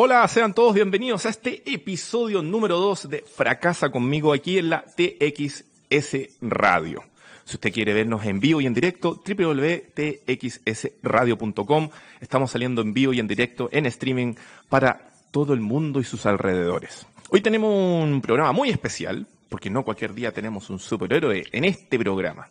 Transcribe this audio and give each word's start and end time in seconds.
Hola, 0.00 0.28
sean 0.28 0.54
todos 0.54 0.74
bienvenidos 0.74 1.26
a 1.26 1.30
este 1.30 1.60
episodio 1.74 2.40
número 2.40 2.78
2 2.78 3.10
de 3.10 3.22
Fracasa 3.22 3.90
conmigo 3.90 4.32
aquí 4.32 4.58
en 4.58 4.70
la 4.70 4.84
TXS 4.84 6.38
Radio. 6.40 7.02
Si 7.44 7.56
usted 7.56 7.72
quiere 7.72 7.94
vernos 7.94 8.24
en 8.24 8.38
vivo 8.38 8.60
y 8.60 8.66
en 8.66 8.74
directo, 8.74 9.20
www.txsradio.com. 9.26 11.90
Estamos 12.20 12.52
saliendo 12.52 12.80
en 12.80 12.94
vivo 12.94 13.12
y 13.12 13.18
en 13.18 13.26
directo 13.26 13.68
en 13.72 13.86
streaming 13.86 14.36
para 14.68 15.10
todo 15.32 15.52
el 15.52 15.58
mundo 15.58 15.98
y 15.98 16.04
sus 16.04 16.26
alrededores. 16.26 17.04
Hoy 17.30 17.40
tenemos 17.40 17.74
un 17.74 18.20
programa 18.20 18.52
muy 18.52 18.70
especial, 18.70 19.26
porque 19.48 19.68
no 19.68 19.84
cualquier 19.84 20.14
día 20.14 20.30
tenemos 20.30 20.70
un 20.70 20.78
superhéroe 20.78 21.42
en 21.50 21.64
este 21.64 21.98
programa. 21.98 22.48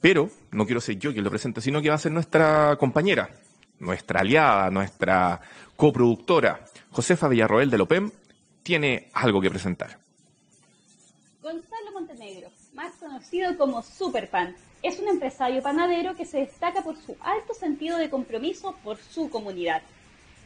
Pero 0.00 0.30
no 0.52 0.64
quiero 0.64 0.80
ser 0.80 0.96
yo 0.96 1.12
quien 1.12 1.24
lo 1.24 1.30
presente, 1.30 1.60
sino 1.60 1.82
que 1.82 1.88
va 1.88 1.96
a 1.96 1.98
ser 1.98 2.12
nuestra 2.12 2.76
compañera, 2.76 3.30
nuestra 3.80 4.20
aliada, 4.20 4.70
nuestra 4.70 5.40
coproductora, 5.76 6.64
Josefa 6.90 7.28
Villarroel 7.28 7.70
de 7.70 7.78
Lopem, 7.78 8.10
tiene 8.62 9.10
algo 9.12 9.40
que 9.40 9.50
presentar. 9.50 9.98
Gonzalo 11.42 11.92
Montenegro, 11.92 12.50
más 12.72 12.94
conocido 12.94 13.56
como 13.56 13.82
Superpan, 13.82 14.56
es 14.82 14.98
un 14.98 15.08
empresario 15.08 15.62
panadero 15.62 16.16
que 16.16 16.24
se 16.24 16.38
destaca 16.38 16.82
por 16.82 16.96
su 16.96 17.16
alto 17.20 17.54
sentido 17.54 17.98
de 17.98 18.10
compromiso 18.10 18.74
por 18.82 18.96
su 18.98 19.30
comunidad. 19.30 19.82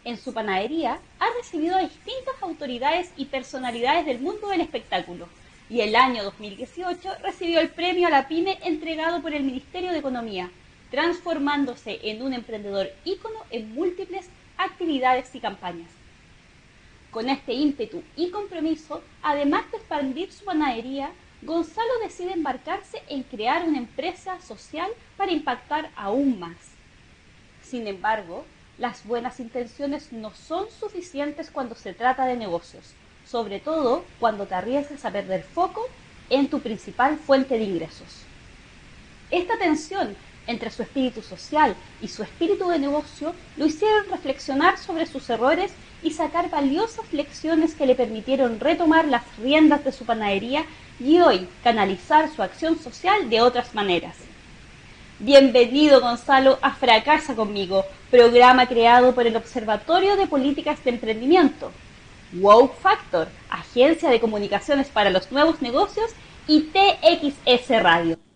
En 0.05 0.17
su 0.17 0.35
panadería 0.35 0.99
ha 1.19 1.27
recibido 1.39 1.79
distintas 1.79 2.35
autoridades 2.43 3.11
y 3.17 3.27
personalidades 3.27 4.07
del 4.07 4.21
mundo 4.21 4.49
del 4.49 4.63
espectáculo, 4.63 5.29
y 5.69 5.81
el 5.81 5.95
año 5.95 6.25
2018 6.25 7.09
recibió 7.23 7.61
el 7.61 7.71
premio 7.71 8.09
a 8.09 8.11
la 8.11 8.27
PYME 8.27 8.59
entregado 8.65 9.23
por 9.23 9.33
el 9.33 9.45
Ministerio 9.45 9.93
de 9.93 9.99
Economía, 9.99 10.51
transformándose 10.91 12.01
en 12.03 12.23
un 12.23 12.35
emprendedor 12.35 12.91
ícono 13.05 13.39
en 13.51 13.73
múltiples 13.73 14.29
actividades 14.65 15.35
y 15.35 15.41
campañas. 15.41 15.91
Con 17.11 17.29
este 17.29 17.53
ímpetu 17.53 18.03
y 18.17 18.31
compromiso, 18.31 19.03
además 19.23 19.71
de 19.71 19.79
expandir 19.79 20.33
su 20.33 20.45
panadería, 20.45 21.11
Gonzalo 21.43 21.91
decide 22.03 22.35
embarcarse 22.35 23.03
en 23.09 23.23
crear 23.23 23.67
una 23.67 23.79
empresa 23.79 24.41
social 24.41 24.91
para 25.17 25.33
impactar 25.33 25.91
aún 25.97 26.39
más. 26.39 26.57
Sin 27.63 27.87
embargo, 27.87 28.45
las 28.79 29.05
buenas 29.05 29.41
intenciones 29.41 30.13
no 30.13 30.35
son 30.35 30.71
suficientes 30.71 31.51
cuando 31.51 31.75
se 31.75 31.95
trata 31.95 32.27
de 32.27 32.37
negocios, 32.37 32.95
sobre 33.27 33.59
todo 33.61 34.05
cuando 34.19 34.47
te 34.47 34.55
arriesgas 34.55 35.05
a 35.05 35.11
perder 35.11 35.43
foco 35.43 35.89
en 36.29 36.49
tu 36.49 36.61
principal 36.61 37.17
fuente 37.17 37.59
de 37.59 37.65
ingresos. 37.65 38.25
Esta 39.31 39.59
tensión 39.59 40.17
entre 40.51 40.71
su 40.71 40.83
espíritu 40.83 41.23
social 41.23 41.75
y 42.03 42.09
su 42.09 42.23
espíritu 42.23 42.69
de 42.69 42.79
negocio 42.79 43.35
lo 43.57 43.67
hicieron 43.67 44.05
reflexionar 44.11 44.79
sobre 44.79 45.07
sus 45.07 45.31
errores 45.31 45.73
y 46.03 46.11
sacar 46.11 46.51
valiosas 46.51 47.13
lecciones 47.13 47.75
que 47.75 47.87
le 47.87 47.95
permitieron 47.95 48.59
retomar 48.59 49.07
las 49.07 49.23
riendas 49.39 49.85
de 49.85 49.93
su 49.93 50.05
panadería 50.05 50.65
y 50.99 51.21
hoy 51.21 51.47
canalizar 51.63 52.29
su 52.35 52.43
acción 52.43 52.79
social 52.79 53.31
de 53.31 53.41
otras 53.41 53.75
maneras. 53.75 54.17
Bienvenido 55.19 56.01
Gonzalo 56.01 56.59
a 56.63 56.73
Fracasa 56.73 57.35
conmigo, 57.37 57.85
programa 58.11 58.67
creado 58.67 59.15
por 59.15 59.27
el 59.27 59.37
Observatorio 59.37 60.17
de 60.17 60.27
Políticas 60.27 60.83
de 60.83 60.91
Emprendimiento, 60.91 61.71
Wow 62.33 62.73
Factor, 62.81 63.29
agencia 63.51 64.09
de 64.09 64.21
comunicaciones 64.21 64.89
para 64.89 65.11
los 65.11 65.31
nuevos 65.31 65.61
negocios 65.61 66.11
y 66.47 66.71
TXS 66.73 67.83
Radio. 67.83 68.30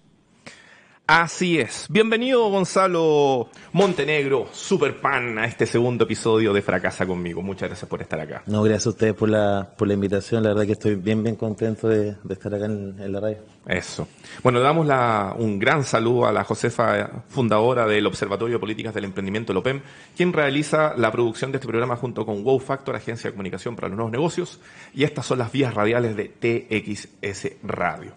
Así 1.06 1.58
es. 1.58 1.84
Bienvenido 1.90 2.48
Gonzalo 2.48 3.50
Montenegro, 3.72 4.48
Super 4.52 5.02
Pan, 5.02 5.38
a 5.38 5.44
este 5.44 5.66
segundo 5.66 6.04
episodio 6.04 6.54
de 6.54 6.62
Fracasa 6.62 7.04
conmigo. 7.04 7.42
Muchas 7.42 7.68
gracias 7.68 7.90
por 7.90 8.00
estar 8.00 8.18
acá. 8.18 8.42
No, 8.46 8.62
gracias 8.62 8.86
a 8.86 8.88
ustedes 8.88 9.12
por 9.12 9.28
la, 9.28 9.68
por 9.76 9.86
la 9.86 9.92
invitación. 9.92 10.42
La 10.42 10.48
verdad 10.48 10.64
que 10.64 10.72
estoy 10.72 10.94
bien, 10.94 11.22
bien 11.22 11.36
contento 11.36 11.88
de, 11.88 12.16
estar 12.30 12.54
acá 12.54 12.64
en, 12.64 13.12
la 13.12 13.20
radio. 13.20 13.36
Eso. 13.66 14.08
Bueno, 14.42 14.60
le 14.60 14.64
damos 14.64 14.86
la, 14.86 15.36
un 15.38 15.58
gran 15.58 15.84
saludo 15.84 16.24
a 16.26 16.32
la 16.32 16.42
Josefa, 16.42 17.24
fundadora 17.28 17.86
del 17.86 18.06
Observatorio 18.06 18.54
de 18.54 18.60
Políticas 18.60 18.94
del 18.94 19.04
Emprendimiento 19.04 19.52
Lopem, 19.52 19.82
quien 20.16 20.32
realiza 20.32 20.94
la 20.96 21.12
producción 21.12 21.52
de 21.52 21.58
este 21.58 21.68
programa 21.68 21.96
junto 21.96 22.24
con 22.24 22.42
Wow 22.42 22.60
Factor, 22.60 22.96
Agencia 22.96 23.28
de 23.28 23.34
Comunicación 23.34 23.76
para 23.76 23.88
los 23.88 23.96
Nuevos 23.98 24.12
Negocios. 24.12 24.58
Y 24.94 25.04
estas 25.04 25.26
son 25.26 25.38
las 25.38 25.52
vías 25.52 25.74
radiales 25.74 26.16
de 26.16 26.30
TXS 26.30 27.62
Radio. 27.62 28.12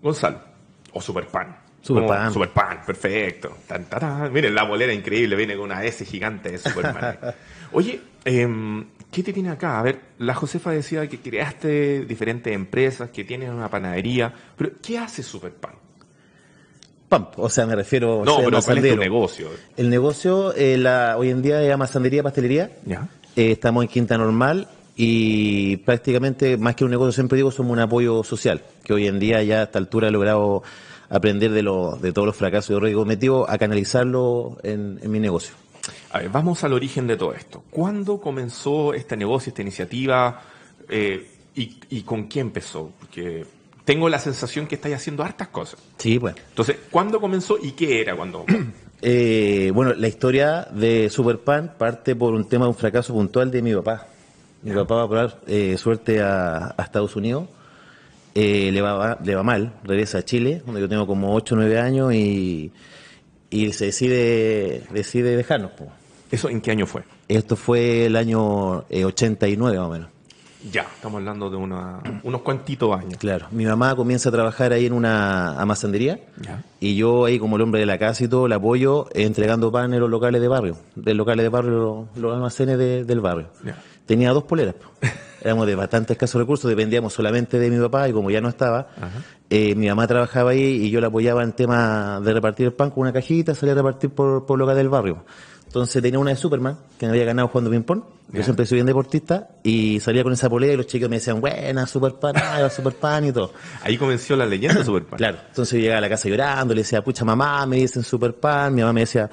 Gonzalo, 0.00 0.38
o 0.92 1.00
Super 1.00 1.26
Pan 1.26 1.65
Superpan. 1.86 2.32
Superpan, 2.32 2.78
perfecto. 2.84 3.58
Miren, 4.32 4.54
la 4.54 4.64
bolera 4.64 4.92
increíble, 4.92 5.36
viene 5.36 5.54
con 5.54 5.66
una 5.66 5.84
S 5.84 6.04
gigante 6.04 6.50
de 6.50 6.58
Superman. 6.58 7.16
Oye, 7.72 8.00
em, 8.24 8.86
¿qué 9.12 9.22
te 9.22 9.32
tiene 9.32 9.50
acá? 9.50 9.78
A 9.78 9.82
ver, 9.82 10.00
la 10.18 10.34
Josefa 10.34 10.72
decía 10.72 11.06
que 11.08 11.20
creaste 11.20 12.04
diferentes 12.04 12.52
empresas, 12.52 13.10
que 13.10 13.22
tienes 13.22 13.50
una 13.50 13.70
panadería, 13.70 14.34
pero 14.56 14.72
¿qué 14.82 14.98
hace 14.98 15.22
Superpan? 15.22 15.74
Pump, 17.08 17.38
o 17.38 17.48
sea, 17.48 17.66
me 17.66 17.76
refiero... 17.76 18.24
No, 18.24 18.38
pero 18.38 18.60
¿cuál 18.60 18.84
es 18.84 18.92
tu 18.92 19.00
negocio? 19.00 19.50
El 19.76 19.88
negocio, 19.88 20.52
eh, 20.56 20.76
la, 20.76 21.16
hoy 21.16 21.30
en 21.30 21.40
día 21.40 21.62
es 21.62 21.72
amasandería, 21.72 22.24
pastelería. 22.24 22.72
Ya. 22.84 23.06
Eh, 23.36 23.52
estamos 23.52 23.84
en 23.84 23.88
Quinta 23.88 24.18
Normal 24.18 24.66
y 24.96 25.76
prácticamente, 25.76 26.56
más 26.56 26.74
que 26.74 26.84
un 26.84 26.90
negocio, 26.90 27.12
siempre 27.12 27.36
digo, 27.36 27.52
somos 27.52 27.74
un 27.74 27.78
apoyo 27.78 28.24
social, 28.24 28.62
que 28.82 28.92
hoy 28.92 29.06
en 29.06 29.20
día 29.20 29.40
ya 29.44 29.60
a 29.60 29.62
esta 29.64 29.78
altura 29.78 30.08
he 30.08 30.10
logrado 30.10 30.64
aprender 31.08 31.52
de, 31.52 31.62
lo, 31.62 31.96
de 31.96 32.12
todos 32.12 32.26
los 32.26 32.36
fracasos 32.36 32.70
y 32.70 32.72
errores 32.74 32.92
que 32.92 32.96
cometido 32.96 33.48
a 33.48 33.58
canalizarlo 33.58 34.58
en, 34.62 35.00
mi 35.10 35.20
negocio. 35.20 35.54
A 36.12 36.18
ver, 36.18 36.30
vamos 36.30 36.64
al 36.64 36.72
origen 36.72 37.06
de 37.06 37.16
todo 37.16 37.32
esto. 37.32 37.62
¿Cuándo 37.70 38.20
comenzó 38.20 38.94
este 38.94 39.16
negocio, 39.16 39.50
esta 39.50 39.62
iniciativa 39.62 40.42
eh, 40.88 41.26
y, 41.54 42.02
con 42.02 42.24
quién 42.24 42.48
empezó? 42.48 42.90
Porque 42.98 43.44
tengo 43.84 44.08
la 44.08 44.18
sensación 44.18 44.66
que 44.66 44.74
estáis 44.74 44.96
haciendo 44.96 45.22
hartas 45.22 45.48
cosas. 45.48 45.80
Sí, 45.98 46.18
pues. 46.18 46.34
Entonces, 46.48 46.76
¿cuándo 46.90 47.20
comenzó 47.20 47.58
y 47.62 47.72
qué 47.72 48.00
era 48.00 48.16
cuando? 48.16 48.44
Eh, 49.02 49.72
bueno, 49.74 49.92
la 49.92 50.08
historia 50.08 50.66
de 50.70 51.10
Superpan 51.10 51.74
parte 51.76 52.16
por 52.16 52.32
un 52.32 52.48
tema 52.48 52.64
de 52.64 52.70
un 52.70 52.74
fracaso 52.74 53.12
puntual 53.12 53.50
de 53.50 53.60
mi 53.60 53.74
papá. 53.74 54.06
Mi 54.62 54.72
papá 54.72 54.94
va 54.94 55.02
a 55.02 55.08
probar 55.08 55.40
eh, 55.46 55.76
suerte 55.76 56.22
a, 56.22 56.74
a 56.76 56.82
Estados 56.82 57.14
Unidos 57.14 57.46
eh, 58.38 58.70
le, 58.70 58.82
va, 58.82 59.18
le 59.24 59.34
va 59.34 59.42
mal, 59.42 59.72
regresa 59.82 60.18
a 60.18 60.22
Chile, 60.22 60.60
donde 60.66 60.82
yo 60.82 60.88
tengo 60.90 61.06
como 61.06 61.34
8 61.34 61.54
o 61.54 61.56
9 61.56 61.80
años 61.80 62.12
y, 62.12 62.70
y 63.48 63.72
se 63.72 63.86
decide, 63.86 64.82
decide 64.90 65.34
dejarnos. 65.34 65.70
¿Eso 66.30 66.50
en 66.50 66.60
qué 66.60 66.72
año 66.72 66.86
fue? 66.86 67.02
Esto 67.28 67.56
fue 67.56 68.04
el 68.04 68.14
año 68.14 68.84
89 68.90 69.74
eh, 69.74 69.78
más 69.78 69.88
o 69.88 69.90
menos. 69.90 70.08
Ya, 70.70 70.82
estamos 70.82 71.18
hablando 71.18 71.48
de 71.48 71.56
una, 71.56 72.02
unos 72.24 72.42
cuantitos 72.42 72.94
años. 72.94 73.16
Claro, 73.18 73.46
mi 73.52 73.64
mamá 73.64 73.96
comienza 73.96 74.28
a 74.28 74.32
trabajar 74.32 74.74
ahí 74.74 74.84
en 74.84 74.92
una 74.92 75.58
amasandería 75.58 76.20
y 76.78 76.94
yo 76.94 77.24
ahí 77.24 77.38
como 77.38 77.56
el 77.56 77.62
hombre 77.62 77.80
de 77.80 77.86
la 77.86 77.96
casa 77.96 78.24
y 78.24 78.28
todo, 78.28 78.48
la 78.48 78.56
apoyo 78.56 79.08
entregando 79.14 79.72
pan 79.72 79.94
en 79.94 80.00
los 80.00 80.10
locales 80.10 80.42
de 80.42 80.48
barrio, 80.48 80.76
de 80.94 81.14
locales 81.14 81.42
de 81.42 81.48
barrio, 81.48 82.08
los, 82.14 82.34
almacenes 82.34 82.76
del 82.76 83.20
barrio. 83.20 83.48
Tenía 84.04 84.32
dos 84.32 84.44
poleras. 84.44 84.74
éramos 85.46 85.66
de 85.66 85.74
bastante 85.74 86.12
escasos 86.14 86.40
recursos, 86.40 86.68
dependíamos 86.68 87.12
solamente 87.12 87.58
de 87.58 87.70
mi 87.70 87.78
papá 87.78 88.08
y 88.08 88.12
como 88.12 88.30
ya 88.30 88.40
no 88.40 88.48
estaba, 88.48 88.88
eh, 89.48 89.74
mi 89.74 89.88
mamá 89.88 90.06
trabajaba 90.06 90.50
ahí 90.50 90.84
y 90.84 90.90
yo 90.90 91.00
la 91.00 91.06
apoyaba 91.06 91.42
en 91.42 91.52
tema 91.52 92.20
de 92.22 92.32
repartir 92.32 92.66
el 92.66 92.72
pan 92.72 92.90
con 92.90 93.02
una 93.02 93.12
cajita, 93.12 93.54
salía 93.54 93.72
a 93.72 93.76
repartir 93.76 94.10
por, 94.10 94.44
por 94.44 94.58
local 94.58 94.76
del 94.76 94.88
barrio. 94.88 95.24
Entonces 95.66 96.02
tenía 96.02 96.18
una 96.18 96.30
de 96.30 96.36
Superman, 96.36 96.78
que 96.98 97.06
me 97.06 97.12
había 97.12 97.24
ganado 97.24 97.48
jugando 97.48 97.70
ping-pong. 97.70 98.02
Yo 98.32 98.42
siempre 98.42 98.66
soy 98.66 98.76
bien 98.76 98.86
deportista 98.86 99.48
y 99.62 100.00
salía 100.00 100.24
con 100.24 100.32
esa 100.32 100.48
polera 100.48 100.72
y 100.72 100.76
los 100.76 100.86
chicos 100.86 101.08
me 101.08 101.16
decían, 101.16 101.40
buena, 101.40 101.86
Superpan, 101.86 102.34
Superpan 102.70 103.26
y 103.26 103.32
todo. 103.32 103.52
Ahí 103.82 103.96
comenzó 103.96 104.34
la 104.36 104.46
leyenda 104.46 104.78
de 104.78 104.84
Superpan. 104.84 105.16
claro. 105.18 105.38
Entonces 105.48 105.74
yo 105.74 105.82
llegaba 105.82 105.98
a 105.98 106.00
la 106.00 106.08
casa 106.08 106.28
llorando, 106.28 106.74
le 106.74 106.80
decía, 106.80 107.04
pucha 107.04 107.24
mamá, 107.24 107.66
me 107.66 107.76
dicen 107.76 108.02
Superpan. 108.02 108.74
Mi 108.74 108.80
mamá 108.80 108.94
me 108.94 109.00
decía, 109.00 109.30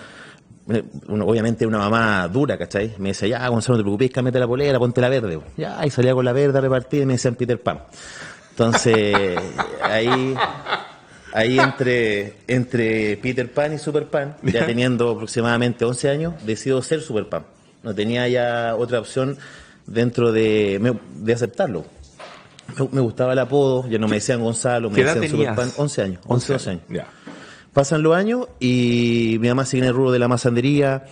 obviamente 1.09 1.65
una 1.65 1.77
mamá 1.77 2.27
dura, 2.27 2.57
¿cachai? 2.57 2.93
Me 2.97 3.09
decía, 3.09 3.27
ya, 3.27 3.47
Gonzalo, 3.47 3.77
no 3.77 3.79
te 3.79 3.83
preocupes, 3.83 4.11
cámete 4.11 4.39
la 4.39 4.47
polera, 4.47 4.79
ponte 4.79 5.01
la 5.01 5.09
verde. 5.09 5.39
Ya, 5.57 5.85
y 5.85 5.89
salía 5.89 6.13
con 6.13 6.23
la 6.23 6.33
verde 6.33 6.57
a 6.57 6.61
repartir 6.61 7.03
y 7.03 7.05
me 7.05 7.13
decían 7.13 7.35
Peter 7.35 7.59
Pan. 7.61 7.81
Entonces, 8.51 9.37
ahí, 9.81 10.35
ahí 11.33 11.59
entre, 11.59 12.35
entre 12.47 13.17
Peter 13.17 13.51
Pan 13.51 13.73
y 13.73 13.77
Super 13.77 14.07
Pan, 14.07 14.37
ya 14.41 14.65
teniendo 14.65 15.09
aproximadamente 15.11 15.85
11 15.85 16.09
años, 16.09 16.33
decido 16.45 16.81
ser 16.81 17.01
Super 17.01 17.27
Pan. 17.27 17.43
No 17.81 17.93
tenía 17.93 18.27
ya 18.29 18.75
otra 18.77 18.99
opción 18.99 19.37
dentro 19.85 20.31
de, 20.31 20.95
de 21.15 21.33
aceptarlo. 21.33 21.85
Me, 22.91 23.01
gustaba 23.01 23.33
el 23.33 23.39
apodo, 23.39 23.87
ya 23.89 23.99
no 23.99 24.07
me 24.07 24.15
decían 24.15 24.41
Gonzalo, 24.41 24.89
me 24.89 25.03
decían 25.03 25.29
Super 25.29 25.55
Pan, 25.55 25.71
11 25.75 26.01
años, 26.01 26.19
11, 26.25 26.53
12 26.53 26.69
años. 26.69 26.83
Ya. 26.89 27.07
Pasan 27.73 28.03
los 28.03 28.15
años 28.15 28.47
y 28.59 29.37
mi 29.41 29.47
mamá 29.47 29.65
sigue 29.65 29.83
en 29.83 29.89
el 29.89 29.95
rubro 29.95 30.11
de 30.11 30.19
la 30.19 30.27
masandería, 30.27 31.05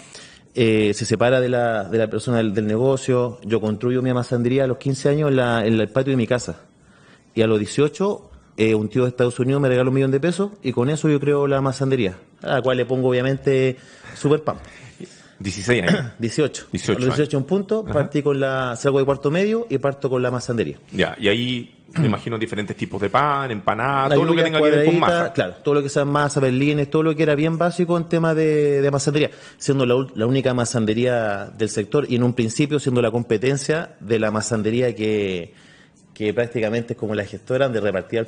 eh, 0.54 0.94
se 0.94 1.06
separa 1.06 1.40
de 1.40 1.50
la, 1.50 1.86
de 1.86 1.98
la 1.98 2.08
persona 2.08 2.38
del, 2.38 2.68
negocio, 2.68 3.40
yo 3.44 3.60
construyo 3.60 4.02
mi 4.04 4.14
masandería 4.14 4.66
a 4.66 4.68
los 4.68 4.78
15 4.78 5.10
años 5.10 5.30
en, 5.30 5.38
la, 5.38 5.66
en 5.66 5.80
el 5.80 5.90
patio 5.90 6.12
de 6.12 6.18
mi 6.18 6.28
casa. 6.28 6.60
Y 7.34 7.42
a 7.42 7.48
los 7.48 7.58
18, 7.58 8.30
eh, 8.58 8.76
un 8.76 8.90
tío 8.90 9.04
de 9.04 9.10
Estados 9.10 9.40
Unidos 9.40 9.60
me 9.60 9.70
regala 9.70 9.90
un 9.90 9.96
millón 9.96 10.12
de 10.12 10.20
pesos 10.20 10.52
y 10.62 10.72
con 10.72 10.90
eso 10.90 11.10
yo 11.10 11.20
creo 11.20 11.48
la 11.48 11.62
masandería, 11.62 12.18
a 12.44 12.56
la 12.56 12.62
cual 12.62 12.78
le 12.78 12.86
pongo 12.86 13.10
obviamente 13.10 13.78
super 14.16 14.44
pan. 14.44 14.58
16 15.42 15.84
años. 15.84 16.06
18. 16.20 16.68
18 16.72 16.92
a 16.92 17.06
los 17.06 17.18
18 17.18 17.38
en 17.38 17.44
punto, 17.44 17.84
partí 17.84 18.22
con 18.22 18.40
la, 18.40 18.76
salgo 18.76 19.00
de 19.00 19.06
cuarto 19.06 19.32
medio 19.32 19.68
y 19.70 19.78
parto 19.78 20.10
con 20.10 20.22
la 20.22 20.32
masandería. 20.32 20.78
Ya, 20.92 21.16
y 21.20 21.28
ahí 21.28 21.76
me 21.94 22.06
imagino 22.08 22.38
diferentes 22.38 22.76
tipos 22.76 23.02
de 23.02 23.10
pan, 23.10 23.52
empanada, 23.52 24.10
La 24.10 24.16
todo 24.16 24.26
lo 24.26 24.36
que 24.36 24.44
tenga 24.44 24.62
que 24.62 24.70
ver 24.70 24.86
con 24.86 25.00
masa. 25.00 25.34
Claro, 25.34 25.56
todo 25.64 25.76
lo 25.76 25.84
que 25.84 25.90
sea 25.90 26.06
masa, 26.06 26.40
berlines, 26.40 26.90
todo 26.90 27.04
lo 27.04 27.16
que 27.16 27.24
era 27.24 27.36
bien 27.36 27.58
básico 27.58 27.98
en 27.98 28.06
tema 28.06 28.34
de, 28.34 28.82
de 28.82 28.92
masandería, 28.92 29.32
siendo 29.58 29.86
la, 29.86 30.08
la 30.16 30.26
única 30.26 30.54
masandería 30.54 31.46
del 31.46 31.70
sector 31.70 32.06
y 32.10 32.16
en 32.16 32.24
un 32.24 32.34
principio 32.34 32.80
siendo 32.80 33.02
la 33.02 33.12
competencia 33.12 33.96
de 34.00 34.20
la 34.20 34.32
masandería 34.32 34.96
que, 34.96 35.54
que 36.26 36.34
prácticamente 36.34 36.94
es 36.94 37.00
como 37.00 37.16
la 37.16 37.26
gestora 37.26 37.68
de 37.70 37.80
repartir 37.82 38.20
el. 38.20 38.28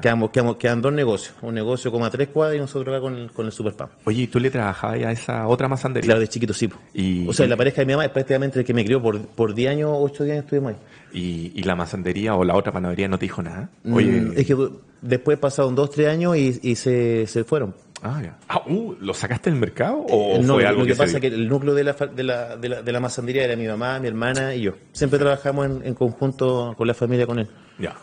Quedamos, 0.00 0.30
quedamos, 0.30 0.56
quedan 0.56 0.82
dos 0.82 0.92
negocios, 0.92 1.34
un 1.42 1.54
negocio 1.54 1.90
como 1.92 2.04
a 2.04 2.10
tres 2.10 2.28
cuadras 2.28 2.56
y 2.56 2.60
nosotros 2.60 2.92
acá 2.94 3.00
con, 3.00 3.16
el- 3.16 3.30
con 3.30 3.46
el 3.46 3.52
superpan. 3.52 3.88
Oye, 4.04 4.22
¿y 4.22 4.26
tú 4.26 4.40
le 4.40 4.50
trabajabas 4.50 5.02
a 5.04 5.12
esa 5.12 5.46
otra 5.46 5.68
masandería? 5.68 6.06
Claro, 6.08 6.20
de 6.20 6.28
chiquito 6.28 6.52
sí. 6.52 6.68
Y- 6.94 7.28
o 7.28 7.32
sea, 7.32 7.46
la 7.46 7.56
pareja 7.56 7.82
de 7.82 7.86
mi 7.86 7.92
mamá 7.92 8.04
es 8.04 8.10
prácticamente 8.10 8.58
el 8.58 8.64
que 8.64 8.74
me 8.74 8.84
crió 8.84 9.00
por, 9.00 9.20
por 9.20 9.54
10 9.54 9.70
años, 9.70 9.90
8 9.94 10.24
10 10.24 10.32
años 10.34 10.44
estuvimos 10.44 10.72
ahí. 10.72 10.78
Y, 11.12 11.52
y 11.54 11.62
la 11.64 11.74
masandería 11.76 12.34
o 12.34 12.44
la 12.44 12.54
otra 12.56 12.72
panadería 12.72 13.08
no 13.08 13.18
te 13.18 13.24
dijo 13.26 13.42
nada. 13.42 13.68
Mm, 13.84 13.94
Oye, 13.94 14.28
es 14.36 14.46
que 14.46 14.56
después 15.02 15.38
pasaron 15.38 15.74
2 15.74 15.90
3 15.90 16.08
años 16.08 16.36
y, 16.36 16.58
y 16.62 16.74
se, 16.76 17.26
se 17.26 17.44
fueron. 17.44 17.74
Ah, 18.02 18.20
ya. 18.22 18.36
Ah, 18.48 18.62
uh, 18.66 18.94
¿lo 19.00 19.14
sacaste 19.14 19.50
del 19.50 19.58
mercado 19.58 19.98
o 20.08 20.36
Eh, 20.36 20.38
no, 20.42 20.54
fue 20.54 20.62
lo 20.62 20.68
algo 20.68 20.82
que, 20.82 20.88
que, 20.88 20.96
pasa 20.96 21.16
es 21.16 21.20
que 21.20 21.26
el 21.28 21.48
núcleo 21.48 21.74
de 21.74 21.84
la, 21.84 21.92
de 21.92 22.22
la, 22.22 22.56
de 22.56 22.68
la, 22.68 22.82
de 22.82 22.92
la 22.92 23.00
masandería 23.00 23.44
era 23.44 23.56
mi 23.56 23.66
mamá, 23.66 23.98
mi 23.98 24.08
hermana 24.08 24.54
y 24.54 24.62
yo. 24.62 24.72
Siempre 24.92 25.18
trabajamos 25.18 25.66
en, 25.66 25.86
en 25.86 25.94
conjunto 25.94 26.74
con 26.76 26.86
la 26.86 26.94
familia 26.94 27.26
con 27.26 27.38
él. 27.38 27.48
Ya. 27.78 27.94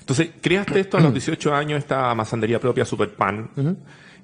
Entonces, 0.00 0.30
creaste 0.40 0.78
esto 0.78 0.98
a 0.98 1.00
los 1.00 1.12
18 1.12 1.52
años, 1.52 1.78
esta 1.78 2.14
masandería 2.14 2.60
propia, 2.60 2.84
Superpan. 2.84 3.50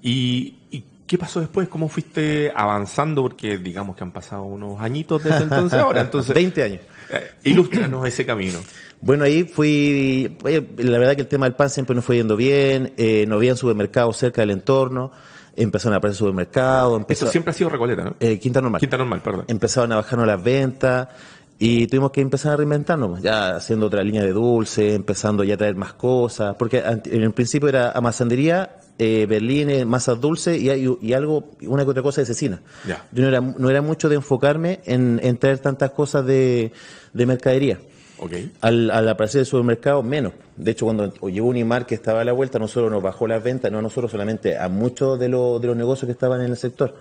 y, 0.00 0.54
¿Y 0.70 0.84
qué 1.12 1.18
pasó 1.18 1.40
después? 1.40 1.68
¿Cómo 1.68 1.90
fuiste 1.90 2.50
avanzando? 2.56 3.20
Porque 3.20 3.58
digamos 3.58 3.94
que 3.94 4.02
han 4.02 4.12
pasado 4.12 4.44
unos 4.44 4.80
añitos 4.80 5.22
desde 5.22 5.42
entonces 5.42 5.78
ahora. 5.78 6.00
Entonces, 6.08 6.34
20 6.34 6.62
años. 6.62 6.80
eh, 7.10 7.32
ilústranos 7.44 8.08
ese 8.08 8.24
camino. 8.24 8.58
Bueno, 9.02 9.24
ahí 9.24 9.44
fui, 9.44 10.38
la 10.78 10.98
verdad 10.98 11.14
que 11.14 11.20
el 11.20 11.28
tema 11.28 11.44
del 11.44 11.54
pan 11.54 11.68
siempre 11.68 11.94
nos 11.94 12.02
fue 12.02 12.16
yendo 12.16 12.34
bien, 12.34 12.94
eh, 12.96 13.26
no 13.28 13.34
había 13.34 13.54
supermercados 13.54 14.16
cerca 14.16 14.40
del 14.40 14.52
entorno, 14.52 15.12
empezaron 15.54 15.92
a 15.92 15.96
aparecer 15.98 16.16
supermercados, 16.20 16.98
empezó, 16.98 17.26
Eso 17.26 17.32
siempre 17.32 17.50
ha 17.50 17.54
sido 17.54 17.68
Recoleta, 17.68 18.04
¿no? 18.04 18.14
eh, 18.18 18.38
Quinta 18.38 18.62
Normal. 18.62 18.80
Quinta 18.80 18.96
normal, 18.96 19.20
perdón. 19.20 19.44
empezaron 19.48 19.92
a 19.92 19.96
bajarnos 19.96 20.26
las 20.26 20.42
ventas 20.42 21.08
y 21.58 21.88
tuvimos 21.88 22.10
que 22.10 22.22
empezar 22.22 22.54
a 22.54 22.56
reinventarnos, 22.56 23.10
pues, 23.10 23.22
ya 23.22 23.56
haciendo 23.56 23.86
otra 23.86 24.02
línea 24.02 24.22
de 24.22 24.32
dulce, 24.32 24.94
empezando 24.94 25.44
ya 25.44 25.54
a 25.54 25.58
traer 25.58 25.76
más 25.76 25.92
cosas, 25.92 26.56
porque 26.58 26.78
en 26.78 27.22
el 27.22 27.32
principio 27.32 27.68
era 27.68 27.90
amasandería, 27.92 28.76
eh, 28.98 29.26
berlines, 29.28 29.84
masas 29.86 30.20
dulces 30.20 30.60
y, 30.60 30.70
y- 30.70 30.98
y 31.00 31.12
algo, 31.12 31.50
una 31.62 31.84
que 31.84 31.90
otra 31.90 32.02
cosa 32.02 32.20
de 32.20 32.26
cecina. 32.26 32.60
Yo 33.12 33.22
no 33.22 33.28
era, 33.28 33.40
no 33.40 33.70
era 33.70 33.82
mucho 33.82 34.08
de 34.08 34.16
enfocarme 34.16 34.80
en, 34.84 35.20
en 35.22 35.36
traer 35.38 35.58
tantas 35.58 35.90
cosas 35.92 36.24
de, 36.26 36.72
de 37.12 37.26
mercadería. 37.26 37.78
Al, 38.60 38.88
al 38.92 39.08
aparecer 39.08 39.40
el 39.40 39.46
supermercado, 39.46 40.00
menos. 40.04 40.32
De 40.56 40.70
hecho, 40.70 40.84
cuando 40.84 41.12
llegó 41.28 41.48
Unimar, 41.48 41.86
que 41.86 41.96
estaba 41.96 42.20
a 42.20 42.24
la 42.24 42.32
vuelta, 42.32 42.60
nosotros 42.60 42.88
nos 42.92 43.02
bajó 43.02 43.26
las 43.26 43.42
ventas, 43.42 43.72
no 43.72 43.78
a 43.78 43.82
nosotros 43.82 44.12
solamente, 44.12 44.56
a 44.56 44.68
muchos 44.68 45.18
de, 45.18 45.28
los 45.28 45.60
de 45.60 45.66
los 45.66 45.76
negocios 45.76 46.06
que 46.06 46.12
estaban 46.12 46.40
en 46.42 46.50
el 46.52 46.56
sector. 46.56 46.94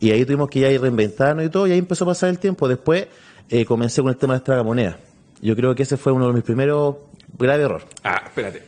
Y 0.00 0.12
ahí 0.12 0.24
tuvimos 0.24 0.48
que 0.48 0.60
ya 0.60 0.70
ir 0.70 0.80
reinventarnos 0.80 1.44
y 1.44 1.50
todo, 1.50 1.66
y 1.66 1.72
ahí 1.72 1.78
empezó 1.78 2.04
a 2.04 2.08
pasar 2.08 2.30
el 2.30 2.38
tiempo. 2.38 2.68
Después 2.68 3.06
eh, 3.50 3.66
comencé 3.66 4.00
con 4.00 4.10
el 4.10 4.16
tema 4.16 4.32
de 4.32 4.38
las 4.38 4.44
tragamonedas. 4.44 4.96
Yo 5.42 5.54
creo 5.54 5.74
que 5.74 5.82
ese 5.82 5.98
fue 5.98 6.12
uno 6.12 6.28
de 6.28 6.32
mis 6.32 6.42
primeros 6.44 6.96
graves 7.38 7.64
errores. 7.66 7.86
Ah, 8.02 8.22
espérate. 8.24 8.62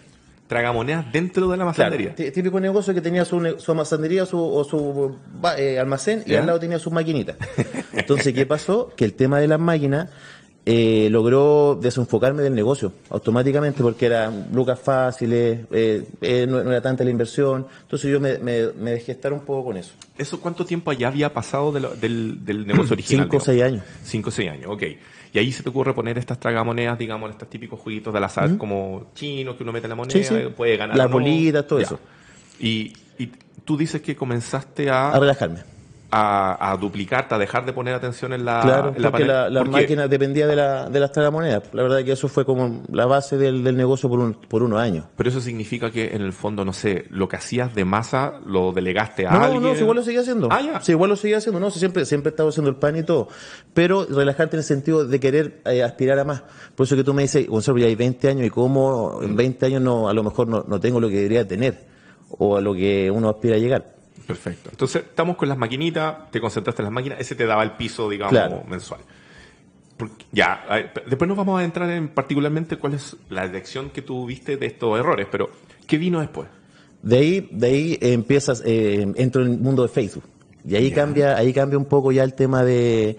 Tragamonedas 0.48 1.12
dentro 1.12 1.46
de 1.48 1.56
la 1.58 1.64
masandería. 1.66 2.14
tí- 2.14 2.30
típico 2.32 2.58
negocio 2.58 2.94
que 2.94 3.00
tenía 3.02 3.24
su, 3.24 3.38
su 3.58 3.74
su, 4.26 4.38
o 4.42 4.64
su 4.64 5.16
eh, 5.56 5.78
almacén 5.78 6.22
y 6.26 6.30
Ya. 6.32 6.40
al 6.40 6.46
lado 6.46 6.58
tenía 6.58 6.78
sus 6.78 6.92
maquinitas. 6.92 7.36
Entonces, 7.92 8.32
¿qué 8.32 8.46
pasó? 8.46 8.90
Que 8.96 9.04
el 9.04 9.12
tema 9.14 9.38
de 9.40 9.46
las 9.48 9.60
máquinas 9.60 10.08
eh, 10.70 11.08
logró 11.10 11.78
desenfocarme 11.80 12.42
del 12.42 12.54
negocio 12.54 12.92
automáticamente 13.08 13.82
porque 13.82 14.04
eran 14.06 14.48
lucas 14.52 14.78
fáciles, 14.78 15.60
eh, 15.70 16.04
eh, 16.20 16.46
no, 16.48 16.62
no 16.62 16.70
era 16.70 16.80
tanta 16.82 17.04
la 17.04 17.10
inversión. 17.10 17.66
Entonces 17.82 18.10
yo 18.10 18.18
me, 18.20 18.38
me, 18.38 18.68
me 18.72 18.90
dejé 18.92 19.12
estar 19.12 19.32
un 19.32 19.40
poco 19.40 19.66
con 19.66 19.76
eso. 19.76 19.92
¿Eso 20.18 20.40
cuánto 20.40 20.64
tiempo 20.66 20.92
ya 20.92 21.08
había 21.08 21.32
pasado 21.32 21.72
de 21.72 21.80
lo- 21.80 21.94
del, 21.94 22.44
del 22.44 22.66
negocio 22.66 22.92
original? 22.94 23.24
Cinco 23.26 23.36
o 23.36 23.40
seis 23.40 23.62
años. 23.62 23.84
Cinco 24.04 24.28
o 24.28 24.32
seis 24.32 24.50
años, 24.50 24.66
ok. 24.68 24.82
Y 25.32 25.38
ahí 25.38 25.52
se 25.52 25.62
te 25.62 25.68
ocurre 25.68 25.94
poner 25.94 26.16
estas 26.18 26.40
tragamonedas, 26.40 26.98
digamos, 26.98 27.30
estos 27.30 27.48
típicos 27.50 27.78
jueguitos 27.80 28.12
del 28.14 28.24
azar 28.24 28.56
como 28.56 29.10
chinos 29.14 29.56
que 29.56 29.62
uno 29.62 29.72
mete 29.72 29.86
la 29.88 29.94
moneda, 29.94 30.12
Sí, 30.18 30.24
sí. 30.24 30.34
puede 30.56 30.76
ganar. 30.76 30.96
No. 30.96 31.08
bolitas, 31.08 31.66
todo 31.66 31.78
Ya. 31.80 31.84
eso. 31.86 32.00
Y, 32.60 32.92
y 33.18 33.30
tú 33.64 33.76
dices 33.76 34.00
que 34.00 34.16
comenzaste 34.16 34.88
a, 34.90 35.10
A 35.10 35.20
relajarme. 35.20 35.60
A, 36.10 36.72
a 36.72 36.76
duplicarte, 36.78 37.34
a 37.34 37.38
dejar 37.38 37.66
de 37.66 37.72
poner 37.74 37.94
atención 37.94 38.32
en 38.32 38.44
la, 38.44 38.60
Claro, 38.62 38.92
en 38.96 39.02
la 39.02 39.10
porque 39.10 39.26
la, 39.26 39.64
máquina 39.64 40.08
dependía 40.08 40.46
de, 40.46 40.56
la, 40.56 40.88
de 40.88 41.00
las 41.00 41.12
tragamonedas. 41.12 41.64
La 41.74 41.82
verdad 41.82 42.02
que 42.02 42.12
eso 42.12 42.28
fue 42.28 42.46
como 42.46 42.82
la 42.90 43.04
base 43.04 43.36
del, 43.36 43.62
del 43.62 43.76
negocio 43.76 44.08
por, 44.08 44.18
un, 44.20 44.32
por 44.34 44.62
unos 44.62 44.80
años. 44.80 45.04
Pero 45.16 45.28
eso 45.28 45.40
significa 45.40 45.90
que 45.90 46.14
en 46.14 46.22
el 46.22 46.32
fondo, 46.32 46.64
no 46.64 46.72
sé, 46.72 47.04
lo 47.10 47.28
que 47.28 47.36
hacías 47.36 47.74
de 47.74 47.84
masa 47.84 48.40
lo 48.46 48.72
delegaste 48.72 49.26
a 49.26 49.32
No, 49.32 49.44
alguien. 49.44 49.62
no, 49.62 49.74
si 49.74 49.80
igual 49.82 49.96
lo 49.98 50.02
seguía 50.02 50.20
haciendo. 50.20 50.48
Ah, 50.50 50.62
ya. 50.62 50.80
Sí, 50.80 50.92
igual 50.92 51.10
lo 51.10 51.16
seguía 51.16 51.38
haciendo. 51.38 51.60
No, 51.60 51.70
si 51.70 51.78
siempre, 51.78 52.06
siempre 52.06 52.30
he 52.30 52.32
estado 52.32 52.48
haciendo 52.48 52.70
el 52.70 52.76
pan 52.76 52.96
y 52.96 53.02
todo. 53.02 53.28
Pero 53.74 54.06
relajarte 54.08 54.56
en 54.56 54.60
el 54.60 54.64
sentido 54.64 55.04
de 55.04 55.20
querer 55.20 55.60
eh, 55.66 55.82
aspirar 55.82 56.18
a 56.18 56.24
más. 56.24 56.42
Por 56.74 56.86
eso 56.86 56.96
que 56.96 57.04
tú 57.04 57.12
me 57.12 57.22
dices, 57.22 57.46
Gonzalo, 57.46 57.78
ya 57.78 57.86
hay 57.86 57.96
20 57.96 58.28
años 58.28 58.46
y 58.46 58.50
cómo 58.50 59.20
en 59.22 59.36
20 59.36 59.66
años 59.66 59.82
no, 59.82 60.08
a 60.08 60.14
lo 60.14 60.22
mejor 60.22 60.48
no, 60.48 60.64
no 60.66 60.80
tengo 60.80 61.00
lo 61.00 61.08
que 61.10 61.16
debería 61.16 61.46
tener. 61.46 61.86
O 62.30 62.56
a 62.56 62.60
lo 62.62 62.72
que 62.74 63.10
uno 63.10 63.28
aspira 63.28 63.56
a 63.56 63.58
llegar. 63.58 63.97
Perfecto. 64.28 64.68
Entonces, 64.70 65.02
estamos 65.02 65.36
con 65.36 65.48
las 65.48 65.58
maquinitas, 65.58 66.30
te 66.30 66.40
concentraste 66.40 66.82
en 66.82 66.84
las 66.84 66.92
máquinas, 66.92 67.18
ese 67.18 67.34
te 67.34 67.46
daba 67.46 67.62
el 67.64 67.72
piso, 67.72 68.08
digamos, 68.08 68.30
Claro. 68.32 68.62
mensual. 68.68 69.00
Porque- 69.96 70.26
ya, 70.30 70.64
después 71.08 71.26
nos 71.26 71.36
vamos 71.36 71.60
a 71.60 71.64
entrar 71.64 71.90
en 71.90 72.08
particularmente 72.08 72.76
cuál 72.76 72.94
es 72.94 73.16
la 73.30 73.46
lección 73.46 73.90
que 73.90 74.02
tú 74.02 74.26
viste 74.26 74.56
de 74.56 74.66
estos 74.66 74.96
errores, 74.96 75.26
pero 75.28 75.50
¿qué 75.88 75.98
vino 75.98 76.20
después? 76.20 76.46
De 77.02 77.16
ahí, 77.18 77.48
de 77.50 77.66
ahí 77.66 77.92
eh, 78.00 78.12
empiezas, 78.12 78.62
eh, 78.64 79.10
entro 79.16 79.42
en 79.44 79.52
el 79.52 79.58
mundo 79.58 79.82
de 79.82 79.88
Facebook. 79.88 80.24
Y 80.64 80.76
ahí 80.76 80.90
cambia, 80.92 81.36
ahí 81.36 81.52
cambia 81.52 81.78
un 81.78 81.86
poco 81.86 82.12
ya 82.12 82.22
el 82.22 82.34
tema 82.34 82.62
de, 82.62 83.16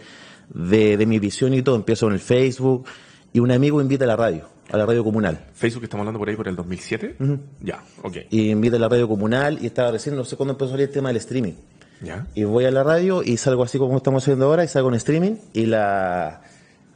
de, 0.50 0.96
de 0.96 1.06
mi 1.06 1.20
visión 1.20 1.54
y 1.54 1.62
todo. 1.64 1.76
Empiezo 1.76 2.08
en 2.08 2.14
el 2.14 2.20
Facebook 2.20 2.86
y 3.34 3.40
un 3.40 3.52
amigo 3.52 3.82
invita 3.82 4.04
a 4.06 4.08
la 4.08 4.16
radio, 4.16 4.48
a 4.72 4.78
la 4.78 4.86
radio 4.86 5.04
comunal. 5.04 5.46
Facebook 5.54 5.84
estamos 5.84 6.02
hablando 6.04 6.20
por 6.20 6.30
ahí 6.30 6.36
por 6.36 6.48
el 6.48 6.56
2007. 6.56 7.16
Ya, 7.62 7.84
ok. 8.04 8.18
Y 8.30 8.50
invita 8.52 8.78
a 8.78 8.80
la 8.80 8.90
radio 8.90 9.08
comunal 9.08 9.58
y 9.62 9.66
estaba 9.68 9.92
recién, 9.92 10.16
no 10.16 10.24
sé 10.26 10.36
cuándo 10.36 10.54
empezó 10.54 10.70
a 10.70 10.72
salir 10.74 10.88
el 10.88 10.94
tema 10.94 11.10
del 11.10 11.18
streaming. 11.18 11.54
Ya. 12.02 12.28
Y 12.36 12.44
voy 12.46 12.66
a 12.66 12.72
la 12.72 12.84
radio 12.84 13.24
y 13.24 13.36
salgo 13.38 13.64
así 13.64 13.78
como 13.78 13.98
estamos 13.98 14.24
haciendo 14.24 14.46
ahora 14.46 14.64
y 14.64 14.68
salgo 14.68 14.90
en 14.90 14.96
streaming 14.96 15.36
y 15.54 15.66
la 15.66 16.42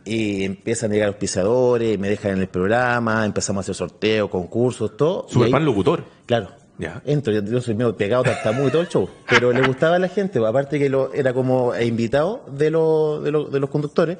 y 0.05 0.43
empiezan 0.43 0.91
a 0.91 0.93
llegar 0.95 1.09
los 1.09 1.15
pisadores, 1.17 1.97
me 1.97 2.09
dejan 2.09 2.31
en 2.31 2.39
el 2.41 2.47
programa, 2.47 3.25
empezamos 3.25 3.59
a 3.59 3.63
hacer 3.63 3.75
sorteos, 3.75 4.29
concursos, 4.29 4.97
todo. 4.97 5.25
Superpan 5.29 5.61
ahí- 5.61 5.65
locutor. 5.65 6.03
Claro. 6.25 6.49
Ya. 6.77 7.01
Entro, 7.05 7.31
yo, 7.31 7.41
yo 7.43 7.61
soy 7.61 7.75
medio 7.75 7.95
pegado, 7.95 8.23
tartamudo 8.23 8.67
y 8.67 8.71
todo 8.71 8.81
el 8.81 8.87
show. 8.89 9.07
Pero 9.29 9.51
le 9.53 9.61
gustaba 9.61 9.95
a 9.97 9.99
la 9.99 10.07
gente, 10.09 10.39
aparte 10.45 10.79
que 10.79 10.89
lo, 10.89 11.13
era 11.13 11.31
como 11.33 11.73
invitado 11.79 12.43
de, 12.51 12.69
lo- 12.71 13.21
de, 13.21 13.31
lo- 13.31 13.45
de 13.45 13.59
los 13.59 13.69
conductores 13.69 14.17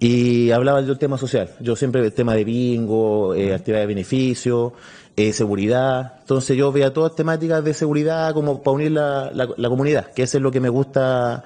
y 0.00 0.50
hablaba 0.52 0.80
del 0.82 0.98
tema 0.98 1.18
social. 1.18 1.50
Yo 1.60 1.74
siempre 1.76 2.04
el 2.04 2.12
tema 2.12 2.34
de 2.34 2.44
bingo, 2.44 3.34
eh, 3.34 3.54
actividad 3.54 3.80
de 3.80 3.86
beneficio, 3.86 4.72
eh, 5.16 5.32
seguridad. 5.32 6.14
Entonces 6.20 6.56
yo 6.56 6.70
veía 6.70 6.92
todas 6.92 7.14
temáticas 7.16 7.64
de 7.64 7.74
seguridad 7.74 8.32
como 8.32 8.62
para 8.62 8.74
unir 8.76 8.92
la, 8.92 9.30
la, 9.32 9.48
la 9.56 9.68
comunidad, 9.68 10.12
que 10.12 10.22
eso 10.22 10.36
es 10.38 10.42
lo 10.42 10.50
que 10.52 10.60
me 10.60 10.68
gusta, 10.68 11.42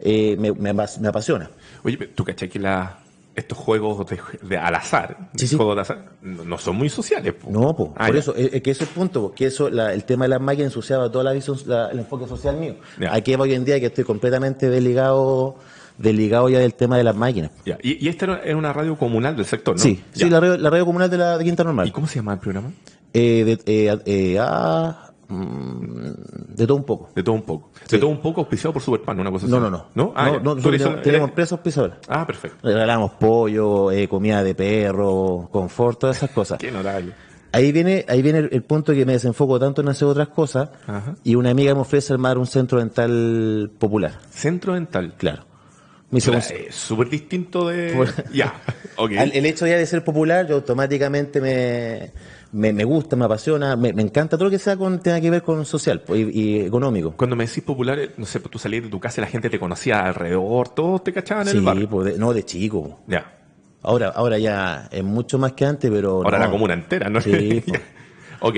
eh, 0.00 0.36
me, 0.38 0.52
me, 0.52 0.70
apas- 0.74 0.98
me 0.98 1.08
apasiona. 1.08 1.48
Oye, 1.84 1.96
¿tú 1.96 2.24
caché 2.24 2.48
que 2.48 2.58
la, 2.58 2.98
estos 3.36 3.56
juegos 3.56 4.04
de, 4.10 4.18
de 4.42 4.56
al 4.58 4.74
azar, 4.74 5.30
Sí, 5.36 5.46
sí. 5.46 5.54
juegos 5.56 5.76
de 5.76 5.82
azar, 5.82 6.04
no, 6.22 6.44
no 6.44 6.58
son 6.58 6.74
muy 6.74 6.88
sociales? 6.88 7.34
po? 7.34 7.50
No, 7.50 7.76
po, 7.76 7.94
Ah, 7.96 8.06
por 8.06 8.14
ya. 8.16 8.20
eso, 8.20 8.34
es, 8.34 8.50
que 8.62 8.70
ese 8.72 8.82
es 8.82 8.88
el 8.90 8.94
punto, 8.96 9.22
porque 9.22 9.46
eso, 9.46 9.70
la- 9.70 9.92
el 9.94 10.02
tema 10.02 10.24
de 10.24 10.30
las 10.30 10.40
máquinas 10.40 10.66
ensuciaba 10.72 11.08
toda 11.12 11.22
la 11.22 11.32
visión, 11.32 11.56
la- 11.66 11.88
el 11.90 12.00
enfoque 12.00 12.26
social 12.26 12.56
mío. 12.56 12.74
Ya. 12.98 13.14
Aquí 13.14 13.32
hoy 13.36 13.54
en 13.54 13.64
día 13.64 13.78
que 13.78 13.86
estoy 13.86 14.02
completamente 14.02 14.68
desligado, 14.68 15.54
desligado 16.02 16.48
ya 16.48 16.58
del 16.58 16.74
tema 16.74 16.96
de 16.96 17.04
las 17.04 17.16
máquinas. 17.16 17.50
Ya. 17.64 17.78
Y, 17.82 18.04
y 18.04 18.08
esta 18.08 18.24
era- 18.26 18.56
una 18.56 18.72
radio 18.72 18.96
comunal 18.98 19.36
del 19.36 19.46
sector, 19.46 19.76
¿no? 19.76 19.82
Sí, 19.82 20.02
sí, 20.12 20.28
la 20.28 20.40
radio, 20.40 20.56
la 20.58 20.70
radio 20.70 20.84
comunal 20.86 21.08
de 21.08 21.18
la 21.18 21.38
de 21.38 21.44
Quinta 21.44 21.64
Normal. 21.64 21.88
¿Y 21.88 21.90
cómo 21.92 22.06
se 22.06 22.16
llama 22.16 22.34
el 22.34 22.38
programa? 22.40 22.70
Eh, 23.14 23.58
de, 23.66 23.86
eh, 23.86 23.98
eh, 24.06 24.38
ah, 24.40 25.10
mm, 25.28 26.54
de 26.56 26.66
todo 26.66 26.76
un 26.76 26.84
poco. 26.84 27.10
De 27.14 27.22
todo 27.22 27.34
un 27.34 27.42
poco. 27.42 27.70
De 27.90 27.98
todo 27.98 28.10
un 28.10 28.20
poco 28.20 28.40
auspiciado 28.42 28.72
por 28.72 28.82
Superpan, 28.82 29.18
una 29.20 29.30
cosa 29.30 29.46
No, 29.46 29.56
así. 29.56 29.64
no, 29.64 29.70
no. 29.70 29.86
¿No? 29.94 30.12
Ah, 30.16 30.30
no, 30.42 30.54
no, 30.54 30.56
tenemos, 30.56 31.02
tenemos 31.02 31.28
empresas 31.28 31.58
pisadoras. 31.60 31.98
Ah, 32.08 32.26
perfecto. 32.26 32.58
Regalamos 32.62 33.12
pollo, 33.12 33.90
eh, 33.90 34.08
comida 34.08 34.42
de 34.42 34.54
perro, 34.54 35.48
confort, 35.52 35.98
todas 36.00 36.16
esas 36.16 36.30
cosas. 36.30 36.58
Qué 36.60 36.74
horario. 36.74 37.12
Ahí 37.54 37.70
viene, 37.70 38.06
ahí 38.08 38.22
viene 38.22 38.38
el, 38.38 38.48
el 38.50 38.62
punto 38.62 38.94
que 38.94 39.04
me 39.04 39.12
desenfoco 39.12 39.60
tanto 39.60 39.82
en 39.82 39.88
hacer 39.90 40.08
otras 40.08 40.28
cosas 40.28 40.70
Ajá. 40.86 41.16
y 41.22 41.34
una 41.34 41.50
amiga 41.50 41.74
me 41.74 41.82
ofrece 41.82 42.14
armar 42.14 42.38
un 42.38 42.46
centro 42.46 42.78
dental 42.78 43.70
popular. 43.78 44.12
Centro 44.30 44.72
dental. 44.72 45.12
Claro. 45.18 45.44
Me 45.44 45.44
hice 45.44 45.50
Pero 45.50 45.50
cons- 45.92 46.01
es 46.18 46.74
súper 46.74 47.08
distinto 47.08 47.68
de... 47.68 47.92
Por- 47.94 48.32
ya, 48.32 48.54
el 49.10 49.46
hecho 49.46 49.66
ya 49.66 49.76
de 49.76 49.86
ser 49.86 50.04
popular, 50.04 50.46
yo 50.46 50.56
automáticamente 50.56 51.40
me, 51.40 52.10
me, 52.52 52.72
me 52.72 52.84
gusta, 52.84 53.16
me 53.16 53.24
apasiona, 53.24 53.76
me, 53.76 53.92
me 53.92 54.02
encanta 54.02 54.36
todo 54.36 54.44
lo 54.46 54.50
que 54.50 54.58
sea 54.58 54.76
con, 54.76 55.00
tenga 55.00 55.20
que 55.20 55.30
ver 55.30 55.42
con 55.42 55.64
social 55.64 56.00
pues, 56.02 56.20
y, 56.20 56.40
y 56.40 56.60
económico. 56.60 57.12
Cuando 57.16 57.34
me 57.36 57.46
decís 57.46 57.62
popular, 57.64 57.98
eh, 57.98 58.10
no 58.16 58.26
sé, 58.26 58.40
tú 58.40 58.58
salías 58.58 58.82
de 58.84 58.90
tu 58.90 59.00
casa 59.00 59.20
y 59.20 59.24
la 59.24 59.30
gente 59.30 59.48
te 59.48 59.58
conocía 59.58 60.00
alrededor, 60.00 60.68
todos 60.68 61.02
te 61.02 61.12
cachaban 61.12 61.48
en 61.48 61.52
Sí, 61.62 61.66
el 61.66 61.88
pues, 61.88 62.12
de- 62.12 62.18
no 62.18 62.32
de 62.34 62.44
chico. 62.44 63.00
Ya. 63.06 63.38
Ahora, 63.82 64.08
ahora 64.10 64.38
ya 64.38 64.88
es 64.92 65.02
mucho 65.02 65.38
más 65.38 65.52
que 65.54 65.64
antes, 65.64 65.90
pero 65.90 66.22
Ahora 66.22 66.38
no. 66.38 66.44
la 66.44 66.50
comuna 66.50 66.74
entera, 66.74 67.08
¿no? 67.08 67.20
Sí, 67.20 67.62
ok. 68.40 68.56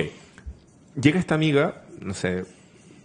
Llega 1.01 1.19
esta 1.19 1.35
amiga, 1.35 1.83
no 2.01 2.13
sé, 2.15 2.41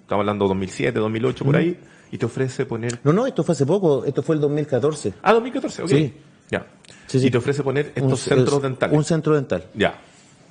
estamos 0.01 0.21
hablando 0.23 0.47
2007, 0.47 0.99
2008, 0.99 1.45
por 1.45 1.55
ahí, 1.55 1.77
y 2.11 2.17
te 2.17 2.25
ofrece 2.25 2.65
poner... 2.65 2.99
No, 3.03 3.13
no, 3.13 3.25
esto 3.27 3.43
fue 3.43 3.53
hace 3.53 3.65
poco, 3.65 4.03
esto 4.05 4.21
fue 4.23 4.35
el 4.35 4.41
2014. 4.41 5.13
Ah, 5.21 5.33
2014, 5.33 5.83
ok. 5.83 5.89
Sí. 5.89 6.13
Ya. 6.51 6.65
Sí, 7.07 7.19
sí. 7.19 7.27
Y 7.27 7.31
te 7.31 7.37
ofrece 7.37 7.63
poner 7.63 7.87
estos 7.95 8.03
Un- 8.03 8.17
centros 8.17 8.55
es- 8.57 8.61
dentales. 8.63 8.97
Un 8.97 9.03
centro 9.03 9.35
dental. 9.35 9.65
Ya. 9.75 9.99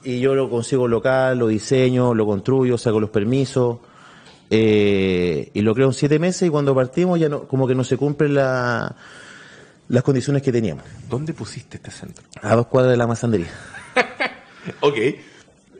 Y 0.05 0.21
yo 0.21 0.35
lo 0.35 0.49
consigo 0.49 0.87
local, 0.87 1.38
lo 1.38 1.49
diseño, 1.49 2.15
lo 2.15 2.25
construyo, 2.27 2.79
saco 2.79 3.00
los 3.00 3.11
permisos. 3.11 3.79
eh, 4.50 5.50
y 5.53 5.61
lo 5.61 5.75
creo 5.75 5.88
en 5.88 5.93
siete 5.93 6.19
meses 6.19 6.49
y 6.49 6.50
cuando 6.50 6.75
partimos 6.75 7.21
ya 7.21 7.29
no, 7.29 7.43
como 7.47 7.67
que 7.69 7.75
no 7.75 7.85
se 7.85 7.97
cumplen 7.99 8.35
la- 8.35 8.95
las 9.88 10.03
condiciones 10.03 10.43
que 10.43 10.53
teníamos. 10.53 10.85
¿Dónde 11.11 11.35
pusiste 11.35 11.77
este 11.77 11.91
centro? 11.91 12.25
A 12.43 12.55
dos 12.57 12.67
cuadras 12.67 12.93
de 12.93 12.97
la 12.97 13.07
masandería. 13.07 13.49
Ok, 14.81 14.97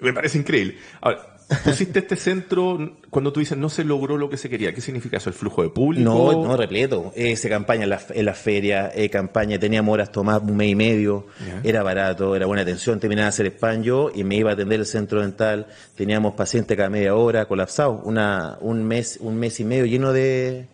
me 0.01 0.13
parece 0.15 0.39
increíble. 0.39 0.79
Ahora, 1.01 1.38
pusiste 1.65 2.01
este 2.01 2.17
centro 2.17 2.97
cuando 3.11 3.33
tú 3.33 3.41
dices 3.41 3.57
no 3.57 3.69
se 3.71 3.83
logró 3.85 4.17
lo 4.19 4.29
que 4.29 4.37
se 4.37 4.51
quería. 4.51 4.75
¿Qué 4.75 4.81
significa 4.81 5.17
eso? 5.17 5.31
¿El 5.31 5.35
flujo 5.35 5.63
de 5.63 5.71
público? 5.71 6.05
No, 6.11 6.47
no, 6.47 6.57
repleto. 6.57 7.13
Eh, 7.17 7.37
se 7.37 7.49
campaña 7.49 7.85
en 7.85 7.91
la, 7.91 8.01
en 8.11 8.25
la 8.27 8.35
feria, 8.35 8.91
eh, 8.95 9.09
campaña, 9.09 9.59
teníamos 9.59 9.93
horas 9.95 10.13
tomadas 10.13 10.43
un 10.43 10.57
mes 10.57 10.69
y 10.71 10.75
medio, 10.75 11.27
era 11.65 11.83
barato, 11.83 12.37
era 12.37 12.47
buena 12.47 12.63
atención, 12.63 13.01
terminaba 13.01 13.27
de 13.27 13.29
hacer 13.31 13.47
spam 13.47 13.83
yo 13.83 14.11
y 14.15 14.25
me 14.25 14.37
iba 14.37 14.51
a 14.51 14.53
atender 14.55 14.81
el 14.81 14.87
centro 14.87 15.21
dental, 15.23 15.67
teníamos 15.97 16.35
pacientes 16.35 16.77
cada 16.77 16.91
media 16.91 17.15
hora, 17.15 17.47
colapsados, 17.47 18.01
una, 18.05 18.59
un 18.61 18.85
mes, 18.85 19.19
un 19.21 19.37
mes 19.39 19.59
y 19.61 19.65
medio 19.65 19.87
lleno 19.87 20.13
de, 20.13 20.67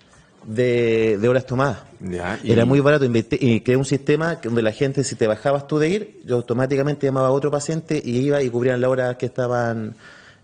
de, 0.44 1.18
de 1.18 1.28
horas 1.28 1.46
tomadas. 1.46 1.78
Ya, 2.00 2.38
y- 2.42 2.50
Era 2.52 2.64
muy 2.64 2.80
barato, 2.80 3.04
inventé- 3.04 3.38
y 3.40 3.60
creé 3.60 3.76
un 3.76 3.84
sistema 3.84 4.40
donde 4.42 4.60
la 4.62 4.72
gente, 4.72 5.04
si 5.04 5.14
te 5.14 5.26
bajabas 5.26 5.66
tú 5.66 5.78
de 5.78 5.88
ir, 5.88 6.20
yo 6.26 6.36
automáticamente 6.36 7.06
llamaba 7.06 7.28
a 7.28 7.30
otro 7.30 7.50
paciente 7.50 8.02
y 8.04 8.18
iba 8.18 8.42
y 8.42 8.50
cubrían 8.50 8.80
las 8.80 8.90
horas 8.90 9.16
que 9.16 9.26
estaban 9.26 9.94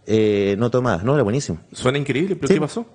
eh, 0.06 0.56
no 0.58 0.70
tomadas, 0.70 1.04
¿no? 1.04 1.14
Era 1.14 1.22
buenísimo. 1.22 1.60
Suena 1.72 1.98
increíble, 1.98 2.36
pero 2.36 2.48
Sí. 2.48 2.54
¿qué 2.54 2.60
pasó? 2.60 2.86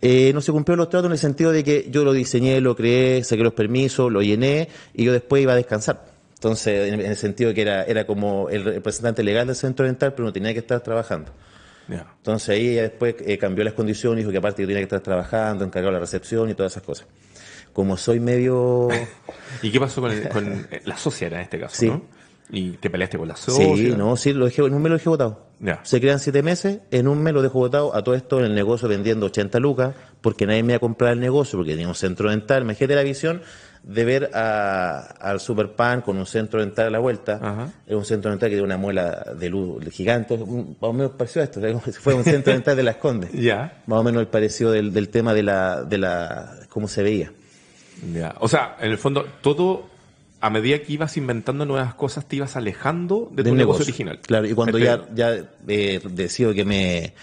Eh, 0.00 0.32
no 0.34 0.40
se 0.40 0.52
cumplió 0.52 0.76
los 0.76 0.88
tratos 0.90 1.06
en 1.06 1.12
el 1.12 1.18
sentido 1.18 1.50
de 1.52 1.64
que 1.64 1.86
yo 1.90 2.04
lo 2.04 2.12
diseñé, 2.12 2.60
lo 2.60 2.76
creé, 2.76 3.24
saqué 3.24 3.42
los 3.42 3.54
permisos, 3.54 4.12
lo 4.12 4.20
llené 4.22 4.68
y 4.92 5.04
yo 5.04 5.12
después 5.12 5.42
iba 5.42 5.52
a 5.52 5.56
descansar. 5.56 6.04
Entonces, 6.34 6.92
en, 6.92 7.00
en 7.00 7.06
el 7.06 7.16
sentido 7.16 7.48
de 7.48 7.54
que 7.54 7.62
era, 7.62 7.84
era 7.84 8.06
como 8.06 8.50
el 8.50 8.64
representante 8.64 9.22
legal 9.22 9.46
del 9.46 9.56
centro 9.56 9.86
dental, 9.86 10.12
pero 10.12 10.26
no 10.26 10.32
tenía 10.32 10.52
que 10.52 10.58
estar 10.58 10.80
trabajando. 10.82 11.32
Entonces 11.88 12.48
ahí 12.48 12.68
ella 12.70 12.82
después 12.82 13.14
eh, 13.20 13.36
cambió 13.38 13.62
las 13.62 13.74
condiciones, 13.74 14.18
dijo 14.18 14.30
que 14.30 14.38
aparte 14.38 14.62
yo 14.62 14.66
tenía 14.66 14.80
que 14.80 14.84
estar 14.84 15.00
trabajando, 15.00 15.64
encargado 15.64 15.90
de 15.92 15.94
la 15.94 16.00
recepción 16.00 16.48
y 16.50 16.54
todas 16.54 16.72
esas 16.72 16.82
cosas. 16.82 17.06
Como 17.74 17.96
soy 17.96 18.20
medio... 18.20 18.88
¿Y 19.62 19.70
qué 19.70 19.78
pasó 19.80 20.00
con, 20.00 20.10
el- 20.12 20.28
con 20.28 20.66
eh, 20.70 20.80
la 20.84 20.96
socia 20.96 21.28
en 21.28 21.34
este 21.34 21.58
caso? 21.60 21.76
Sí. 21.76 21.88
¿no? 21.88 22.02
¿Y 22.50 22.72
te 22.72 22.90
peleaste 22.90 23.16
con 23.18 23.26
la 23.28 23.36
socia? 23.36 23.64
Sí, 23.76 23.94
no, 23.96 24.16
sí, 24.16 24.32
lo 24.32 24.44
dejé, 24.44 24.62
en 24.62 24.74
un 24.74 24.82
mes 24.82 24.90
lo 24.90 24.96
dejé 24.98 25.08
votado. 25.08 25.44
Se 25.82 25.98
crean 26.00 26.20
siete 26.20 26.42
meses, 26.42 26.80
en 26.90 27.08
un 27.08 27.22
mes 27.22 27.32
lo 27.32 27.40
dejo 27.40 27.58
votado, 27.58 27.94
a 27.96 28.04
todo 28.04 28.14
esto 28.14 28.38
en 28.40 28.44
el 28.46 28.54
negocio 28.54 28.86
vendiendo 28.86 29.26
80 29.26 29.58
lucas, 29.60 29.94
porque 30.20 30.46
nadie 30.46 30.62
me 30.62 30.72
iba 30.74 30.76
a 30.76 30.80
comprar 30.80 31.12
el 31.14 31.20
negocio, 31.20 31.58
porque 31.58 31.72
tenía 31.72 31.88
un 31.88 31.94
centro 31.94 32.28
dental. 32.28 32.62
Imagínate 32.62 32.94
la 32.96 33.02
visión 33.02 33.40
de 33.82 34.04
ver 34.04 34.30
a- 34.34 34.98
al 35.20 35.40
Superpan 35.40 36.02
con 36.02 36.18
un 36.18 36.26
centro 36.26 36.60
dental 36.60 36.86
a 36.88 36.90
la 36.90 36.98
vuelta. 36.98 37.38
Ajá. 37.42 37.72
Era 37.86 37.96
un 37.96 38.04
centro 38.04 38.30
dental 38.30 38.48
que 38.50 38.56
tiene 38.56 38.66
una 38.66 38.76
muela 38.76 39.24
de 39.38 39.48
luz 39.48 39.82
gigante, 39.90 40.34
un- 40.34 40.76
más 40.80 40.90
o 40.90 40.92
menos 40.92 41.12
pareció 41.12 41.40
a 41.40 41.44
esto, 41.44 41.60
fue 42.00 42.12
un 42.14 42.24
centro 42.24 42.52
dental 42.52 42.76
de 42.76 42.82
las 42.82 42.96
Condes. 42.96 43.30
Ya. 43.34 43.82
Más 43.86 44.00
o 44.00 44.02
menos 44.02 44.20
el 44.20 44.28
parecido 44.28 44.70
del, 44.70 44.92
del 44.92 45.08
tema 45.08 45.32
de 45.32 45.42
la, 45.44 45.82
de 45.82 45.96
la, 45.98 46.56
cómo 46.68 46.88
se 46.88 47.02
veía. 47.02 47.32
Ya. 48.12 48.34
O 48.40 48.48
sea, 48.48 48.76
en 48.80 48.90
el 48.90 48.98
fondo, 48.98 49.24
todo, 49.40 49.86
a 50.46 50.50
medida 50.50 50.78
que 50.80 50.92
ibas 50.92 51.16
inventando 51.16 51.64
nuevas 51.64 51.94
cosas, 51.94 52.26
te 52.26 52.36
ibas 52.36 52.54
alejando 52.56 53.30
de 53.32 53.44
tu 53.44 53.54
negocio, 53.54 53.82
original. 53.84 54.18
Claro, 54.20 54.46
y 54.46 54.52
cuando 54.52 54.76
Este- 54.78 54.86
ya, 55.14 55.34
ya 55.36 55.44
eh, 55.68 56.00
decido 56.10 56.52
que 56.52 56.64
me, 56.64 57.14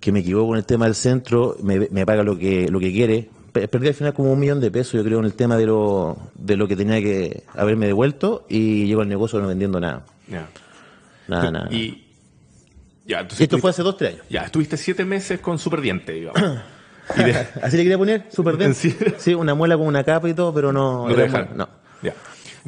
que 0.00 0.10
me 0.12 0.20
equivoco 0.20 0.54
en 0.54 0.58
el 0.58 0.64
tema 0.64 0.86
del 0.86 0.94
centro, 0.94 1.56
me, 1.62 1.88
me 1.90 2.04
paga 2.04 2.22
lo 2.22 2.36
que, 2.36 2.68
lo 2.68 2.80
que 2.80 2.92
quiere. 2.92 3.28
Pe- 3.52 3.68
Perdí 3.68 3.88
al 3.88 3.94
final 3.94 4.12
como 4.12 4.32
un 4.32 4.40
millón 4.40 4.60
de 4.60 4.70
pesos, 4.70 4.94
yo 4.94 5.04
creo, 5.04 5.20
en 5.20 5.24
el 5.26 5.34
tema 5.34 5.56
de 5.56 5.66
lo, 5.66 6.16
de 6.34 6.56
lo 6.56 6.66
que 6.66 6.74
tenía 6.76 7.00
que 7.00 7.44
haberme 7.54 7.86
devuelto 7.86 8.44
y 8.48 8.86
llego 8.86 9.02
al 9.02 9.08
negocio 9.08 9.38
no 9.40 9.46
vendiendo 9.48 9.78
nada. 9.80 10.04
Ya. 10.26 10.48
Nada, 11.28 11.50
nada. 11.50 11.68
Y, 11.72 12.06
ya, 13.06 13.20
entonces 13.20 13.40
Y 13.40 13.44
esto 13.44 13.56
estuviste- 13.56 13.60
fue 13.60 13.70
hace 13.70 13.82
dos, 13.82 13.96
tres 13.96 14.14
años. 14.14 14.26
Ya, 14.30 14.40
estuviste 14.42 14.76
siete 14.76 15.04
meses 15.04 15.40
con 15.40 15.58
Superdiente, 15.58 16.12
digamos. 16.12 16.42
y 17.16 17.22
de- 17.24 17.36
Así 17.62 17.76
le 17.76 17.84
quería 17.84 17.98
poner, 17.98 18.26
súper 18.30 18.54
¿En 18.54 18.58
bien. 18.58 18.74
serio? 18.74 19.14
Sí, 19.18 19.32
una 19.34 19.54
muela 19.54 19.76
con 19.78 19.86
una 19.86 20.02
capa 20.02 20.28
y 20.28 20.34
todo, 20.34 20.52
pero 20.52 20.72
no. 20.72 21.06
no 21.08 21.14
era 21.14 21.26
muela, 21.30 21.48
no. 21.54 21.68
Ya. 22.02 22.14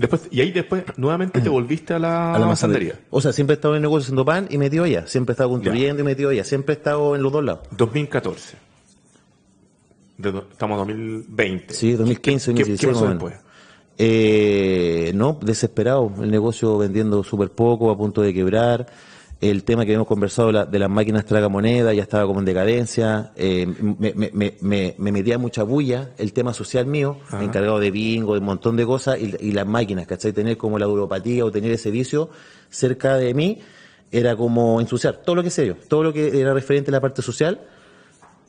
Después, 0.00 0.28
y 0.30 0.40
ahí 0.40 0.50
después, 0.50 0.82
nuevamente 0.96 1.42
te 1.42 1.50
volviste 1.50 1.92
a 1.92 1.98
la, 1.98 2.34
a 2.34 2.38
la 2.38 2.46
masandería. 2.46 2.94
O 3.10 3.20
sea, 3.20 3.34
siempre 3.34 3.52
he 3.52 3.56
estado 3.56 3.74
en 3.74 3.78
el 3.78 3.82
negocio 3.82 4.04
haciendo 4.04 4.24
pan 4.24 4.48
y 4.48 4.56
metido 4.56 4.84
allá. 4.84 5.06
Siempre 5.06 5.32
he 5.32 5.34
estado 5.34 5.50
construyendo 5.50 6.00
y 6.00 6.04
metido 6.06 6.30
allá. 6.30 6.42
Siempre 6.42 6.74
he 6.74 6.78
estado 6.78 7.14
en 7.16 7.22
los 7.22 7.30
dos 7.30 7.44
lados. 7.44 7.68
2014. 7.76 8.56
De 10.16 10.28
estamos 10.50 10.88
en 10.88 11.26
2020. 11.26 11.74
Sí, 11.74 11.92
2015, 11.92 12.54
¿Qué, 12.54 12.60
2016 12.62 12.80
qué 12.80 12.86
pasó 12.86 13.04
o 13.04 13.08
menos. 13.08 13.22
después? 13.24 13.50
Eh, 13.98 15.12
no, 15.14 15.38
desesperado. 15.42 16.10
El 16.22 16.30
negocio 16.30 16.78
vendiendo 16.78 17.22
súper 17.22 17.50
poco, 17.50 17.90
a 17.90 17.98
punto 17.98 18.22
de 18.22 18.32
quebrar. 18.32 18.86
El 19.40 19.64
tema 19.64 19.84
que 19.86 19.92
habíamos 19.92 20.06
conversado 20.06 20.48
de, 20.48 20.52
la- 20.52 20.66
de 20.66 20.78
las 20.78 20.90
máquinas 20.90 21.24
tragamonedas 21.24 21.96
ya 21.96 22.02
estaba 22.02 22.26
como 22.26 22.40
en 22.40 22.44
decadencia. 22.44 23.32
Eh, 23.36 23.66
me, 23.98 24.12
me, 24.14 24.30
me, 24.34 24.54
me- 24.60 24.94
me 24.98 25.12
metía 25.12 25.38
mucha 25.38 25.62
bulla 25.62 26.10
el 26.18 26.32
tema 26.34 26.52
social 26.52 26.84
mío, 26.86 27.16
Ajá. 27.28 27.42
encargado 27.42 27.78
de 27.78 27.90
bingo, 27.90 28.34
de 28.34 28.40
un 28.40 28.44
montón 28.46 28.76
de 28.76 28.84
cosas, 28.84 29.18
y, 29.18 29.34
y 29.40 29.52
las 29.52 29.66
máquinas, 29.66 30.06
¿cachai? 30.06 30.32
Tener 30.32 30.58
como 30.58 30.78
la 30.78 30.84
duropatía 30.86 31.44
o 31.46 31.50
tener 31.50 31.70
ese 31.72 31.90
vicio 31.90 32.28
cerca 32.68 33.16
de 33.16 33.32
mí 33.32 33.58
era 34.12 34.36
como 34.36 34.78
ensuciar 34.80 35.16
todo 35.18 35.36
lo 35.36 35.42
que 35.42 35.50
sé 35.50 35.66
yo, 35.66 35.74
todo 35.88 36.02
lo 36.02 36.12
que 36.12 36.38
era 36.38 36.52
referente 36.52 36.90
a 36.90 36.92
la 36.92 37.00
parte 37.00 37.22
social. 37.22 37.60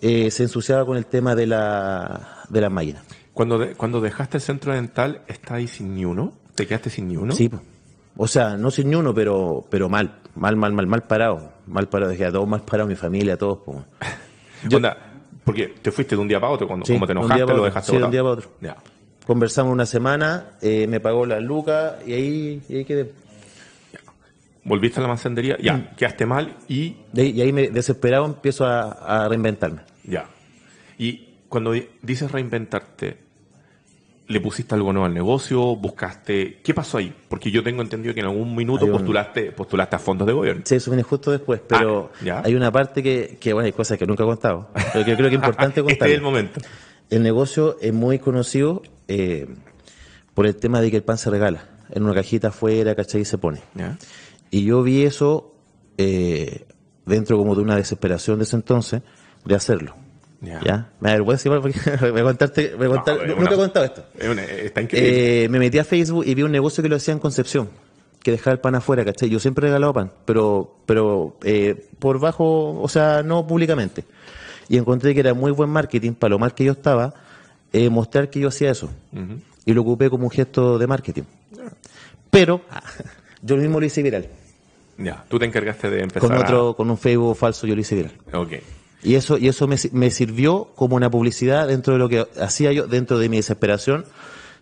eh, 0.01 0.31
se 0.31 0.43
ensuciaba 0.43 0.83
con 0.86 0.98
el 0.98 1.05
tema 1.05 1.36
de, 1.36 1.45
la, 1.48 2.43
de 2.50 2.60
las 2.60 2.71
máquinas. 2.71 3.03
Cuando, 3.33 3.60
de- 3.60 3.75
cuando 3.75 4.01
dejaste 4.01 4.38
el 4.38 4.41
centro 4.41 4.74
dental, 4.74 5.21
¿estás 5.27 5.51
ahí 5.51 5.67
sin 5.67 5.95
ni 5.95 6.03
uno? 6.05 6.33
¿Te 6.55 6.65
quedaste 6.67 6.89
sin 6.89 7.07
ni 7.07 7.15
uno? 7.17 7.33
Sí, 7.33 7.50
o 8.17 8.27
sea, 8.27 8.57
no 8.57 8.71
sin 8.71 8.89
ni 8.89 8.95
uno, 8.95 9.13
pero, 9.13 9.65
pero 9.69 9.88
mal, 9.89 10.17
mal, 10.35 10.55
mal, 10.55 10.73
mal, 10.73 10.88
mal 10.88 11.03
parado. 11.03 11.51
Mal 11.67 11.88
parado, 11.89 12.11
dejé 12.11 12.25
a 12.25 12.31
todos 12.31 12.47
mal 12.47 12.61
parados, 12.61 12.89
mi 12.89 12.95
familia, 12.95 13.33
a 13.35 13.38
todos. 13.38 13.59
po. 13.59 13.85
Onda, 14.75 14.97
porque 15.43 15.67
te 15.81 15.91
fuiste 15.91 16.15
de 16.15 16.21
un 16.21 16.27
día 16.27 16.39
para 16.39 16.53
otro, 16.53 16.67
cuando 16.67 16.85
Sí, 16.85 16.93
como 16.93 17.05
te 17.07 17.13
enojaste, 17.13 17.45
lo 17.53 17.63
dejaste 17.63 17.91
Sí, 17.91 17.97
de 17.97 18.03
un 18.03 18.11
día 18.11 18.21
para 18.21 18.33
otro. 18.33 18.51
Ya. 18.61 18.77
Conversamos 19.25 19.71
una 19.71 19.85
semana, 19.85 20.51
eh, 20.61 20.88
me 20.88 21.00
pagó 21.00 21.25
las 21.25 21.41
lucas 21.41 21.93
y 22.05 22.13
ahí, 22.13 22.61
y 22.67 22.77
ahí 22.77 22.85
quedé. 22.85 23.11
Volviste 24.63 25.00
a 25.00 25.03
la 25.03 25.09
masandería, 25.09 25.57
ya, 25.59 25.73
Mm. 25.73 25.95
quedaste 25.95 26.25
mal 26.27 26.55
y 26.67 26.97
De 27.11 27.25
y 27.25 27.41
ahí 27.41 27.51
me 27.51 27.69
desesperado 27.69 28.25
empiezo 28.25 28.65
a, 28.65 28.91
a 28.91 29.27
reinventarme. 29.27 29.81
ya. 30.03 30.25
Y 31.00 31.29
cuando 31.50 31.71
di- 31.71 31.88
dices 32.03 32.31
reinventarte, 32.31 33.17
¿le 34.31 34.41
pusiste 34.41 34.73
algo 34.75 34.91
nuevo 34.93 35.05
al 35.05 35.13
negocio? 35.13 35.75
¿Buscaste? 35.75 36.59
¿Qué 36.63 36.73
pasó 36.73 36.97
ahí? 36.97 37.13
Porque 37.29 37.51
yo 37.51 37.61
tengo 37.63 37.81
entendido 37.81 38.13
que 38.13 38.21
en 38.21 38.25
algún 38.25 38.55
minuto 38.55 38.85
un- 38.85 38.91
postulaste, 38.91 39.51
postulaste 39.51 39.95
a 39.95 40.00
fondos 40.00 40.25
de 40.27 40.33
gobierno. 40.33 40.61
Sí, 40.65 40.75
eso 40.75 40.89
viene 40.91 41.03
justo 41.03 41.31
después, 41.31 41.61
pero 41.67 42.11
Ah, 42.15 42.23
ya. 42.23 42.41
hay 42.43 42.55
una 42.55 42.71
parte 42.71 43.03
que, 43.03 43.38
que, 43.39 43.53
bueno, 43.53 43.65
hay 43.67 43.71
cosas 43.73 43.97
que 43.97 44.05
nunca 44.07 44.23
he 44.23 44.25
contado, 44.25 44.69
pero 44.93 45.05
que 45.05 45.15
creo 45.15 45.29
que 45.29 45.35
es 45.35 45.41
importante 45.41 45.81
contar. 45.81 45.93
este 45.93 46.05
es 46.11 46.15
el 46.17 46.21
momento. 46.21 46.59
El 47.09 47.23
negocio 47.23 47.77
es 47.81 47.93
muy 47.93 48.19
conocido 48.19 48.81
eh, 49.07 49.47
por 50.33 50.45
el 50.47 50.55
tema 50.55 50.79
de 50.81 50.89
que 50.89 50.97
el 50.97 51.03
pan 51.03 51.17
se 51.17 51.29
regala. 51.29 51.65
En 51.93 52.03
una 52.03 52.13
cajita 52.13 52.47
afuera, 52.47 52.95
¿cachai? 52.95 53.21
Y 53.21 53.25
se 53.25 53.38
pone. 53.38 53.59
¿Ya? 53.75 53.97
Y 54.50 54.63
yo 54.63 54.81
vi 54.81 55.03
eso 55.03 55.53
eh, 55.97 56.65
dentro 57.05 57.38
como 57.38 57.53
de 57.55 57.61
una 57.61 57.75
desesperación 57.75 58.38
de 58.39 58.43
ese 58.45 58.55
entonces 58.55 59.01
de 59.43 59.55
hacerlo. 59.55 59.95
Ya. 60.41 60.60
¿Ya? 60.65 60.89
Me 61.00 61.13
igual 61.15 61.38
porque 61.62 61.79
voy 62.12 62.21
a 62.21 62.24
contarte, 62.24 62.74
voy 62.75 62.88
a 62.88 62.89
contar, 62.89 63.15
No, 63.17 63.25
nunca 63.27 63.41
una- 63.41 63.51
he 63.51 63.55
contado 63.55 63.86
esto. 63.86 64.03
es 64.17 64.27
una- 64.27 64.43
está 64.43 64.81
increíble. 64.81 65.43
Eh, 65.43 65.50
me 65.50 65.60
metí 65.60 65.77
a 65.77 65.83
Facebook 65.83 66.24
y 66.25 66.33
vi 66.33 66.41
un 66.41 66.51
negocio 66.51 66.81
que 66.81 66.89
lo 66.89 66.95
hacía 66.95 67.13
en 67.13 67.19
Concepción, 67.19 67.69
que 68.24 68.31
dejaba 68.31 68.53
el 68.53 68.60
pan 68.60 68.74
afuera, 68.75 69.05
¿cachai? 69.05 69.29
Yo 69.29 69.39
siempre 69.39 69.67
he 69.67 69.69
regalado 69.69 69.93
pan, 69.93 70.12
pero, 70.25 70.77
pero 70.88 71.38
eh, 71.43 71.88
por 72.00 72.19
bajo, 72.19 72.81
o 72.81 72.89
sea, 72.89 73.21
no 73.24 73.45
públicamente. 73.45 74.03
Y 74.67 74.77
encontré 74.77 75.13
que 75.13 75.19
era 75.19 75.33
muy 75.36 75.51
buen 75.51 75.69
marketing, 75.69 76.13
para 76.13 76.29
lo 76.31 76.39
mal 76.39 76.55
que 76.55 76.63
yo 76.63 76.71
estaba, 76.71 77.13
eh, 77.71 77.89
mostrar 77.91 78.29
que 78.31 78.39
yo 78.39 78.48
hacía 78.48 78.71
eso. 78.71 78.89
Ujú. 79.13 79.39
Y 79.65 79.74
lo 79.74 79.81
ocupé 79.81 80.10
como 80.10 80.24
un 80.24 80.31
gesto 80.31 80.79
de 80.79 80.88
marketing. 80.88 81.24
Pero 82.31 82.62
yo 83.43 83.57
mismo 83.57 83.79
lo 83.79 83.86
hice 83.86 84.01
viral. 84.01 84.27
Ya, 84.98 85.24
tú 85.29 85.38
te 85.38 85.45
encargaste 85.45 85.89
de 85.89 86.01
empezar 86.01 86.21
Con 86.21 86.33
a- 86.36 86.41
otro, 86.41 86.75
con 86.75 86.89
un 86.89 86.98
Facebook 86.98 87.36
falso 87.38 87.67
yo 87.67 87.75
lo 87.75 87.81
hice 87.81 87.95
viral. 87.95 88.13
Ok. 88.33 88.53
Y 89.03 89.15
eso, 89.15 89.38
y 89.38 89.48
eso 89.48 89.67
me, 89.67 89.77
me 89.93 90.12
sirvió 90.12 90.65
como 90.75 90.96
una 90.96 91.10
publicidad 91.10 91.67
dentro 91.67 91.93
de 91.93 92.00
lo 92.00 92.10
que 92.10 92.27
hacía 92.39 92.72
yo, 92.72 92.88
dentro 92.88 93.17
de 93.17 93.29
mi 93.29 93.38
desesperación, 93.38 94.05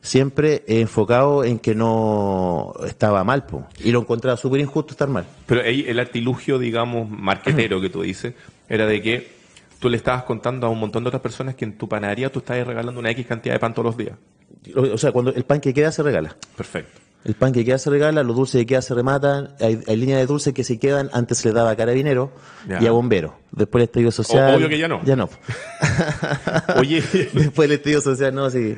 siempre 0.02 0.64
enfocado 0.68 1.44
en 1.44 1.60
que 1.60 1.76
no 1.76 2.74
estaba 2.86 3.24
mal, 3.24 3.46
po, 3.46 3.68
y 3.84 3.92
lo 3.92 4.00
encontraba 4.00 4.38
súper 4.38 4.62
injusto 4.62 4.94
estar 4.94 5.10
mal. 5.10 5.26
Pero 5.46 5.62
ahí 5.62 5.86
el 5.88 6.00
artilugio, 6.00 6.58
digamos, 6.58 7.10
marquetero 7.10 7.82
que 7.82 7.90
tú 7.90 8.02
dices, 8.02 8.34
era 8.70 8.86
de 8.86 9.02
que 9.02 9.40
tú 9.80 9.90
le 9.90 9.98
estabas 9.98 10.24
contando 10.24 10.68
a 10.68 10.70
un 10.70 10.80
montón 10.80 11.04
de 11.04 11.10
otras 11.10 11.22
personas 11.22 11.56
que 11.56 11.66
en 11.66 11.78
tu 11.78 11.90
panadería 11.90 12.32
tú 12.32 12.40
estabas 12.40 12.66
regalando 12.66 13.00
una 13.00 13.12
X 13.12 13.26
cantidad 13.26 13.56
de 13.56 13.60
pan 13.60 13.74
todos 13.74 13.88
los 13.88 13.98
días. 13.98 14.18
O 14.76 14.82
o 14.82 14.98
sea, 14.98 15.12
cuando 15.12 15.34
el 15.34 15.44
pan 15.44 15.60
que 15.60 15.74
queda 15.74 15.92
se 15.92 16.04
regala. 16.04 16.36
Perfecto. 16.56 17.09
El 17.26 17.34
pan 17.34 17.52
que 17.52 17.66
queda 17.66 17.78
se 17.78 17.90
regala, 17.90 18.24
los 18.24 18.36
dulces 18.36 18.60
que 18.62 18.66
queda 18.66 18.82
se 18.82 18.94
rematan, 18.94 19.50
hay, 19.60 19.80
hay 19.88 19.96
líneas 19.98 20.20
de 20.20 20.26
dulces 20.26 20.54
que 20.54 20.64
se 20.64 20.80
quedan, 20.80 21.10
antes 21.12 21.40
se 21.40 21.50
le 21.50 21.54
daba 21.54 21.72
a 21.72 21.76
carabinero 21.76 22.32
Ya. 22.68 22.82
y 22.82 22.88
a 22.88 22.92
bombero. 22.92 23.36
Después 23.52 23.82
el 23.82 23.86
estallido 23.90 24.12
social. 24.12 24.56
obvio 24.56 24.70
que 24.70 24.78
ya 24.78 24.88
no. 24.88 25.04
Ya 25.04 25.16
no. 25.18 25.30
Oye, 26.78 27.04
Después 27.34 27.68
el 27.70 27.76
estallido 27.76 28.02
social, 28.02 28.34
no, 28.34 28.50
sí. 28.50 28.76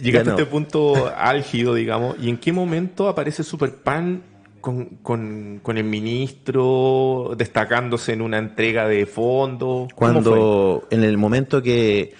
llegaste 0.00 0.30
a 0.30 0.32
este 0.34 0.46
punto 0.46 1.12
álgido, 1.16 1.74
digamos, 1.74 2.16
¿y 2.20 2.28
en 2.28 2.38
qué 2.38 2.52
momento 2.52 3.08
aparece 3.08 3.42
Superpan 3.42 4.22
con, 4.60 4.84
con, 5.02 5.58
con 5.60 5.76
el 5.76 5.84
ministro 5.84 7.34
destacándose 7.36 8.12
en 8.12 8.22
una 8.22 8.38
entrega 8.38 8.86
de 8.86 9.06
fondos? 9.06 9.88
Cuando, 9.94 10.86
en 10.90 11.02
el 11.02 11.18
momento 11.18 11.60
que, 11.62 12.14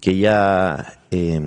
que 0.00 0.16
ya 0.16 0.98
eh, 1.10 1.40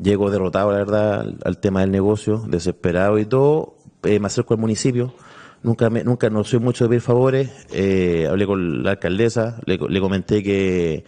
llego 0.00 0.30
derrotado, 0.30 0.70
la 0.72 0.78
verdad, 0.78 1.20
al, 1.20 1.38
al 1.44 1.58
tema 1.58 1.80
del 1.80 1.90
negocio, 1.90 2.44
desesperado 2.48 3.18
y 3.18 3.24
todo, 3.26 3.76
eh, 4.02 4.18
me 4.20 4.26
acerco 4.26 4.54
al 4.54 4.60
municipio. 4.60 5.14
Nunca, 5.62 5.90
me, 5.90 6.04
nunca 6.04 6.30
no 6.30 6.44
soy 6.44 6.60
mucho 6.60 6.84
de 6.84 6.90
pedir 6.90 7.00
favores. 7.02 7.50
eh, 7.72 8.26
hablé 8.28 8.46
con 8.46 8.82
la 8.82 8.92
alcaldesa, 8.92 9.58
le, 9.64 9.78
le 9.78 10.00
comenté 10.00 10.42
que, 10.42 11.04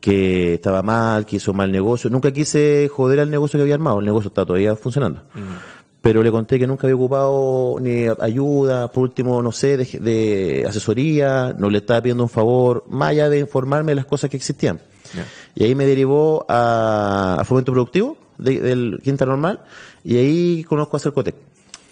que 0.00 0.54
estaba 0.54 0.82
mal, 0.82 1.26
que 1.26 1.36
hizo 1.36 1.52
mal 1.52 1.70
negocio. 1.70 2.08
Nunca 2.08 2.32
quise 2.32 2.88
joder 2.88 3.20
al 3.20 3.30
negocio 3.30 3.58
que 3.58 3.62
había 3.62 3.74
armado. 3.74 3.98
El 4.00 4.06
negocio 4.06 4.28
está 4.28 4.46
todavía 4.46 4.74
funcionando. 4.76 5.22
Pero 6.00 6.22
le 6.22 6.32
conté 6.32 6.58
que 6.58 6.66
nunca 6.66 6.86
había 6.86 6.96
ocupado 6.96 7.76
ni 7.80 8.06
ayuda, 8.18 8.90
por 8.90 9.04
último, 9.04 9.40
no 9.42 9.52
sé, 9.52 9.76
de, 9.76 9.84
de 10.00 10.64
asesoría, 10.66 11.54
no 11.56 11.68
le 11.70 11.78
estaba 11.78 12.00
pidiendo 12.00 12.24
un 12.24 12.28
favor, 12.28 12.84
más 12.88 13.10
allá 13.10 13.28
de 13.28 13.38
informarme 13.40 13.92
de 13.92 13.96
las 13.96 14.06
cosas 14.06 14.28
que 14.30 14.36
existían. 14.36 14.80
Y 15.54 15.64
ahí 15.64 15.74
me 15.74 15.86
derivó 15.86 16.44
a, 16.48 17.36
a 17.40 17.44
Fomento 17.44 17.72
Productivo 17.72 18.16
de- 18.38 18.60
del 18.60 19.00
Quinta 19.02 19.26
Normal 19.26 19.60
y 20.04 20.16
ahí 20.16 20.64
conozco 20.64 20.96
a 20.96 21.00
Cercotec. 21.00 21.34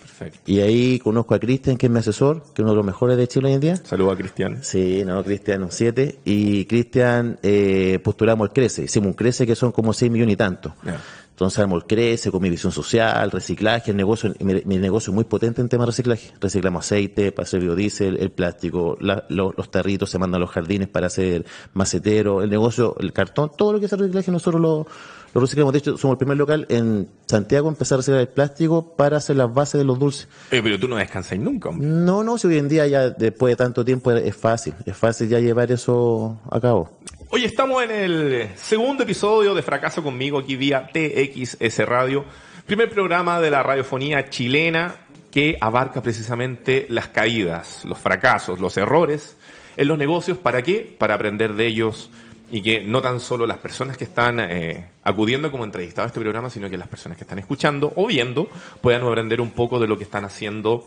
Perfecto. 0.01 0.39
Y 0.51 0.61
ahí 0.61 0.99
conozco 0.99 1.35
a 1.35 1.39
Cristian, 1.39 1.79
que 1.79 1.87
es 1.87 1.93
mi 1.93 1.99
asesor, 1.99 2.43
que 2.43 2.49
es 2.57 2.59
uno 2.61 2.71
de 2.71 2.77
los 2.77 2.85
mejores 2.85 3.17
de 3.17 3.27
Chile 3.27 3.49
hoy 3.49 3.55
en 3.55 3.61
día. 3.61 3.77
Saludos 3.77 4.13
a 4.13 4.17
Cristian. 4.17 4.59
Sí, 4.63 5.03
no, 5.07 5.25
Cristian, 5.25 5.63
un 5.63 5.73
7. 5.73 6.19
Y 6.27 6.67
Cristian, 6.67 7.39
eh, 7.43 7.99
postulamos 8.05 8.49
el 8.49 8.53
Crece. 8.53 8.83
Hicimos 8.85 9.07
un 9.09 9.13
Crece 9.15 9.47
que 9.47 9.55
son 9.57 9.73
como 9.73 9.95
6 9.95 10.11
millones 10.13 10.35
y 10.35 10.37
tanto. 10.37 10.75
Ya. 10.85 11.01
Entonces 11.41 11.65
el 11.73 11.85
Crece 11.87 12.31
con 12.31 12.43
mi 12.43 12.51
visión 12.51 12.71
social, 12.71 13.31
reciclaje, 13.31 13.93
el 13.93 13.97
negocio, 13.97 14.31
mi, 14.41 14.61
mi 14.67 14.77
negocio 14.77 15.11
es 15.11 15.15
muy 15.15 15.25
potente 15.25 15.63
en 15.63 15.71
temas 15.71 15.87
de 15.87 15.91
reciclaje. 15.93 16.33
Reciclamos 16.39 16.85
aceite 16.85 17.33
para 17.33 17.45
hacer 17.45 17.61
biodiesel, 17.61 18.19
el 18.19 18.31
plástico, 18.31 18.99
la- 19.01 19.25
lo- 19.31 19.55
los 19.57 19.71
tarritos 19.71 20.11
se 20.11 20.19
mandan 20.19 20.37
a 20.37 20.45
los 20.45 20.51
jardines 20.51 20.89
para 20.89 21.07
hacer 21.07 21.47
macetero, 21.73 22.43
el 22.43 22.51
negocio, 22.51 22.95
el 23.01 23.15
cartón, 23.15 23.53
todo 23.57 23.73
lo 23.73 23.81
que 23.81 23.87
es 23.87 23.93
reciclaje 23.93 24.31
nosotros 24.31 24.61
lo, 24.61 24.87
lo 25.33 25.41
reciclamos. 25.41 25.73
De 25.73 25.79
hecho, 25.79 25.97
somos 25.97 26.17
el 26.17 26.19
primer 26.19 26.37
local 26.37 26.67
en 26.69 27.09
Santiago 27.25 27.69
en 27.69 27.73
empezar 27.73 27.97
a 27.97 27.99
reciclar 28.01 28.21
el 28.21 28.29
plástico 28.29 28.95
para 28.95 29.17
hacer 29.17 29.37
las 29.37 29.55
bases 29.55 29.79
de 29.79 29.85
los 29.87 29.99
dulces. 29.99 30.29
Eh, 30.51 30.61
pero 30.63 30.79
tú 30.79 30.89
no 30.89 30.97
descansas 30.97 31.39
nunca, 31.39 31.71
hombre. 31.71 31.87
No, 31.89 32.23
no, 32.23 32.37
si 32.37 32.49
hoy 32.49 32.59
en 32.59 32.69
día 32.69 32.87
ya 32.87 33.09
después 33.09 33.53
de 33.53 33.57
tanto 33.57 33.83
tiempo 33.83 34.13
es 34.13 34.37
fácil, 34.37 34.75
es 34.85 34.95
fácil 34.95 35.31
ya 35.31 35.41
llevar 35.41 35.73
eso 35.73 36.39
a 36.51 36.61
cabo. 36.61 36.91
Hoy 37.33 37.45
estamos 37.45 37.81
en 37.85 37.93
el 37.93 38.49
segundo 38.57 39.05
episodio 39.05 39.55
de 39.55 39.63
Fracaso 39.63 40.03
conmigo 40.03 40.41
aquí 40.41 40.57
vía 40.57 40.91
TXS 40.93 41.79
Radio, 41.87 42.25
primer 42.67 42.91
programa 42.91 43.39
de 43.41 43.53
la 43.53 43.63
radiofonía 43.63 44.29
chilena 44.29 44.97
que 45.31 45.57
abarca 45.61 46.03
precisamente 46.03 46.87
las 46.89 47.07
caídas, 47.07 47.85
los 47.85 47.99
fracasos, 47.99 48.59
los 48.59 48.77
errores 48.77 49.37
en 49.77 49.87
los 49.87 49.97
negocios. 49.97 50.39
¿Para 50.39 50.63
qué? 50.63 50.97
Para 50.99 51.15
aprender 51.15 51.55
de 51.55 51.69
ellos 51.69 52.11
y 52.51 52.63
que 52.63 52.81
no 52.81 53.01
tan 53.01 53.21
solo 53.21 53.47
las 53.47 53.59
personas 53.59 53.97
que 53.97 54.03
están 54.03 54.41
eh, 54.41 54.89
acudiendo 55.05 55.53
como 55.53 55.63
entrevistados 55.63 56.09
a 56.09 56.11
este 56.11 56.21
programa, 56.21 56.51
sino 56.51 56.69
que 56.69 56.77
las 56.77 56.89
personas 56.89 57.17
que 57.17 57.23
están 57.23 57.39
escuchando 57.39 57.93
o 57.95 58.09
viendo 58.09 58.49
puedan 58.81 59.07
aprender 59.07 59.41
un 59.41 59.53
poco 59.53 59.79
de 59.79 59.87
lo 59.87 59.97
que 59.97 60.03
están 60.03 60.25
haciendo 60.25 60.85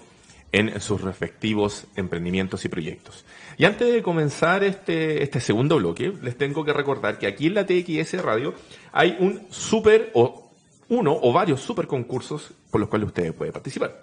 en 0.54 0.80
sus 0.80 1.02
respectivos 1.02 1.86
emprendimientos 1.96 2.64
y 2.64 2.70
proyectos. 2.70 3.26
Y 3.58 3.66
antes 3.66 3.92
de 3.92 4.02
comenzar 4.02 4.64
este, 4.64 5.24
este 5.24 5.42
segundo 5.42 5.78
bloque, 5.78 6.14
les 6.22 6.38
tengo 6.38 6.64
que 6.64 6.72
recordar 6.72 7.18
que 7.18 7.28
aquí 7.28 7.48
en 7.48 7.56
la 7.56 7.66
TXS 7.66 8.22
Radio 8.22 8.54
hay 8.92 9.18
un 9.20 9.48
super 9.50 10.12
o 10.14 10.52
uno 10.90 11.18
o 11.22 11.34
varios 11.34 11.60
super 11.60 11.88
concursos 11.88 12.52
por 12.70 12.80
los 12.80 12.90
cuales 12.90 13.08
ustedes 13.08 13.34
pueden 13.34 13.52
participar. 13.52 14.00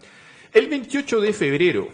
El 0.53 0.69
28 0.69 1.21
de 1.21 1.33
febrero 1.33 1.89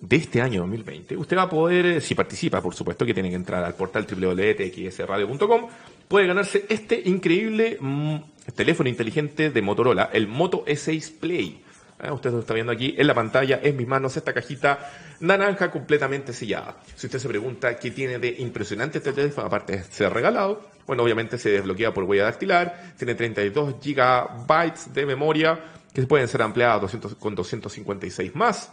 de 0.00 0.16
este 0.16 0.40
año 0.40 0.60
2020, 0.60 1.16
usted 1.16 1.36
va 1.36 1.42
a 1.42 1.50
poder, 1.50 1.84
eh, 1.84 2.00
si 2.00 2.14
participa, 2.14 2.62
por 2.62 2.74
supuesto, 2.74 3.04
que 3.04 3.12
tiene 3.12 3.28
que 3.28 3.36
entrar 3.36 3.62
al 3.62 3.74
portal 3.74 4.06
www.txsradio.com, 4.06 5.68
puede 6.06 6.26
ganarse 6.26 6.64
este 6.68 7.02
increíble 7.04 7.76
mm, 7.78 8.16
teléfono 8.54 8.88
inteligente 8.88 9.50
de 9.50 9.60
Motorola, 9.62 10.08
el 10.12 10.28
Moto 10.28 10.64
E6 10.64 11.12
Play. 11.18 11.67
Ah, 12.00 12.12
Usted 12.12 12.30
lo 12.30 12.40
está 12.40 12.54
viendo 12.54 12.72
aquí 12.72 12.94
en 12.96 13.06
la 13.06 13.14
pantalla, 13.14 13.58
en 13.62 13.76
mis 13.76 13.86
manos, 13.86 14.16
esta 14.16 14.32
cajita 14.32 14.90
naranja 15.20 15.70
completamente 15.70 16.32
sellada. 16.32 16.76
Si 16.94 17.06
usted 17.06 17.18
se 17.18 17.28
pregunta 17.28 17.76
qué 17.76 17.90
tiene 17.90 18.18
de 18.18 18.36
impresionante 18.38 18.98
este 18.98 19.12
teléfono, 19.12 19.48
aparte 19.48 19.78
de 19.78 19.82
ser 19.84 20.12
regalado, 20.12 20.62
bueno, 20.86 21.02
obviamente 21.02 21.38
se 21.38 21.50
desbloquea 21.50 21.92
por 21.92 22.04
huella 22.04 22.24
dactilar, 22.24 22.94
tiene 22.96 23.14
32 23.14 23.76
gigabytes 23.82 24.94
de 24.94 25.06
memoria 25.06 25.58
que 25.92 26.06
pueden 26.06 26.28
ser 26.28 26.42
ampliadas 26.42 26.76
a 26.76 26.80
200 26.80 27.14
con 27.16 27.34
256 27.34 28.34
más. 28.36 28.72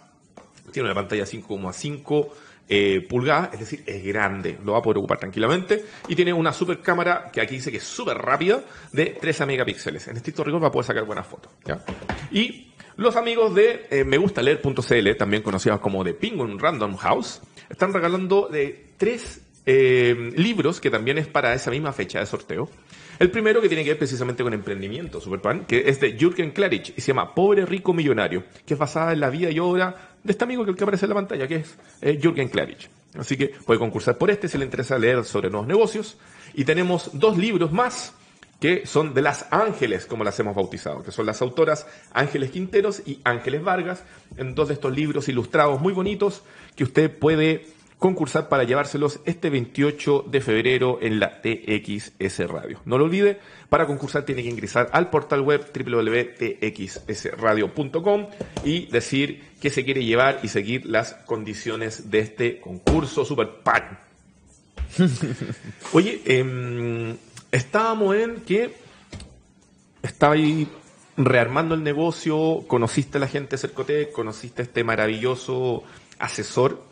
Tiene 0.71 0.88
una 0.89 0.95
pantalla 0.95 1.23
5,5 1.23 2.29
eh, 2.67 3.05
pulgadas, 3.07 3.53
es 3.53 3.59
decir, 3.59 3.83
es 3.85 4.03
grande, 4.03 4.57
lo 4.63 4.73
va 4.73 4.79
a 4.79 4.81
poder 4.81 4.99
ocupar 4.99 5.17
tranquilamente. 5.17 5.83
Y 6.07 6.15
tiene 6.15 6.31
una 6.31 6.53
super 6.53 6.79
cámara 6.79 7.31
que 7.31 7.41
aquí 7.41 7.55
dice 7.55 7.71
que 7.71 7.77
es 7.77 7.83
súper 7.83 8.17
rápida, 8.17 8.61
de 8.91 9.17
13 9.19 9.45
megapíxeles. 9.47 10.07
En 10.07 10.17
estricto 10.17 10.43
rigor 10.43 10.63
va 10.63 10.67
a 10.67 10.71
poder 10.71 10.85
sacar 10.85 11.05
buenas 11.05 11.25
fotos. 11.25 11.51
¿ya? 11.65 11.83
Y 12.31 12.74
los 12.97 13.15
amigos 13.15 13.53
de 13.55 13.88
eh, 13.89 14.03
megustaleer.cl, 14.03 15.15
también 15.17 15.43
conocidos 15.43 15.79
como 15.79 16.03
de 16.03 16.13
Penguin 16.13 16.60
Random 16.60 16.95
House, 16.97 17.41
están 17.69 17.93
regalando 17.93 18.47
de 18.49 18.86
tres 18.97 19.41
eh, 19.65 20.31
libros 20.36 20.79
que 20.79 20.89
también 20.89 21.17
es 21.17 21.27
para 21.27 21.53
esa 21.53 21.71
misma 21.71 21.91
fecha 21.91 22.19
de 22.19 22.25
sorteo. 22.25 22.69
El 23.17 23.31
primero 23.31 23.62
que 23.62 23.69
tiene 23.69 23.84
que 23.84 23.91
ver 23.91 23.97
precisamente 23.97 24.43
con 24.43 24.53
emprendimiento, 24.53 25.21
Superpan, 25.21 25.65
que 25.65 25.89
es 25.89 25.99
de 26.01 26.17
Jürgen 26.17 26.51
Klarich 26.51 26.93
y 26.97 27.01
se 27.01 27.08
llama 27.08 27.34
Pobre 27.34 27.65
Rico 27.65 27.93
Millonario, 27.93 28.43
que 28.65 28.73
es 28.73 28.79
basada 28.79 29.13
en 29.13 29.21
la 29.21 29.29
vida 29.29 29.49
y 29.49 29.60
obra 29.60 30.15
de 30.23 30.31
este 30.31 30.43
amigo 30.43 30.65
que 30.65 30.75
que 30.75 30.84
aparece 30.84 31.05
en 31.05 31.10
la 31.10 31.15
pantalla, 31.15 31.47
que 31.47 31.55
es 31.55 31.77
eh, 32.01 32.19
Jürgen 32.21 32.49
Klarich. 32.49 32.89
Así 33.17 33.38
que 33.38 33.53
puede 33.65 33.79
concursar 33.79 34.17
por 34.17 34.29
este 34.29 34.47
si 34.47 34.58
le 34.58 34.65
interesa 34.65 34.99
leer 34.99 35.23
sobre 35.23 35.49
nuevos 35.49 35.67
negocios. 35.67 36.17
Y 36.53 36.65
tenemos 36.65 37.10
dos 37.13 37.38
libros 37.38 37.71
más 37.71 38.13
que 38.59 38.85
son 38.85 39.13
de 39.13 39.21
las 39.21 39.47
Ángeles, 39.51 40.05
como 40.05 40.23
las 40.23 40.39
hemos 40.39 40.55
bautizado, 40.55 41.03
que 41.03 41.11
son 41.11 41.25
las 41.25 41.41
autoras 41.41 41.87
Ángeles 42.13 42.51
Quinteros 42.51 43.01
y 43.05 43.19
Ángeles 43.23 43.63
Vargas, 43.63 44.03
en 44.37 44.55
dos 44.55 44.69
de 44.69 44.75
estos 44.75 44.95
libros 44.95 45.27
ilustrados 45.29 45.81
muy 45.81 45.93
bonitos 45.93 46.43
que 46.75 46.83
usted 46.83 47.17
puede 47.17 47.65
concursar 47.99 48.49
para 48.49 48.63
llevárselos 48.63 49.19
este 49.25 49.49
28 49.49 50.25
de 50.29 50.41
febrero 50.41 50.99
en 51.01 51.19
la 51.19 51.41
TXS 51.41 52.47
Radio. 52.47 52.79
No 52.85 52.97
lo 52.97 53.05
olvide, 53.05 53.39
para 53.69 53.85
concursar 53.87 54.25
tiene 54.25 54.43
que 54.43 54.49
ingresar 54.49 54.89
al 54.91 55.09
portal 55.09 55.39
web 55.41 55.65
www.txsradio.com 55.73 58.27
y 58.63 58.87
decir 58.87 59.43
que 59.61 59.69
se 59.69 59.85
quiere 59.85 60.03
llevar 60.03 60.39
y 60.43 60.49
seguir 60.49 60.85
las 60.85 61.13
condiciones 61.25 62.11
de 62.11 62.19
este 62.19 62.59
concurso 62.59 63.23
Super 63.25 63.61
Pan. 63.63 63.99
Oye, 65.93 66.21
em, 66.25 67.15
estábamos 67.55 68.15
en 68.15 68.41
que 68.41 68.75
estaba 70.03 70.33
ahí 70.33 70.67
rearmando 71.17 71.75
el 71.75 71.83
negocio, 71.83 72.63
conociste 72.67 73.17
a 73.17 73.21
la 73.21 73.27
gente 73.27 73.51
de 73.51 73.57
Cercotec, 73.57 74.11
conociste 74.11 74.61
a 74.61 74.65
este 74.65 74.83
maravilloso 74.83 75.83
asesor, 76.19 76.83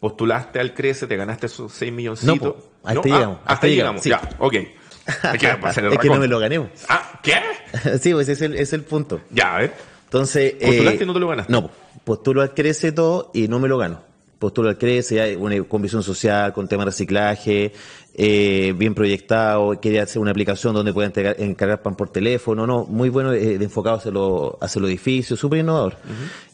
postulaste 0.00 0.60
al 0.60 0.74
Crece, 0.74 1.06
te 1.06 1.16
ganaste 1.16 1.46
esos 1.46 1.72
6 1.72 1.92
milloncitos. 1.92 2.36
No, 2.36 2.54
po, 2.54 2.70
hasta 2.84 3.00
ahí 3.00 3.12
llegamos, 3.12 3.38
hasta, 3.38 3.52
hasta 3.52 3.66
llegamos, 3.68 4.04
ya, 4.04 4.20
ok. 4.38 4.54
Es 5.08 5.40
que, 5.40 5.46
es 5.46 6.04
no 6.04 6.18
me 6.18 6.28
lo 6.28 6.38
gané. 6.38 6.68
Ah, 6.86 7.18
¿qué? 7.22 7.32
sí, 7.98 8.12
pues 8.12 8.28
ese 8.28 8.32
es 8.32 8.42
el, 8.42 8.54
es 8.56 8.74
el 8.74 8.82
punto. 8.82 9.22
Ya, 9.30 9.54
a 9.54 9.58
ver. 9.60 9.74
Entonces. 10.04 10.52
¿Postulaste 10.52 11.04
y 11.04 11.06
no 11.06 11.14
te 11.14 11.20
lo 11.20 11.28
ganaste? 11.28 11.50
No, 11.50 11.70
postulo 12.04 12.42
al 12.42 12.52
Crece 12.52 12.92
todo 12.92 13.30
y 13.32 13.48
no 13.48 13.58
me 13.58 13.68
lo 13.68 13.78
gano. 13.78 14.02
Postulo 14.38 14.68
al 14.68 14.78
Crece, 14.78 15.36
una, 15.36 15.62
con 15.64 15.82
visión 15.82 16.02
social, 16.02 16.52
con 16.52 16.68
tema 16.68 16.84
de 16.84 16.90
reciclaje, 16.90 17.72
eh, 18.14 18.72
bien 18.76 18.94
proyectado. 18.94 19.80
Quería 19.80 20.04
hacer 20.04 20.22
una 20.22 20.30
aplicación 20.30 20.74
donde 20.74 20.92
pueda 20.92 21.06
entregar, 21.06 21.36
encargar 21.38 21.82
pan 21.82 21.96
por 21.96 22.10
teléfono, 22.10 22.66
no, 22.66 22.84
muy 22.84 23.08
bueno, 23.08 23.32
eh, 23.32 23.58
de 23.58 23.64
enfocado 23.64 23.96
hacia, 23.96 24.10
los 24.12 24.52
hacia 24.60 24.80
los 24.80 24.90
edificios, 24.90 25.40
súper 25.40 25.60
innovador. 25.60 25.96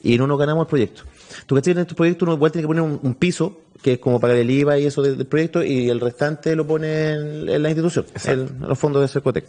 Y 0.02 0.16
no 0.16 0.26
nos 0.26 0.38
ganamos 0.38 0.66
el 0.66 0.68
proyecto. 0.68 1.02
Tú 1.46 1.60
que 1.60 1.70
en 1.70 1.78
estos 1.78 1.96
proyectos 1.96 2.26
uno 2.26 2.36
igual 2.36 2.52
tiene 2.52 2.62
que 2.62 2.68
poner 2.68 2.82
un, 2.82 3.00
un 3.02 3.14
piso, 3.14 3.60
que 3.82 3.94
es 3.94 3.98
como 3.98 4.18
pagar 4.18 4.38
el 4.38 4.50
IVA 4.50 4.78
y 4.78 4.86
eso 4.86 5.02
del, 5.02 5.18
del 5.18 5.26
proyecto, 5.26 5.62
y 5.62 5.90
el 5.90 6.00
restante 6.00 6.56
lo 6.56 6.66
pone 6.66 7.12
en, 7.12 7.48
en 7.50 7.62
la 7.62 7.68
institución, 7.68 8.06
en 8.24 8.60
los 8.60 8.78
fondos 8.78 9.02
de 9.02 9.08
Cercotec. 9.08 9.44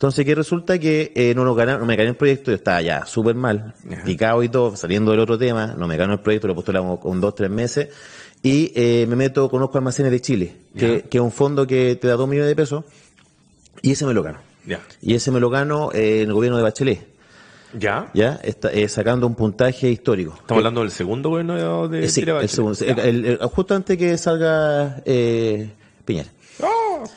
Entonces, 0.00 0.24
que 0.24 0.34
resulta 0.34 0.78
que 0.78 1.12
eh, 1.14 1.34
no, 1.36 1.44
nos 1.44 1.54
gana- 1.54 1.76
no 1.76 1.84
me 1.84 1.94
gané 1.94 2.08
el 2.08 2.16
proyecto, 2.16 2.50
yo 2.50 2.54
estaba 2.54 2.80
ya 2.80 3.04
súper 3.04 3.34
mal, 3.34 3.74
Ajá. 3.92 4.02
picado 4.02 4.42
y 4.42 4.48
todo, 4.48 4.74
saliendo 4.74 5.10
del 5.10 5.20
otro 5.20 5.36
tema, 5.36 5.74
no 5.76 5.86
me 5.86 5.98
ganó 5.98 6.14
el 6.14 6.20
proyecto, 6.20 6.48
lo 6.48 6.54
postulamos 6.54 7.00
con 7.00 7.20
dos, 7.20 7.34
tres 7.34 7.50
meses, 7.50 7.88
y 8.42 8.72
eh, 8.74 9.04
me 9.06 9.14
meto, 9.14 9.50
conozco 9.50 9.76
Almacenes 9.76 10.10
de 10.10 10.20
Chile, 10.22 10.56
que, 10.74 11.04
es 11.12 11.20
un 11.20 11.30
fondo 11.30 11.66
que 11.66 11.96
te 11.96 12.08
da 12.08 12.14
dos 12.14 12.26
millones 12.26 12.48
de 12.48 12.56
pesos, 12.56 12.84
y 13.82 13.90
ese 13.92 14.06
me 14.06 14.14
lo 14.14 14.22
gano. 14.22 14.38
Ya. 14.64 14.80
Y 15.02 15.12
ese 15.12 15.30
me 15.32 15.38
lo 15.38 15.50
gano 15.50 15.90
eh, 15.92 16.22
en 16.22 16.28
el 16.28 16.32
gobierno 16.32 16.56
de 16.56 16.62
Bachelet, 16.62 17.06
¿Ya? 17.78 18.10
¿ya? 18.14 18.40
Está, 18.42 18.72
eh, 18.72 18.88
sacando 18.88 19.26
un 19.26 19.34
puntaje 19.34 19.90
histórico. 19.90 20.32
Estamos 20.32 20.60
hablando 20.60 20.80
del 20.80 20.92
segundo 20.92 21.28
gobierno 21.28 21.88
de 21.88 22.06
Eh, 22.06 22.08
sí, 22.08 22.22
el 22.22 22.48
segundo, 22.48 22.78
el- 22.86 23.38
justo 23.52 23.74
antes 23.74 23.98
que 23.98 24.16
salga 24.16 25.02
eh, 25.04 25.68
Piñera. 26.06 26.30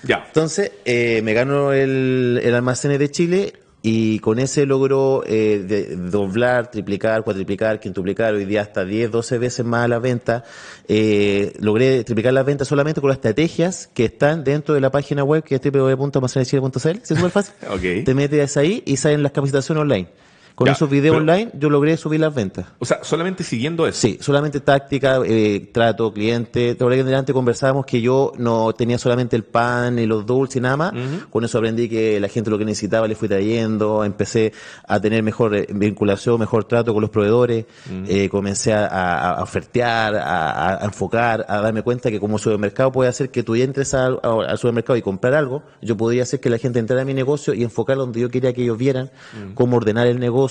Ya. 0.04 0.24
Entonces, 0.28 0.72
eh, 0.86 1.22
me 1.24 1.34
gano 1.34 1.74
el, 1.74 2.40
el 2.44 2.56
almacén 2.56 2.98
de 2.98 3.10
Chile 3.12 3.54
y 3.86 4.20
con 4.20 4.40
ese 4.40 4.66
logro 4.66 5.24
eh, 5.28 5.62
de- 5.68 5.98
doblar, 5.98 6.72
triplicar, 6.72 7.24
cuatriplicar, 7.24 7.82
quintuplicar, 7.82 8.34
hoy 8.34 8.46
día 8.46 8.62
hasta 8.62 8.86
10, 8.86 9.12
12 9.12 9.38
veces 9.40 9.66
más 9.66 9.90
las 9.90 10.02
ventas. 10.02 10.44
Eh, 10.88 11.52
logré 11.60 12.04
triplicar 12.06 12.32
las 12.34 12.46
ventas 12.46 12.68
solamente 12.68 13.02
con 13.02 13.10
las 13.10 13.18
estrategias 13.18 13.90
que 13.94 14.06
están 14.06 14.44
dentro 14.46 14.74
de 14.74 14.80
la 14.80 14.90
página 14.90 15.24
web 15.26 15.44
que 15.44 15.56
es 15.56 15.62
www.almaceneschile.cl. 15.62 16.80
¿Sí 16.80 17.14
es 17.14 17.20
súper 17.20 17.32
fácil? 17.32 17.54
Ok. 17.70 18.06
Te 18.06 18.14
metes 18.14 18.56
ahí 18.58 18.84
y 18.86 18.96
salen 18.98 19.22
las 19.22 19.32
capacitaciones 19.34 19.82
online. 19.82 20.08
Con 20.56 20.68
Ya, 20.68 20.74
esos 20.74 20.88
videos 20.90 21.16
pero- 21.18 21.22
online 21.22 21.52
yo 21.58 21.70
logré 21.70 21.98
subir 21.98 22.20
las 22.20 22.34
ventas. 22.34 22.66
O 22.78 22.86
sea, 22.86 23.00
solamente 23.04 23.44
siguiendo 23.44 23.88
eso. 23.88 24.00
Sí, 24.02 24.18
solamente 24.22 24.60
táctica, 24.60 25.20
eh, 25.26 25.70
trato, 25.74 26.14
cliente. 26.14 26.76
Te 26.76 26.86
que 26.94 27.04
delante 27.04 27.34
conversábamos 27.34 27.88
que 27.88 28.02
yo 28.02 28.34
no 28.38 28.72
tenía 28.74 29.00
solamente 29.00 29.36
el 29.36 29.44
pan 29.44 29.98
y 29.98 30.06
los 30.06 30.26
dulces 30.28 30.58
y 30.58 30.60
nada 30.62 30.78
más. 30.78 30.94
Con 31.32 31.44
eso 31.44 31.58
aprendí 31.58 31.90
que 31.90 32.20
la 32.20 32.28
gente 32.28 32.52
lo 32.52 32.60
que 32.60 32.66
necesitaba 32.66 33.08
le 33.08 33.16
fui 33.16 33.28
trayendo. 33.28 34.04
Empecé 34.04 34.54
a 34.88 35.00
tener 35.00 35.24
mejor 35.24 35.56
eh, 35.56 35.66
vinculación, 35.74 36.40
mejor 36.40 36.66
trato 36.66 36.94
con 36.94 37.02
los 37.02 37.10
proveedores. 37.10 37.66
Eh, 38.08 38.30
comencé 38.30 38.74
a, 38.74 38.86
a- 38.86 39.34
a 39.40 39.44
ofertear, 39.44 40.16
a, 40.16 40.84
a 40.84 40.86
enfocar, 40.86 41.46
a 41.50 41.62
darme 41.62 41.82
cuenta 41.82 42.12
que 42.12 42.20
como 42.20 42.38
supermercado 42.38 42.92
puede 42.92 43.10
hacer 43.10 43.32
que 43.32 43.42
tú 43.42 43.56
entres 43.56 43.96
al, 43.96 44.20
al 44.22 44.58
supermercado 44.60 44.98
y 44.98 45.02
comprar 45.02 45.34
algo. 45.34 45.64
Yo 45.82 45.98
podría 45.98 46.24
hacer 46.24 46.40
que 46.40 46.52
la 46.52 46.60
gente 46.60 46.78
entrara 46.78 47.02
a 47.02 47.06
mi 47.06 47.16
negocio 47.16 47.56
y 47.56 47.64
enfocar 47.64 47.98
donde 47.98 48.20
yo 48.20 48.30
quería 48.30 48.54
que 48.54 48.62
ellos 48.62 48.78
vieran, 48.78 49.10
cómo 49.56 49.78
ordenar 49.78 50.06
el 50.06 50.20
negocio, 50.20 50.43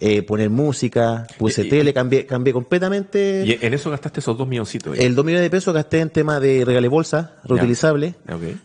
eh, 0.00 0.22
poner 0.22 0.50
música, 0.50 1.26
puse 1.38 1.62
Y- 1.62 1.66
y- 1.66 1.68
tele, 1.70 1.92
cambié, 1.94 2.26
cambié 2.26 2.52
completamente. 2.52 3.42
Y 3.46 3.58
en 3.64 3.74
eso 3.74 3.90
gastaste 3.90 4.20
esos 4.20 4.36
dos 4.38 4.46
milloncitos. 4.48 4.98
El 4.98 5.14
2 5.14 5.24
millones 5.24 5.44
de 5.44 5.50
pesos 5.50 5.74
gasté 5.74 6.00
en 6.00 6.10
tema 6.10 6.40
de 6.40 6.64
regale 6.64 6.88
bolsa, 6.88 7.34
reutilizable, 7.44 8.14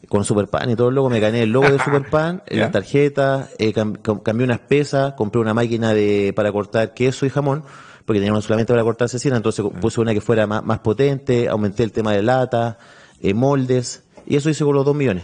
con 0.10 0.24
Superpan 0.26 0.70
y 0.70 0.76
todo 0.76 0.90
el 0.90 0.96
logo. 0.96 1.10
Me 1.10 1.20
gané 1.20 1.44
el 1.44 1.52
logo 1.52 1.70
de 1.70 1.78
Superpan, 1.84 2.44
Ya. 2.50 2.58
las 2.62 2.72
tarjetas, 2.72 3.50
eh, 3.60 3.74
cam- 3.74 3.98
cam- 4.02 4.22
cambié 4.24 4.46
unas 4.46 4.60
pesas, 4.60 5.14
compré 5.14 5.40
una 5.42 5.54
máquina 5.54 5.94
de 5.94 6.34
para 6.36 6.52
cortar 6.52 6.94
queso 6.94 7.26
y 7.26 7.30
jamón, 7.30 7.64
porque 8.06 8.20
teníamos 8.20 8.44
solamente 8.46 8.74
para 8.74 8.84
cortar 8.84 9.08
cecina, 9.10 9.38
entonces 9.38 9.66
puse 9.80 10.02
una 10.02 10.14
que 10.14 10.22
fuera 10.22 10.46
más, 10.48 10.64
más 10.64 10.80
potente, 10.80 11.48
aumenté 11.48 11.84
el 11.84 11.92
tema 11.92 12.12
de 12.14 12.22
lata, 12.22 12.78
eh, 13.22 13.34
moldes, 13.34 14.04
y 14.26 14.36
eso 14.36 14.50
hice 14.50 14.64
con 14.66 14.76
los 14.76 14.86
2 14.86 14.96
millones. 14.96 15.24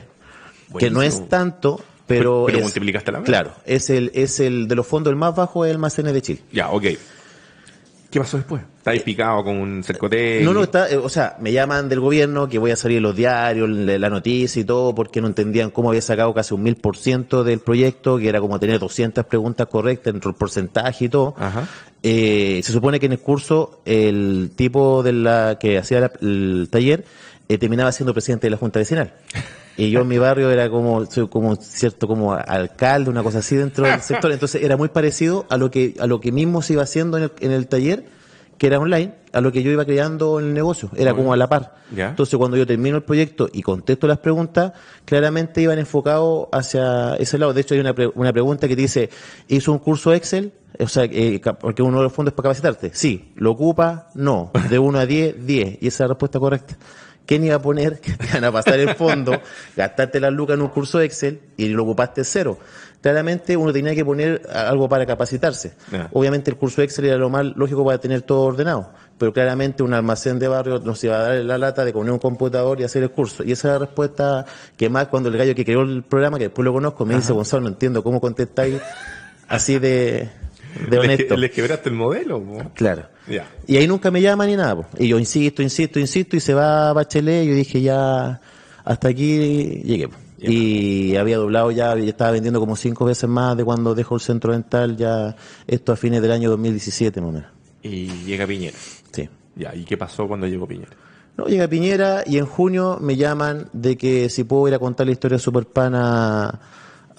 Que 0.78 0.90
no 0.90 0.98
Buenísimo. 0.98 1.24
es 1.24 1.30
tanto, 1.30 1.82
pero, 2.10 2.44
Pero 2.48 2.58
es- 2.58 2.64
multiplicaste 2.64 3.12
la 3.12 3.20
venta. 3.20 3.32
Claro, 3.32 3.52
es 3.66 3.90
el, 3.90 4.12
es 4.14 4.40
el 4.42 4.68
de 4.68 4.76
los 4.76 4.86
fondos 4.86 5.12
el 5.12 5.16
más 5.18 5.34
bajo 5.36 5.64
es 5.64 5.70
el 5.70 5.76
almacenes 5.78 6.14
de 6.14 6.22
Chile. 6.22 6.42
Ya, 6.52 6.70
ok. 6.72 6.84
¿Qué 8.12 8.20
pasó 8.20 8.38
después? 8.38 8.64
¿Estáis 8.80 9.04
picado 9.04 9.44
con 9.44 9.56
un 9.58 9.84
cercote? 9.84 10.42
No, 10.44 10.52
no, 10.52 10.64
está, 10.64 10.90
eh, 10.90 10.98
o 10.98 11.10
sea, 11.10 11.38
me 11.40 11.52
llaman 11.52 11.88
del 11.90 12.00
gobierno 12.00 12.50
que 12.50 12.58
voy 12.58 12.72
a 12.72 12.76
salir 12.76 12.98
en 12.98 13.04
los 13.04 13.16
diarios, 13.16 13.70
la 13.70 14.00
la 14.00 14.10
noticia 14.10 14.60
y 14.60 14.66
todo, 14.66 14.96
porque 14.96 15.22
no 15.22 15.28
entendían 15.28 15.70
cómo 15.70 15.90
había 15.90 16.02
sacado 16.02 16.34
casi 16.34 16.56
un 16.56 16.64
mil 16.64 16.76
por 16.76 16.98
ciento 16.98 17.44
del 17.44 17.60
proyecto, 17.60 18.18
que 18.18 18.28
era 18.28 18.42
como 18.42 18.60
tener 18.60 18.80
200 18.80 19.26
preguntas 19.28 19.68
correctas 19.68 20.12
entre 20.16 20.32
el 20.32 20.36
porcentaje 20.36 21.06
y 21.06 21.10
todo. 21.10 21.36
Ajá. 21.38 21.68
Eh, 22.02 22.62
se 22.64 22.72
supone 22.72 23.00
que 23.00 23.06
en 23.06 23.12
el 23.12 23.20
curso 23.20 23.80
el 23.86 24.54
tipo 24.56 25.04
de 25.04 25.14
la 25.14 25.58
que 25.60 25.78
hacía 25.78 26.00
la- 26.00 26.12
el 26.22 26.68
taller 26.72 27.06
eh, 27.48 27.58
terminaba 27.60 27.92
siendo 27.92 28.14
presidente 28.14 28.48
de 28.48 28.52
la 28.52 28.58
Junta 28.58 28.80
Vecinal. 28.80 29.14
Y 29.80 29.92
yo 29.92 30.02
en 30.02 30.08
mi 30.08 30.18
barrio 30.18 30.50
era 30.52 30.70
como, 30.70 31.06
soy 31.06 31.28
como 31.28 31.56
cierto, 31.56 32.08
como 32.08 32.34
alcalde, 32.34 33.10
una 33.10 33.24
cosa 33.24 33.40
así 33.40 33.56
dentro 33.56 33.86
del 33.86 34.02
sector. 34.02 34.32
Entonces 34.32 34.62
era 34.64 34.76
muy 34.78 34.90
parecido 34.90 35.46
a 35.50 35.58
lo 35.58 35.72
que, 35.72 35.96
a 36.00 36.08
lo 36.08 36.20
que 36.20 36.32
mismo 36.32 36.62
se 36.62 36.74
iba 36.74 36.84
haciendo 36.84 37.18
en 37.18 37.24
el, 37.24 37.32
en 37.40 37.52
el 37.52 37.68
taller, 37.68 38.06
que 38.58 38.68
era 38.68 38.78
online, 38.78 39.14
a 39.32 39.40
lo 39.40 39.52
que 39.54 39.64
yo 39.64 39.72
iba 39.72 39.86
creando 39.86 40.40
en 40.40 40.48
el 40.48 40.54
negocio. 40.54 40.90
Era 40.98 41.14
como 41.14 41.32
a 41.32 41.38
la 41.38 41.48
par. 41.48 41.76
Ya. 41.96 42.10
Entonces 42.10 42.38
cuando 42.38 42.58
yo 42.58 42.68
termino 42.68 42.98
el 42.98 43.04
proyecto 43.04 43.48
y 43.54 43.62
contesto 43.62 44.06
las 44.06 44.18
preguntas, 44.18 44.74
claramente 45.06 45.62
iban 45.62 45.80
enfocados 45.80 46.48
hacia 46.52 47.16
ese 47.16 47.38
lado. 47.38 47.54
De 47.54 47.62
hecho 47.62 47.74
hay 47.74 47.80
una, 47.80 47.94
pre- 47.96 48.12
una 48.16 48.34
pregunta 48.34 48.68
que 48.68 48.76
te 48.76 48.82
dice, 48.82 49.10
¿hizo 49.48 49.72
un 49.72 49.80
curso 49.80 50.14
Excel? 50.14 50.52
O 50.78 50.88
sea, 50.88 51.06
eh, 51.06 51.42
porque 51.60 51.82
uno 51.82 51.98
de 51.98 52.04
los 52.04 52.14
fondos 52.14 52.32
es 52.34 52.36
para 52.36 52.50
capacitarte. 52.50 52.92
Sí. 52.94 53.32
¿Lo 53.36 53.52
ocupa? 53.52 54.10
No. 54.14 54.52
De 54.70 54.78
1 54.78 55.00
a 55.00 55.06
10, 55.06 55.46
10. 55.46 55.78
Y 55.82 55.88
esa 55.88 55.96
es 55.96 56.00
la 56.02 56.08
respuesta 56.10 56.40
correcta. 56.40 56.78
¿Quién 57.30 57.44
iba 57.44 57.58
a 57.58 57.62
poner 57.62 58.00
que 58.00 58.14
te 58.18 58.26
van 58.34 58.46
a 58.46 58.52
pasar 58.52 58.80
el 58.80 58.96
fondo, 58.96 59.40
gastarte 59.78 60.20
las 60.20 60.34
lucas 60.34 60.56
en 60.56 60.64
un 60.64 60.70
curso 60.70 61.00
Excel 61.00 61.40
y 61.58 61.68
lo 61.68 61.84
ocupaste 61.84 62.24
cero? 62.24 62.58
Claramente 63.02 63.56
uno 63.56 63.72
tenía 63.72 63.94
que 63.94 64.04
poner 64.04 64.42
algo 64.52 64.90
para 64.90 65.06
capacitarse. 65.06 65.74
Obviamente 66.12 66.50
el 66.50 66.58
curso 66.58 66.82
Excel 66.82 67.06
era 67.06 67.18
lo 67.18 67.30
más 67.30 67.46
lógico 67.56 67.86
para 67.86 68.00
tener 68.00 68.24
todo 68.24 68.42
ordenado, 68.42 68.92
pero 69.20 69.32
claramente 69.32 69.84
un 69.84 69.94
almacén 69.94 70.40
de 70.40 70.48
barrio 70.48 70.80
nos 70.80 71.04
iba 71.04 71.18
a 71.18 71.22
dar 71.22 71.36
la 71.36 71.60
lata 71.60 71.86
de 71.86 71.94
poner 71.94 72.12
un 72.12 72.18
computador 72.18 72.82
y 72.82 72.84
hacer 72.84 73.04
el 73.04 73.12
curso. 73.12 73.44
Y 73.44 73.52
esa 73.52 73.68
es 73.68 73.74
la 73.74 73.86
respuesta 73.86 74.46
que 74.76 74.90
más 74.90 75.08
cuando 75.10 75.30
el 75.30 75.38
gallo 75.38 75.54
que 75.54 75.64
creó 75.64 75.84
el 75.84 76.02
programa, 76.02 76.40
que 76.40 76.46
después 76.46 76.66
lo 76.66 76.74
conozco, 76.74 77.06
me 77.06 77.16
dice, 77.16 77.32
Gonzalo, 77.32 77.62
no 77.62 77.68
entiendo 77.68 78.04
cómo 78.04 78.20
contestáis 78.20 78.82
así 79.48 79.78
de, 79.78 80.30
de 80.90 81.00
honesto. 81.00 81.36
les 81.38 81.52
quebraste 81.52 81.90
el 81.90 81.96
modelo. 81.96 82.42
po. 82.42 82.72
Claro. 82.74 83.04
Y 83.68 83.78
ahí 83.78 83.88
nunca 83.88 84.12
me 84.12 84.22
llaman 84.22 84.48
ni 84.48 84.56
nada. 84.56 84.76
po. 84.76 84.86
Y 84.98 85.08
yo 85.08 85.20
insisto, 85.20 85.62
insisto, 85.62 86.00
insisto, 86.00 86.36
y 86.36 86.40
se 86.40 86.54
va 86.54 86.94
Bachelet, 86.94 87.46
y 87.46 87.50
yo 87.50 87.56
dije 87.56 87.82
ya, 87.82 88.42
hasta 88.84 89.08
aquí 89.10 89.82
llegué. 89.84 90.08
po. 90.08 90.16
Y 90.42 91.16
había 91.18 91.38
doblado 91.38 91.72
ya, 91.72 91.94
estaba 91.96 92.32
vendiendo 92.32 92.60
como 92.60 92.76
cinco 92.76 93.06
veces 93.06 93.30
más 93.30 93.58
de 93.58 93.66
cuando 93.66 93.94
dejó 93.94 94.16
el 94.16 94.22
centro 94.22 94.54
dental, 94.54 94.96
ya 94.96 95.36
esto 95.68 95.92
a 95.92 95.96
fines 95.96 96.22
del 96.22 96.32
año 96.32 96.50
2017 96.50 97.20
más 97.22 97.30
o 97.30 97.34
menos. 97.34 97.50
Y 97.84 98.08
llega 98.26 98.48
Piñera. 98.48 98.78
Sí. 99.12 99.28
Ya, 99.56 99.76
¿y 99.76 99.84
qué 99.84 99.98
pasó 99.98 100.28
cuando 100.28 100.48
llegó 100.48 100.68
Piñera? 100.68 100.92
No, 101.38 101.46
llega 101.46 101.68
Piñera 101.68 102.24
y 102.26 102.38
en 102.38 102.46
junio 102.46 102.98
me 103.02 103.16
llaman 103.16 103.70
de 103.74 103.98
que 103.98 104.30
si 104.30 104.44
puedo 104.44 104.68
ir 104.68 104.74
a 104.74 104.80
contar 104.80 105.06
la 105.08 105.14
historia 105.14 105.38
de 105.38 105.44
Superpan 105.44 105.94
a, 105.96 106.60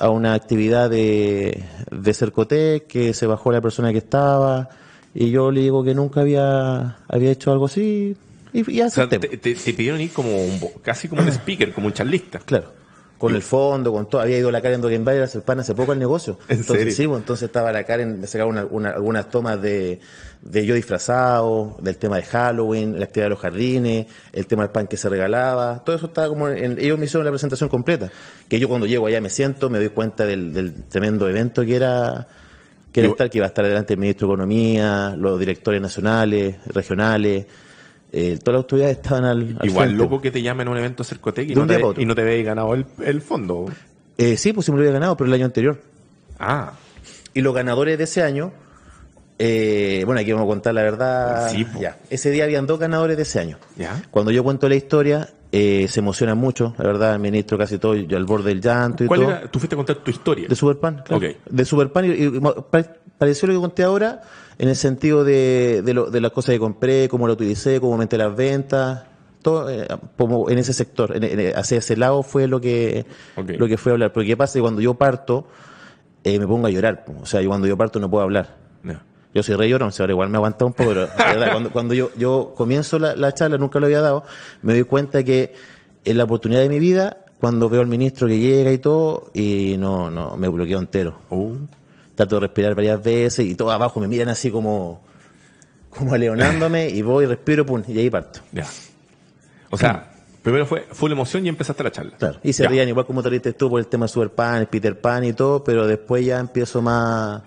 a 0.01 0.11
una 0.11 0.35
actividad 0.35 0.91
de, 0.91 1.63
de 1.93 2.15
Cercotec, 2.15 2.87
que 2.89 3.15
se 3.15 3.27
bajó 3.27 3.53
la 3.53 3.61
persona 3.61 3.93
que 3.93 3.99
estaba, 3.99 4.69
y 5.15 5.31
yo 5.31 5.51
le 5.53 5.61
digo 5.61 5.85
que 5.85 5.95
nunca 5.95 6.23
había, 6.23 6.97
había 7.09 7.31
hecho 7.31 7.53
algo 7.53 7.67
así, 7.67 8.17
y, 8.53 8.71
y 8.77 8.81
O 8.81 8.91
sea, 8.91 9.09
te, 9.09 9.19
te- 9.19 9.37
te 9.37 9.73
pidieron 9.73 10.01
ir 10.01 10.11
como 10.13 10.37
un, 10.43 10.59
casi 10.83 11.07
como 11.09 11.23
un 11.23 11.29
speaker, 11.29 11.73
como 11.73 11.87
un 11.87 11.93
charlista. 11.93 12.41
Claro. 12.41 12.81
Con 13.19 13.35
el 13.35 13.43
fondo, 13.43 13.93
con 13.93 14.09
todo. 14.09 14.23
Había 14.23 14.39
ido 14.39 14.51
la 14.51 14.63
Karen 14.63 14.81
Dogenbayer 14.81 15.21
a 15.21 15.25
hacer 15.27 15.43
pan 15.43 15.61
hace 15.61 15.75
poco 15.75 15.93
al 15.93 15.99
negocio. 15.99 16.39
¿En 16.49 16.61
entonces, 16.61 16.79
serio? 16.79 16.95
sí, 16.95 17.07
pues, 17.07 17.19
entonces 17.21 17.47
estaba 17.49 17.71
la 17.71 17.85
Karen, 17.85 18.19
me 18.23 18.27
sacaba 18.27 18.49
una- 18.49 18.65
una- 18.65 18.91
algunas 18.93 19.29
tomas 19.29 19.61
de, 19.61 20.01
de 20.43 20.65
yo 20.65 20.75
disfrazado, 20.75 21.77
del 21.83 21.97
tema 21.99 22.17
de 22.17 22.23
Halloween, 22.23 22.99
la 22.99 23.05
actividad 23.05 23.27
de 23.27 23.31
los 23.31 23.39
jardines, 23.41 24.07
el 24.33 24.47
tema 24.47 24.63
del 24.63 24.71
pan 24.73 24.87
que 24.87 24.97
se 24.97 25.09
regalaba. 25.09 25.83
Todo 25.85 25.97
eso 25.97 26.07
estaba 26.07 26.29
como 26.29 26.49
en, 26.49 26.79
ellos 26.79 26.99
me 26.99 27.05
hicieron 27.05 27.25
la 27.25 27.31
presentación 27.31 27.69
completa. 27.69 28.11
Que 28.49 28.59
yo 28.59 28.69
cuando 28.69 28.87
llego 28.87 29.07
allá 29.07 29.21
me 29.21 29.29
siento, 29.31 29.69
me 29.69 29.79
doy 29.79 29.91
cuenta 29.91 30.25
del, 30.25 30.53
del 30.53 30.85
tremendo 30.85 31.29
evento 31.29 31.65
que 31.65 31.77
era, 31.77 32.27
que 32.93 33.01
era 33.01 33.11
estar, 33.11 33.29
que 33.29 33.39
iba 33.39 33.47
a 33.47 33.49
estar 33.49 33.67
delante 33.67 33.95
el 33.95 34.01
ministro 34.01 34.29
de 34.29 34.35
Economía, 34.35 35.15
los 35.17 35.39
directores 35.39 35.81
nacionales, 35.81 36.57
regionales, 36.67 37.47
eh, 38.13 38.39
todas 38.43 38.55
las 38.55 38.63
autoridades 38.65 38.97
estaban 38.97 39.25
al, 39.25 39.57
al 39.61 39.67
Igual 39.69 39.89
frente. 39.89 40.03
loco 40.03 40.21
que 40.21 40.31
te 40.31 40.43
llamen 40.43 40.67
a 40.67 40.71
un 40.71 40.79
evento 40.79 41.05
Cercotec 41.05 41.51
y, 41.51 41.55
no 41.55 41.67
te, 41.67 41.81
y 41.99 42.07
no 42.07 42.15
te 42.15 42.43
ganado 42.43 42.75
el, 42.75 42.87
el 43.05 43.21
fondo. 43.21 43.67
Eh, 44.19 44.37
sí, 44.37 44.53
pues 44.53 44.67
sí 44.67 44.73
me 44.73 44.79
lo 44.79 44.83
había 44.83 44.93
ganado, 44.95 45.17
pero 45.17 45.29
el 45.29 45.35
año 45.35 45.45
anterior. 45.45 45.81
Ah, 46.39 46.73
Y 47.35 47.43
los 47.43 47.55
ganadores 47.55 47.99
de 47.99 48.05
ese 48.05 48.23
año, 48.23 48.53
eh, 49.43 50.03
bueno, 50.05 50.21
aquí 50.21 50.31
vamos 50.33 50.45
a 50.47 50.49
contar 50.51 50.75
la 50.75 50.83
verdad. 50.83 51.51
Sí, 51.51 51.67
ya. 51.81 51.97
Ese 52.11 52.31
día 52.31 52.45
habían 52.45 52.67
dos 52.67 52.79
ganadores 52.79 53.17
de 53.17 53.23
ese 53.23 53.41
año. 53.41 53.57
ya. 53.77 54.03
Cuando 54.11 54.31
yo 54.31 54.45
cuento 54.45 54.69
la 54.69 54.75
historia, 54.75 55.29
eh, 55.51 55.87
se 55.89 56.01
emociona 56.01 56.35
mucho, 56.35 56.75
la 56.79 56.85
verdad, 56.85 57.15
el 57.15 57.21
ministro 57.21 57.57
casi 57.57 57.79
todo, 57.79 57.95
yo 57.97 58.17
al 58.19 58.25
borde 58.27 58.51
del 58.51 58.61
llanto 58.61 59.03
y 59.03 59.07
¿Cuál 59.07 59.21
todo. 59.21 59.31
era? 59.31 59.51
Tú 59.51 59.59
fuiste 59.59 59.75
a 59.75 59.79
contar 59.79 59.97
tu 59.97 60.11
historia. 60.11 60.47
De 60.47 60.55
Superpan, 60.55 61.03
claro. 61.05 61.27
De 61.49 61.65
Superpan, 61.65 62.05
y, 62.05 62.11
y 62.13 62.41
pa- 62.71 62.85
pareció 63.19 63.49
lo 63.49 63.55
que 63.55 63.61
conté 63.61 63.83
ahora, 63.83 64.21
en 64.59 64.69
el 64.69 64.77
sentido 64.77 65.25
de, 65.25 65.81
de, 65.83 65.95
lo- 65.95 66.11
de 66.11 66.21
las 66.21 66.33
cosas 66.33 66.53
que 66.53 66.59
compré, 66.59 67.09
cómo 67.09 67.27
lo 67.27 67.33
utilicé, 67.33 67.81
cómo 67.81 67.93
aumenté 67.95 68.19
las 68.19 68.37
ventas, 68.37 69.05
todo 69.43 69.71
eh, 69.71 69.89
como 70.19 70.51
en 70.51 70.59
ese 70.59 70.75
sector, 70.75 71.17
en- 71.17 71.25
en- 71.25 71.57
hacia 71.57 71.79
ese 71.79 71.97
lado 71.97 72.23
fue 72.23 72.47
lo 72.47 72.61
que, 72.61 73.07
lo 73.37 73.67
que 73.69 73.79
fue 73.79 73.91
a 73.91 73.95
hablar. 73.95 74.13
Porque 74.13 74.27
qué 74.29 74.37
pasa 74.37 74.55
que 74.55 74.61
cuando 74.61 74.83
yo 74.83 74.95
parto, 74.95 75.47
eh, 76.25 76.39
me 76.39 76.47
pongo 76.47 76.67
a 76.67 76.71
llorar. 76.71 77.07
O 77.23 77.25
sea, 77.27 77.41
yo 77.41 77.49
cuando 77.49 77.67
yo 77.67 77.77
parto 77.79 77.99
no 77.99 78.11
puedo 78.11 78.23
hablar. 78.23 78.60
Yo 79.33 79.43
soy 79.43 79.55
re 79.55 79.69
llorón, 79.69 79.93
ahora 79.99 80.13
igual 80.13 80.29
me 80.29 80.37
aguanta 80.39 80.65
un 80.65 80.73
poco, 80.73 80.91
pero 80.91 81.09
verdad, 81.17 81.49
cuando, 81.53 81.71
cuando 81.71 81.95
yo, 81.95 82.11
yo 82.17 82.53
comienzo 82.57 82.99
la, 82.99 83.15
la 83.15 83.33
charla, 83.33 83.59
nunca 83.59 83.79
lo 83.79 83.87
había 83.87 84.01
dado, 84.01 84.25
me 84.63 84.73
doy 84.73 84.83
cuenta 84.85 85.23
que 85.23 85.55
en 86.05 86.19
la 86.19 86.25
oportunidad 86.25 86.61
de 86.63 86.69
mi 86.69 86.79
vida 86.81 87.19
cuando 87.39 87.69
veo 87.71 87.81
al 87.81 87.87
ministro 87.87 88.27
que 88.29 88.39
llega 88.39 88.71
y 88.73 88.79
todo, 88.79 89.31
y 89.33 89.77
no, 89.79 90.11
no, 90.11 90.37
me 90.37 90.49
bloqueo 90.49 90.79
entero. 90.79 91.21
Uh, 91.31 91.57
Trato 92.15 92.35
de 92.37 92.41
respirar 92.41 92.75
varias 92.75 93.03
veces 93.03 93.47
y 93.47 93.55
todo 93.55 93.71
abajo 93.71 93.99
me 93.99 94.07
miran 94.09 94.29
así 94.29 94.51
como, 94.51 95.01
como 95.89 96.13
aleonándome 96.13 96.91
y 96.91 97.01
voy, 97.01 97.25
respiro, 97.25 97.65
pum, 97.65 97.83
y 97.89 97.99
ahí 97.99 98.11
parto. 98.11 98.41
ya. 98.53 98.67
O 99.71 99.79
sea, 99.79 100.11
primero 100.43 100.67
fue 100.67 100.87
full 100.93 101.13
emoción 101.13 101.47
y 101.47 101.49
empezaste 101.49 101.83
la 101.83 101.91
charla. 101.93 102.17
Claro. 102.19 102.41
Y 102.43 102.53
se 102.53 102.65
Ya. 102.65 102.69
rían 102.69 102.89
igual 102.89 103.07
como 103.07 103.23
te 103.23 103.53
tú 103.55 103.71
por 103.71 103.81
el 103.81 103.87
tema 103.87 104.05
de 104.05 104.09
Super 104.09 104.31
Pan, 104.31 104.69
Peter 104.71 105.01
Pan 105.01 105.25
y 105.25 105.33
todo, 105.33 105.65
pero 105.65 105.87
después 105.87 106.27
ya 106.27 106.39
empiezo 106.41 106.83
más... 106.83 107.41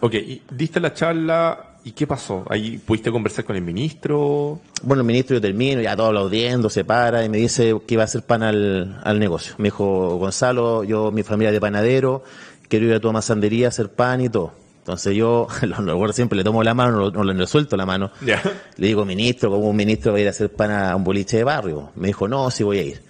Ok, 0.00 0.14
y 0.14 0.42
diste 0.50 0.80
la 0.80 0.94
charla 0.94 1.76
y 1.84 1.92
¿qué 1.92 2.06
pasó? 2.06 2.44
Ahí 2.48 2.78
pudiste 2.78 3.10
conversar 3.10 3.44
con 3.44 3.56
el 3.56 3.62
ministro. 3.62 4.60
Bueno, 4.82 5.02
el 5.02 5.06
ministro 5.06 5.36
yo 5.36 5.40
termino, 5.40 5.80
ya 5.80 5.96
todo 5.96 6.06
aplaudiendo, 6.06 6.70
se 6.70 6.84
para 6.84 7.24
y 7.24 7.28
me 7.28 7.38
dice 7.38 7.74
que 7.86 7.94
iba 7.94 8.02
a 8.02 8.04
hacer 8.04 8.22
pan 8.22 8.42
al, 8.42 9.00
al 9.04 9.18
negocio. 9.18 9.54
Me 9.58 9.64
dijo, 9.64 10.16
Gonzalo, 10.16 10.84
yo, 10.84 11.10
mi 11.10 11.22
familia 11.22 11.52
de 11.52 11.60
panadero, 11.60 12.22
quiero 12.68 12.86
ir 12.86 12.94
a 12.94 13.00
tu 13.00 13.12
masandería 13.12 13.66
a 13.66 13.68
hacer 13.68 13.90
pan 13.90 14.22
y 14.22 14.28
todo. 14.28 14.52
Entonces 14.78 15.14
yo, 15.14 15.46
lo, 15.62 16.12
siempre, 16.12 16.36
le 16.36 16.44
tomo 16.44 16.62
la 16.62 16.74
mano, 16.74 17.10
no, 17.10 17.24
le 17.24 17.46
suelto 17.46 17.76
la 17.76 17.84
mano. 17.84 18.10
Le 18.20 18.86
digo, 18.86 19.04
ministro, 19.04 19.50
¿cómo 19.50 19.68
un 19.68 19.76
ministro 19.76 20.12
va 20.12 20.18
a 20.18 20.20
ir 20.22 20.26
a 20.26 20.30
hacer 20.30 20.50
pan 20.50 20.70
a 20.70 20.96
un 20.96 21.04
boliche 21.04 21.36
de 21.36 21.44
barrio? 21.44 21.90
Me 21.96 22.08
dijo, 22.08 22.26
no, 22.26 22.50
sí 22.50 22.64
voy 22.64 22.78
a 22.78 22.82
ir. 22.82 23.02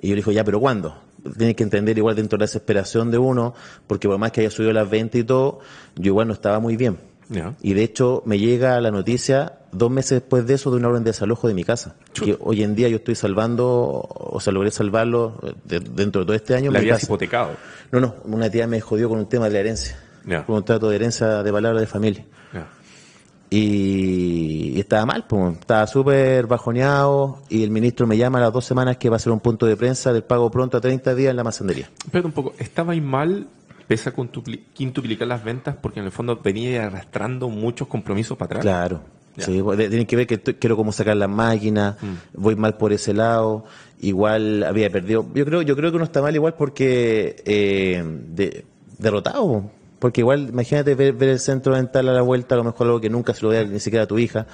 Y 0.00 0.08
yo 0.08 0.14
le 0.14 0.20
digo, 0.20 0.30
ya, 0.30 0.44
pero 0.44 0.60
¿cuándo? 0.60 1.07
Tienes 1.36 1.56
que 1.56 1.62
entender 1.62 1.96
igual 1.98 2.16
dentro 2.16 2.36
de 2.36 2.40
la 2.42 2.46
desesperación 2.46 3.10
de 3.10 3.18
uno, 3.18 3.54
porque 3.86 4.08
por 4.08 4.18
más 4.18 4.32
que 4.32 4.40
haya 4.42 4.50
subido 4.50 4.72
las 4.72 4.88
ventas 4.88 5.20
y 5.20 5.24
todo, 5.24 5.60
yo 5.96 6.06
igual 6.06 6.28
no 6.28 6.32
estaba 6.34 6.58
muy 6.60 6.76
bien. 6.76 6.98
Y 7.60 7.74
de 7.74 7.82
hecho 7.82 8.22
me 8.24 8.38
llega 8.38 8.80
la 8.80 8.90
noticia 8.90 9.52
dos 9.70 9.90
meses 9.90 10.20
después 10.20 10.46
de 10.46 10.54
eso 10.54 10.70
de 10.70 10.78
una 10.78 10.88
orden 10.88 11.04
de 11.04 11.10
desalojo 11.10 11.46
de 11.46 11.52
mi 11.52 11.62
casa. 11.62 11.94
Que 12.24 12.36
hoy 12.40 12.62
en 12.62 12.74
día 12.74 12.88
yo 12.88 12.96
estoy 12.96 13.14
salvando, 13.16 13.66
o 14.08 14.40
sea, 14.40 14.52
logré 14.52 14.70
salvarlo 14.70 15.38
eh, 15.42 15.52
de- 15.64 15.80
dentro 15.80 16.22
de 16.22 16.26
todo 16.26 16.34
este 16.36 16.54
año. 16.54 16.70
La 16.70 16.78
habías 16.78 17.02
hipotecado. 17.04 17.50
No, 17.92 18.00
no, 18.00 18.14
una 18.24 18.48
tía 18.50 18.66
me 18.66 18.80
jodió 18.80 19.08
con 19.10 19.18
un 19.18 19.28
tema 19.28 19.46
de 19.46 19.52
la 19.52 19.58
herencia. 19.60 19.98
Con 20.44 20.56
un 20.56 20.64
trato 20.64 20.88
de 20.88 20.96
herencia 20.96 21.42
de 21.42 21.52
palabra 21.52 21.80
de 21.80 21.86
familia. 21.86 22.24
Y, 23.50 24.78
estaba 24.78 25.06
mal, 25.06 25.26
pues, 25.26 25.58
estaba 25.58 25.86
súper 25.86 26.46
bajoneado 26.46 27.42
y 27.48 27.62
el 27.64 27.70
ministro 27.70 28.06
me 28.06 28.16
llama 28.16 28.38
a 28.38 28.42
las 28.42 28.52
dos 28.52 28.64
semanas 28.64 28.96
que 28.98 29.08
va 29.10 29.16
a 29.16 29.18
ser 29.18 29.32
un 29.32 29.40
punto 29.40 29.66
de 29.66 29.76
prensa 29.76 30.12
del 30.12 30.22
pago 30.22 30.50
pronto 30.50 30.76
a 30.76 30.80
30 30.80 31.14
días 31.14 31.30
en 31.30 31.36
la 31.36 31.44
masandería. 31.44 31.90
Espérate 32.04 32.26
un 32.26 32.32
poco, 32.32 32.52
¿estabais 32.58 33.02
mal 33.02 33.48
pese 33.86 34.10
a 34.10 34.14
quintupli- 34.14 34.60
quintuplicar 34.74 35.26
las 35.28 35.42
ventas 35.42 35.76
porque 35.80 36.00
en 36.00 36.06
el 36.06 36.12
fondo 36.12 36.38
venía 36.42 36.86
arrastrando 36.86 37.48
muchos 37.48 37.88
compromisos 37.88 38.36
para 38.36 38.46
atrás? 38.58 38.62
Claro. 38.62 39.00
Sí, 39.38 39.62
pues, 39.62 39.78
tienen 39.78 40.04
que 40.04 40.16
ver 40.16 40.26
que 40.26 40.40
quiero 40.40 40.76
cómo 40.76 40.90
sacar 40.90 41.16
las 41.16 41.28
máquinas, 41.28 41.94
voy 42.34 42.56
mal 42.56 42.76
por 42.76 42.92
ese 42.92 43.14
lado, 43.14 43.64
igual 44.00 44.64
había 44.64 44.90
perdido. 44.90 45.24
Yo 45.32 45.44
creo, 45.44 45.62
yo 45.62 45.76
creo 45.76 45.90
que 45.92 45.96
uno 45.96 46.04
está 46.04 46.20
mal 46.20 46.34
igual 46.34 46.54
porque 46.54 47.36
eh, 47.46 48.02
de- 48.34 48.64
derrotado, 48.98 49.70
porque 49.98 50.20
igual 50.20 50.48
imagínate 50.50 50.94
ver, 50.94 51.12
ver 51.12 51.30
el 51.30 51.40
centro 51.40 51.74
dental 51.74 52.08
a 52.08 52.12
la 52.12 52.22
vuelta, 52.22 52.54
a 52.54 52.58
lo 52.58 52.64
mejor 52.64 52.86
algo 52.86 53.00
que 53.00 53.10
nunca 53.10 53.34
se 53.34 53.42
lo 53.42 53.48
vea 53.50 53.64
ni 53.64 53.80
siquiera 53.80 54.04
a 54.04 54.06
tu 54.06 54.18
hija. 54.18 54.46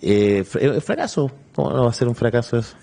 Eh, 0.00 0.44
eh, 0.60 0.80
fracaso, 0.80 1.30
¿cómo 1.54 1.70
no 1.70 1.84
va 1.84 1.90
a 1.90 1.92
ser 1.92 2.08
un 2.08 2.14
fracaso 2.14 2.58
eso? 2.58 2.74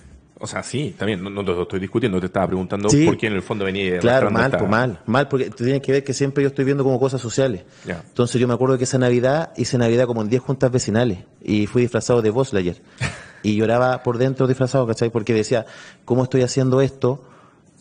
O 0.41 0.47
sea, 0.47 0.63
sí, 0.63 0.95
también, 0.97 1.21
no, 1.21 1.29
no 1.29 1.43
te 1.43 1.51
lo 1.51 1.63
estoy 1.63 1.81
discutiendo, 1.81 2.17
te 2.21 2.27
estaba 2.27 2.47
preguntando 2.47 2.87
Sí. 2.89 3.05
por 3.05 3.17
qué 3.17 3.27
en 3.27 3.33
el 3.33 3.41
fondo 3.41 3.65
venía 3.65 3.99
Claro, 3.99 4.31
mal, 4.31 4.45
esta- 4.45 4.57
pues 4.59 4.71
mal, 4.71 5.01
mal, 5.05 5.27
porque 5.27 5.49
tú 5.49 5.65
tienes 5.65 5.81
que 5.81 5.91
ver 5.91 6.03
que 6.05 6.13
siempre 6.13 6.43
yo 6.43 6.47
estoy 6.47 6.63
viendo 6.63 6.81
como 6.85 6.97
cosas 6.97 7.19
sociales. 7.19 7.63
Entonces 7.85 8.39
yo 8.39 8.47
me 8.47 8.53
acuerdo 8.53 8.77
que 8.77 8.85
esa 8.85 8.97
Navidad 8.97 9.51
hice 9.57 9.77
Navidad 9.77 10.05
como 10.05 10.21
en 10.21 10.29
10 10.29 10.41
juntas 10.41 10.71
vecinales 10.71 11.19
y 11.43 11.67
fui 11.67 11.81
disfrazado 11.81 12.21
de 12.21 12.29
Buzz 12.29 12.53
Lightyear. 12.53 12.77
Y 13.41 13.55
lloraba 13.55 14.03
por 14.03 14.17
dentro 14.17 14.47
disfrazado, 14.47 14.85
¿cachai? 14.85 15.09
Porque 15.11 15.33
decía, 15.33 15.65
¿cómo 16.03 16.23
estoy 16.23 16.41
haciendo 16.41 16.81
esto 16.81 17.23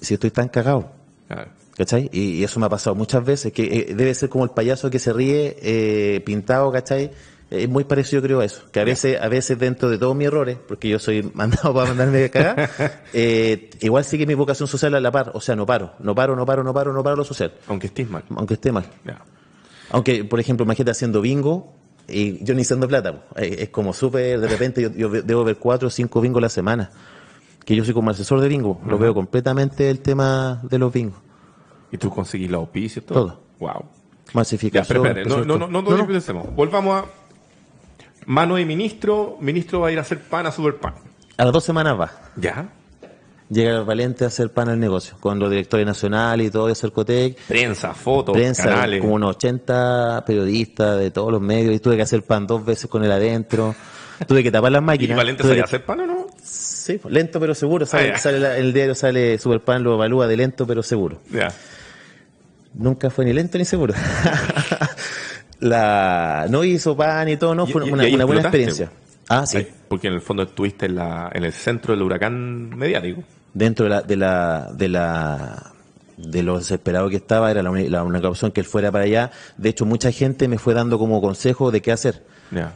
si 0.00 0.14
estoy 0.14 0.30
tan 0.30 0.46
cagado? 0.48 0.90
Claro. 1.26 1.50
¿Cachai? 1.78 2.10
Y, 2.12 2.32
y 2.40 2.44
eso 2.44 2.58
me 2.60 2.66
ha 2.66 2.68
pasado 2.68 2.96
muchas 2.96 3.24
veces, 3.24 3.52
que 3.52 3.62
eh, 3.62 3.94
debe 3.94 4.12
ser 4.12 4.28
como 4.28 4.42
el 4.44 4.50
payaso 4.50 4.90
que 4.90 4.98
se 4.98 5.12
ríe 5.12 5.56
eh, 5.62 6.20
pintado, 6.26 6.70
¿cachai? 6.72 7.12
Es 7.50 7.68
muy 7.68 7.84
parecido 7.84 8.20
creo 8.20 8.40
a 8.40 8.44
eso, 8.44 8.62
que 8.72 8.80
a 8.80 8.84
veces, 8.84 9.18
a 9.18 9.28
veces 9.28 9.58
dentro 9.58 9.88
de 9.88 9.96
todos 9.96 10.14
mis 10.14 10.26
errores, 10.26 10.58
porque 10.66 10.88
yo 10.88 10.98
soy 10.98 11.22
mandado 11.34 11.72
para 11.72 11.86
mandarme 11.86 12.18
de 12.18 12.30
cagar, 12.30 12.68
eh, 13.14 13.70
igual 13.80 14.04
sigue 14.04 14.26
mi 14.26 14.34
vocación 14.34 14.68
social 14.68 14.92
a 14.96 15.00
la 15.00 15.10
par, 15.12 15.30
o 15.32 15.40
sea, 15.40 15.54
no 15.56 15.64
paro, 15.64 15.92
no 16.00 16.14
paro, 16.14 16.34
no 16.36 16.44
paro, 16.44 16.62
no 16.64 16.74
paro, 16.74 16.92
no 16.92 17.02
paro 17.02 17.16
lo 17.16 17.24
social, 17.24 17.52
Aunque 17.68 17.86
estés 17.86 18.10
mal. 18.10 18.24
aunque 18.36 18.54
esté 18.54 18.72
mal. 18.72 18.84
Ya. 19.06 19.22
Aunque, 19.90 20.24
por 20.24 20.40
ejemplo, 20.40 20.64
imagínate 20.64 20.90
haciendo 20.90 21.22
bingo 21.22 21.72
y 22.08 22.44
yo 22.44 22.54
ni 22.54 22.64
siendo 22.64 22.88
plata. 22.88 23.24
Eh, 23.36 23.56
Es 23.60 23.68
como 23.70 23.92
súper, 23.94 24.40
de 24.40 24.48
repente 24.48 24.82
yo, 24.82 24.90
yo 24.90 25.08
debo 25.22 25.44
ver 25.44 25.56
cuatro 25.56 25.88
o 25.88 25.90
cinco 25.90 26.20
bingos 26.20 26.40
a 26.40 26.42
la 26.42 26.48
semana. 26.50 26.90
Que 27.64 27.74
yo 27.76 27.84
soy 27.84 27.94
como 27.94 28.10
asesor 28.10 28.40
de 28.40 28.48
bingo. 28.48 28.80
Lo 28.86 28.98
veo 28.98 29.14
completamente 29.14 29.88
el 29.88 30.00
tema 30.00 30.60
de 30.68 30.78
los 30.78 30.92
bingos. 30.92 31.20
¿Y 31.90 31.98
tú 31.98 32.11
conseguís 32.11 32.51
la 32.51 32.59
auspicio 32.59 33.01
y 33.03 33.05
todo? 33.05 33.20
Todo. 33.27 33.40
Wow. 33.59 33.85
Ya, 34.27 34.33
Masificación. 34.35 35.03
pero 35.03 35.07
espérate, 35.20 35.29
no, 35.29 35.44
no, 35.44 35.59
no, 35.66 35.83
no, 35.83 35.83
no. 35.83 36.42
Volvamos 36.55 37.03
a 37.03 37.07
mano 38.27 38.57
de 38.57 38.64
ministro, 38.66 39.37
ministro 39.40 39.81
va 39.81 39.88
a 39.88 39.92
ir 39.92 39.98
a 39.98 40.03
hacer 40.03 40.20
pan 40.20 40.46
a 40.46 40.53
Super 40.53 40.77
Pan. 40.77 40.94
A 41.37 41.44
las 41.44 41.53
dos 41.53 41.64
semanas 41.64 41.98
va. 41.98 42.11
¿Ya? 42.37 42.68
Llega 43.48 43.79
el 43.79 43.85
Valente 43.85 44.24
a 44.24 44.27
hacer 44.27 44.53
pan 44.53 44.68
al 44.68 44.79
negocio. 44.79 45.16
Con 45.20 45.38
los 45.38 45.48
directores 45.48 45.87
nacionales 45.87 46.48
y 46.48 46.51
todo 46.51 46.66
de 46.66 46.74
Cercotec. 46.74 47.38
Prensa, 47.46 47.94
fotos, 47.94 48.35
Prensa, 48.37 48.64
canales. 48.64 49.01
como 49.01 49.14
unos 49.14 49.37
80 49.37 50.24
periodistas 50.27 50.98
de 50.98 51.11
todos 51.11 51.33
los 51.33 51.40
medios. 51.40 51.74
Y 51.74 51.79
tuve 51.79 51.96
que 51.96 52.03
hacer 52.03 52.22
pan 52.24 52.46
dos 52.46 52.62
veces 52.66 52.90
con 52.90 53.03
él 53.05 53.11
adentro. 53.12 53.74
Tuve 54.27 54.42
que 54.42 54.51
tapar 54.51 54.72
las 54.72 54.83
¿Y 54.83 54.85
máquinas. 54.85 55.16
Valente 55.16 55.42
tuve 55.42 55.53
sabía 55.53 55.62
que- 55.62 55.68
hacer 55.68 55.85
pan 55.87 56.01
o 56.01 56.07
no? 56.07 56.27
Sí, 56.44 56.98
pues, 56.98 57.14
lento 57.14 57.40
pero 57.40 57.55
seguro. 57.55 57.87
Sale, 57.87 58.09
Ah, 58.09 58.12
ya. 58.12 58.18
sale 58.18 58.40
la- 58.40 58.59
el 58.59 58.74
diario 58.74 58.94
sale 58.94 59.38
Superpan 59.38 59.83
lo 59.83 59.94
evalúa 59.94 60.27
de 60.27 60.37
lento 60.37 60.66
pero 60.66 60.83
seguro. 60.83 61.18
Ya. 61.33 61.48
Nunca 62.78 63.10
fue 63.10 63.24
ni 63.24 63.32
lento 63.32 63.58
ni 63.58 63.64
seguro. 63.64 63.92
la 65.60 66.46
no 66.48 66.64
hizo 66.64 66.96
pan 66.96 67.28
y 67.28 67.36
todo, 67.36 67.54
no, 67.54 67.66
fue 67.66 67.86
y- 67.86 67.90
una, 67.90 68.04
y 68.04 68.06
ahí 68.06 68.14
una 68.14 68.24
buena 68.24 68.40
experiencia. 68.42 68.90
Ah, 69.28 69.44
sí. 69.46 69.66
Porque 69.88 70.08
en 70.08 70.14
el 70.14 70.20
fondo 70.20 70.44
estuviste 70.44 70.86
en, 70.86 70.94
la, 70.94 71.30
en 71.32 71.44
el 71.44 71.52
centro 71.52 71.92
del 71.92 72.02
huracán 72.02 72.70
mediático. 72.76 73.22
Dentro 73.52 73.84
de 73.84 73.90
la, 73.90 74.02
de 74.02 74.16
la, 74.16 74.70
de 74.72 74.88
la, 74.88 75.72
de 76.16 76.42
lo 76.42 76.58
desesperado 76.58 77.10
que 77.10 77.16
estaba, 77.16 77.50
era 77.50 77.62
la, 77.62 77.70
única 78.02 78.28
opción 78.28 78.52
que 78.52 78.60
él 78.60 78.66
fuera 78.66 78.90
para 78.90 79.04
allá. 79.04 79.30
De 79.56 79.68
hecho, 79.68 79.84
mucha 79.84 80.12
gente 80.12 80.48
me 80.48 80.58
fue 80.58 80.72
dando 80.72 80.98
como 80.98 81.20
consejo 81.20 81.70
de 81.70 81.82
qué 81.82 81.92
hacer. 81.92 82.24
Ya. 82.50 82.72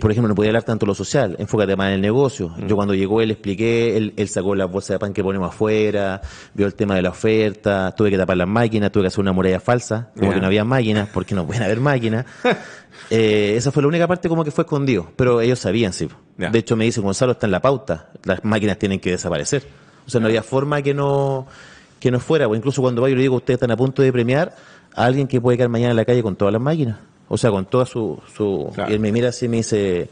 Por 0.00 0.10
ejemplo, 0.12 0.28
no 0.28 0.34
podía 0.34 0.50
hablar 0.50 0.62
tanto 0.62 0.86
de 0.86 0.90
lo 0.90 0.94
social, 0.94 1.34
enfócate 1.38 1.74
más 1.76 1.88
en 1.88 1.94
el 1.94 2.00
negocio. 2.00 2.50
Mm. 2.50 2.66
Yo 2.66 2.76
cuando 2.76 2.94
llegó 2.94 3.20
él 3.20 3.30
expliqué, 3.30 3.96
él, 3.96 4.12
él 4.16 4.28
sacó 4.28 4.54
las 4.54 4.70
bolsas 4.70 4.94
de 4.94 4.98
pan 4.98 5.12
que 5.12 5.22
ponemos 5.22 5.48
afuera, 5.48 6.20
vio 6.54 6.66
el 6.66 6.74
tema 6.74 6.94
de 6.94 7.02
la 7.02 7.10
oferta, 7.10 7.94
tuve 7.96 8.10
que 8.10 8.18
tapar 8.18 8.36
las 8.36 8.48
máquinas, 8.48 8.92
tuve 8.92 9.04
que 9.04 9.08
hacer 9.08 9.20
una 9.20 9.32
muralla 9.32 9.60
falsa, 9.60 10.10
como 10.18 10.32
que 10.32 10.40
no 10.40 10.46
había 10.46 10.64
máquinas, 10.64 11.08
porque 11.12 11.34
no 11.34 11.46
pueden 11.46 11.62
haber 11.62 11.80
máquinas. 11.80 12.26
Eh, 13.10 13.54
esa 13.56 13.72
fue 13.72 13.82
la 13.82 13.88
única 13.88 14.06
parte 14.06 14.28
como 14.28 14.44
que 14.44 14.50
fue 14.50 14.62
escondido, 14.62 15.10
pero 15.16 15.40
ellos 15.40 15.58
sabían, 15.58 15.92
sí. 15.92 16.08
Ya. 16.38 16.50
De 16.50 16.58
hecho 16.60 16.76
me 16.76 16.84
dice, 16.84 17.00
Gonzalo, 17.00 17.32
está 17.32 17.46
en 17.46 17.52
la 17.52 17.60
pauta, 17.60 18.10
las 18.24 18.44
máquinas 18.44 18.78
tienen 18.78 19.00
que 19.00 19.10
desaparecer. 19.10 19.64
O 20.06 20.10
sea, 20.10 20.20
no 20.20 20.28
había 20.28 20.42
forma 20.42 20.80
que 20.82 20.94
no, 20.94 21.46
que 22.00 22.10
no 22.10 22.20
fuera, 22.20 22.48
o 22.48 22.54
incluso 22.54 22.80
cuando 22.80 23.02
va 23.02 23.08
yo 23.08 23.16
le 23.16 23.22
digo, 23.22 23.36
ustedes 23.36 23.56
están 23.56 23.70
a 23.70 23.76
punto 23.76 24.02
de 24.02 24.12
premiar 24.12 24.54
a 24.94 25.04
alguien 25.04 25.26
que 25.26 25.40
puede 25.40 25.56
quedar 25.56 25.68
mañana 25.68 25.90
en 25.90 25.96
la 25.96 26.04
calle 26.04 26.22
con 26.22 26.36
todas 26.36 26.52
las 26.52 26.62
máquinas. 26.62 26.98
O 27.32 27.38
sea, 27.38 27.50
con 27.50 27.64
toda 27.64 27.86
su... 27.86 28.20
su 28.36 28.70
Claro. 28.74 28.90
Y 28.90 28.94
él 28.94 29.00
me 29.00 29.10
mira 29.10 29.30
así 29.30 29.46
y 29.46 29.48
me 29.48 29.56
dice, 29.56 30.10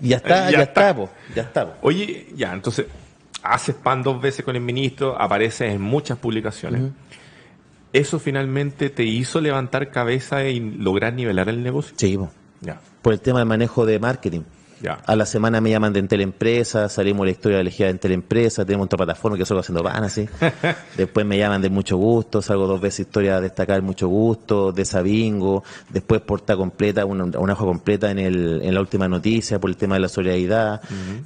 ya 0.00 0.18
está, 0.18 0.48
Eh, 0.48 0.52
ya 0.52 0.58
ya, 0.58 0.62
está. 0.62 0.90
está, 0.90 0.96
po, 0.96 1.10
ya 1.34 1.42
está. 1.42 1.66
po". 1.66 1.88
Oye, 1.88 2.28
ya, 2.36 2.52
entonces, 2.52 2.86
haces 3.42 3.74
pan 3.74 4.04
dos 4.04 4.22
veces 4.22 4.44
con 4.44 4.54
el 4.54 4.62
ministro, 4.62 5.20
apareces 5.20 5.72
en 5.72 5.80
muchas 5.82 6.16
publicaciones. 6.18 6.82
¿Eso 7.92 8.20
finalmente 8.20 8.88
te 8.88 9.02
hizo 9.02 9.40
levantar 9.40 9.90
cabeza 9.90 10.44
y 10.44 10.60
lograr 10.60 11.12
nivelar 11.12 11.48
el 11.48 11.60
negocio? 11.64 11.92
Sí, 11.96 12.16
po. 12.16 12.30
Ya, 12.60 12.80
por 13.02 13.12
el 13.12 13.20
tema 13.20 13.40
del 13.40 13.48
manejo 13.48 13.84
de 13.84 13.98
marketing. 13.98 14.42
Ya. 14.82 14.98
A 15.06 15.16
la 15.16 15.24
semana 15.26 15.60
me 15.60 15.70
llaman 15.70 15.92
de 15.92 16.00
Entel 16.00 16.20
Empresa, 16.22 16.88
salimos 16.88 17.24
la 17.24 17.30
historia 17.30 17.60
elegida 17.60 17.86
de 17.86 17.92
Entel 17.92 18.12
Empresa, 18.12 18.64
tenemos 18.64 18.86
otra 18.86 18.96
plataforma 18.96 19.38
que 19.38 19.46
solo 19.46 19.60
haciendo 19.60 19.82
pan 19.82 20.04
así. 20.04 20.28
Después 20.96 21.24
me 21.24 21.38
llaman 21.38 21.62
de 21.62 21.70
Mucho 21.70 21.96
Gusto, 21.96 22.42
salgo 22.42 22.66
dos 22.66 22.80
veces 22.80 23.00
historia 23.06 23.36
a 23.36 23.40
destacar 23.40 23.80
Mucho 23.82 24.08
Gusto, 24.08 24.72
de 24.72 24.84
Sabingo, 24.84 25.62
después 25.88 26.20
porta 26.22 26.56
completa, 26.56 27.04
una, 27.04 27.24
una 27.38 27.52
hoja 27.52 27.64
completa 27.64 28.10
en, 28.10 28.18
el, 28.18 28.60
en 28.62 28.74
la 28.74 28.80
última 28.80 29.08
noticia 29.08 29.58
por 29.60 29.70
el 29.70 29.76
tema 29.76 29.94
de 29.94 30.00
la 30.00 30.08
solidaridad. 30.08 30.80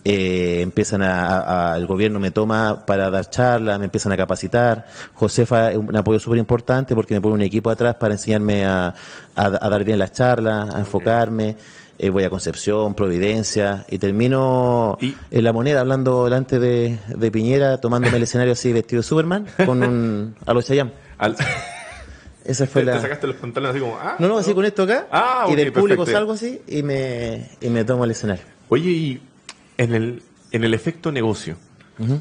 Eh, 0.05 0.61
empiezan 0.63 1.03
a, 1.03 1.73
a- 1.73 1.77
el 1.77 1.87
gobierno 1.87 2.21
me 2.21 2.31
toma 2.31 2.85
para 2.87 3.11
dar 3.11 3.31
charlas, 3.31 3.79
me 3.79 3.87
empiezan 3.87 4.13
a 4.13 4.17
capacitar. 4.17 4.87
Josefa 5.15 5.71
es 5.73 5.79
un 5.79 5.97
apoyo 5.97 6.19
súper 6.19 6.39
importante 6.39 6.95
porque 6.95 7.15
me 7.15 7.21
pone 7.21 7.35
un 7.35 7.43
equipo 7.43 7.71
atrás 7.71 7.95
para 7.97 8.15
enseñarme 8.15 8.65
a, 8.67 8.89
a, 9.35 9.45
a 9.47 9.69
dar 9.69 9.85
bien 9.85 9.99
las 9.99 10.13
charlas, 10.13 10.75
a 10.75 10.79
enfocarme. 10.79 11.57
Eh, 11.99 12.11
voy 12.11 12.25
a 12.25 12.31
Concepción, 12.31 12.95
Providencia, 12.95 13.87
y 13.89 13.99
termino 13.99 14.99
Y- 15.01 15.15
en 15.31 15.45
la 15.45 15.53
moneda 15.53 15.81
hablando 15.81 16.25
delante 16.25 16.59
de, 16.59 16.99
de 17.09 17.31
Piñera, 17.31 17.79
tomándome 17.81 18.17
el 18.19 18.23
escenario 18.25 18.53
así 18.53 18.73
vestido 18.73 19.01
de 19.01 19.09
Superman, 19.09 19.47
con 19.65 19.83
un 19.83 20.35
a 20.45 20.53
los 20.53 20.67
Chayanne. 20.67 20.93
Al- 21.19 21.37
Esa 22.45 22.67
fue 22.67 22.83
te, 22.83 22.87
te 22.91 22.95
la... 22.97 23.01
sacaste 23.01 23.27
los 23.27 23.37
pantalones 23.37 23.77
así 23.77 23.81
como, 23.85 23.99
ah, 23.99 24.17
No, 24.19 24.29
no, 24.29 24.37
así 24.39 24.53
con 24.53 24.65
esto 24.67 24.83
acá, 24.83 25.07
Ah, 25.11 25.47
y 25.51 25.55
del 25.57 25.73
público 25.73 26.05
perfecto. 26.05 26.19
salgo 26.19 26.33
así, 26.33 26.61
y 26.69 26.83
me, 26.83 27.49
y 27.61 27.69
me 27.71 27.85
tomo 27.85 28.05
el 28.05 28.11
escenario. 28.11 28.45
Oye, 28.69 28.91
y 28.91 29.23
en 29.79 29.95
el, 29.95 30.23
en 30.53 30.65
el 30.65 30.75
efecto 30.75 31.11
negocio, 31.13 31.57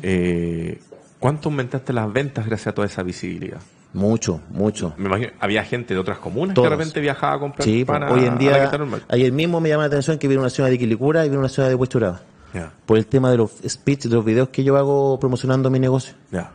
eh, 0.04 0.80
¿Cuánto 1.20 1.50
aumentaste 1.50 1.92
las 1.92 2.12
ventas 2.14 2.46
gracias 2.46 2.68
a 2.68 2.72
toda 2.74 2.88
esa 2.88 3.02
visibilidad? 3.04 3.58
Mucho, 3.95 4.41
mucho. 4.49 4.93
Me 4.97 5.05
imagino, 5.08 5.31
había 5.39 5.63
gente 5.63 5.93
de 5.93 5.99
otras 5.99 6.17
comunas 6.19 6.53
Todos. 6.53 6.67
que 6.67 6.69
de 6.69 6.75
repente 6.77 6.99
viajaba 6.99 7.36
a 7.36 7.39
comprar 7.39 7.63
Sí, 7.65 7.86
pan 7.86 8.03
hoy 8.03 8.25
en 8.25 8.38
día, 8.38 8.69
ayer 9.08 9.31
mismo 9.31 9.62
me 9.62 9.69
llama 9.69 9.84
la 9.84 9.88
atención 9.88 10.17
que 10.19 10.27
viene 10.27 10.41
una 10.41 10.49
ciudad 10.49 10.69
de 10.69 10.77
Quilicura 10.77 11.21
y 11.25 11.29
viene 11.29 11.39
una 11.39 11.47
ciudad 11.49 11.69
de 11.69 11.75
Huechuraba. 11.75 12.19
Ya, 12.53 12.71
Por 12.86 12.97
el 12.97 13.05
tema 13.08 13.31
de 13.31 13.38
los 13.38 13.51
speech, 13.67 14.03
de 14.03 14.15
los 14.15 14.23
videos 14.25 14.49
que 14.49 14.63
yo 14.65 14.75
hago 14.77 15.17
promocionando 15.19 15.69
mi 15.69 15.79
negocio. 15.79 16.13
ya. 16.31 16.51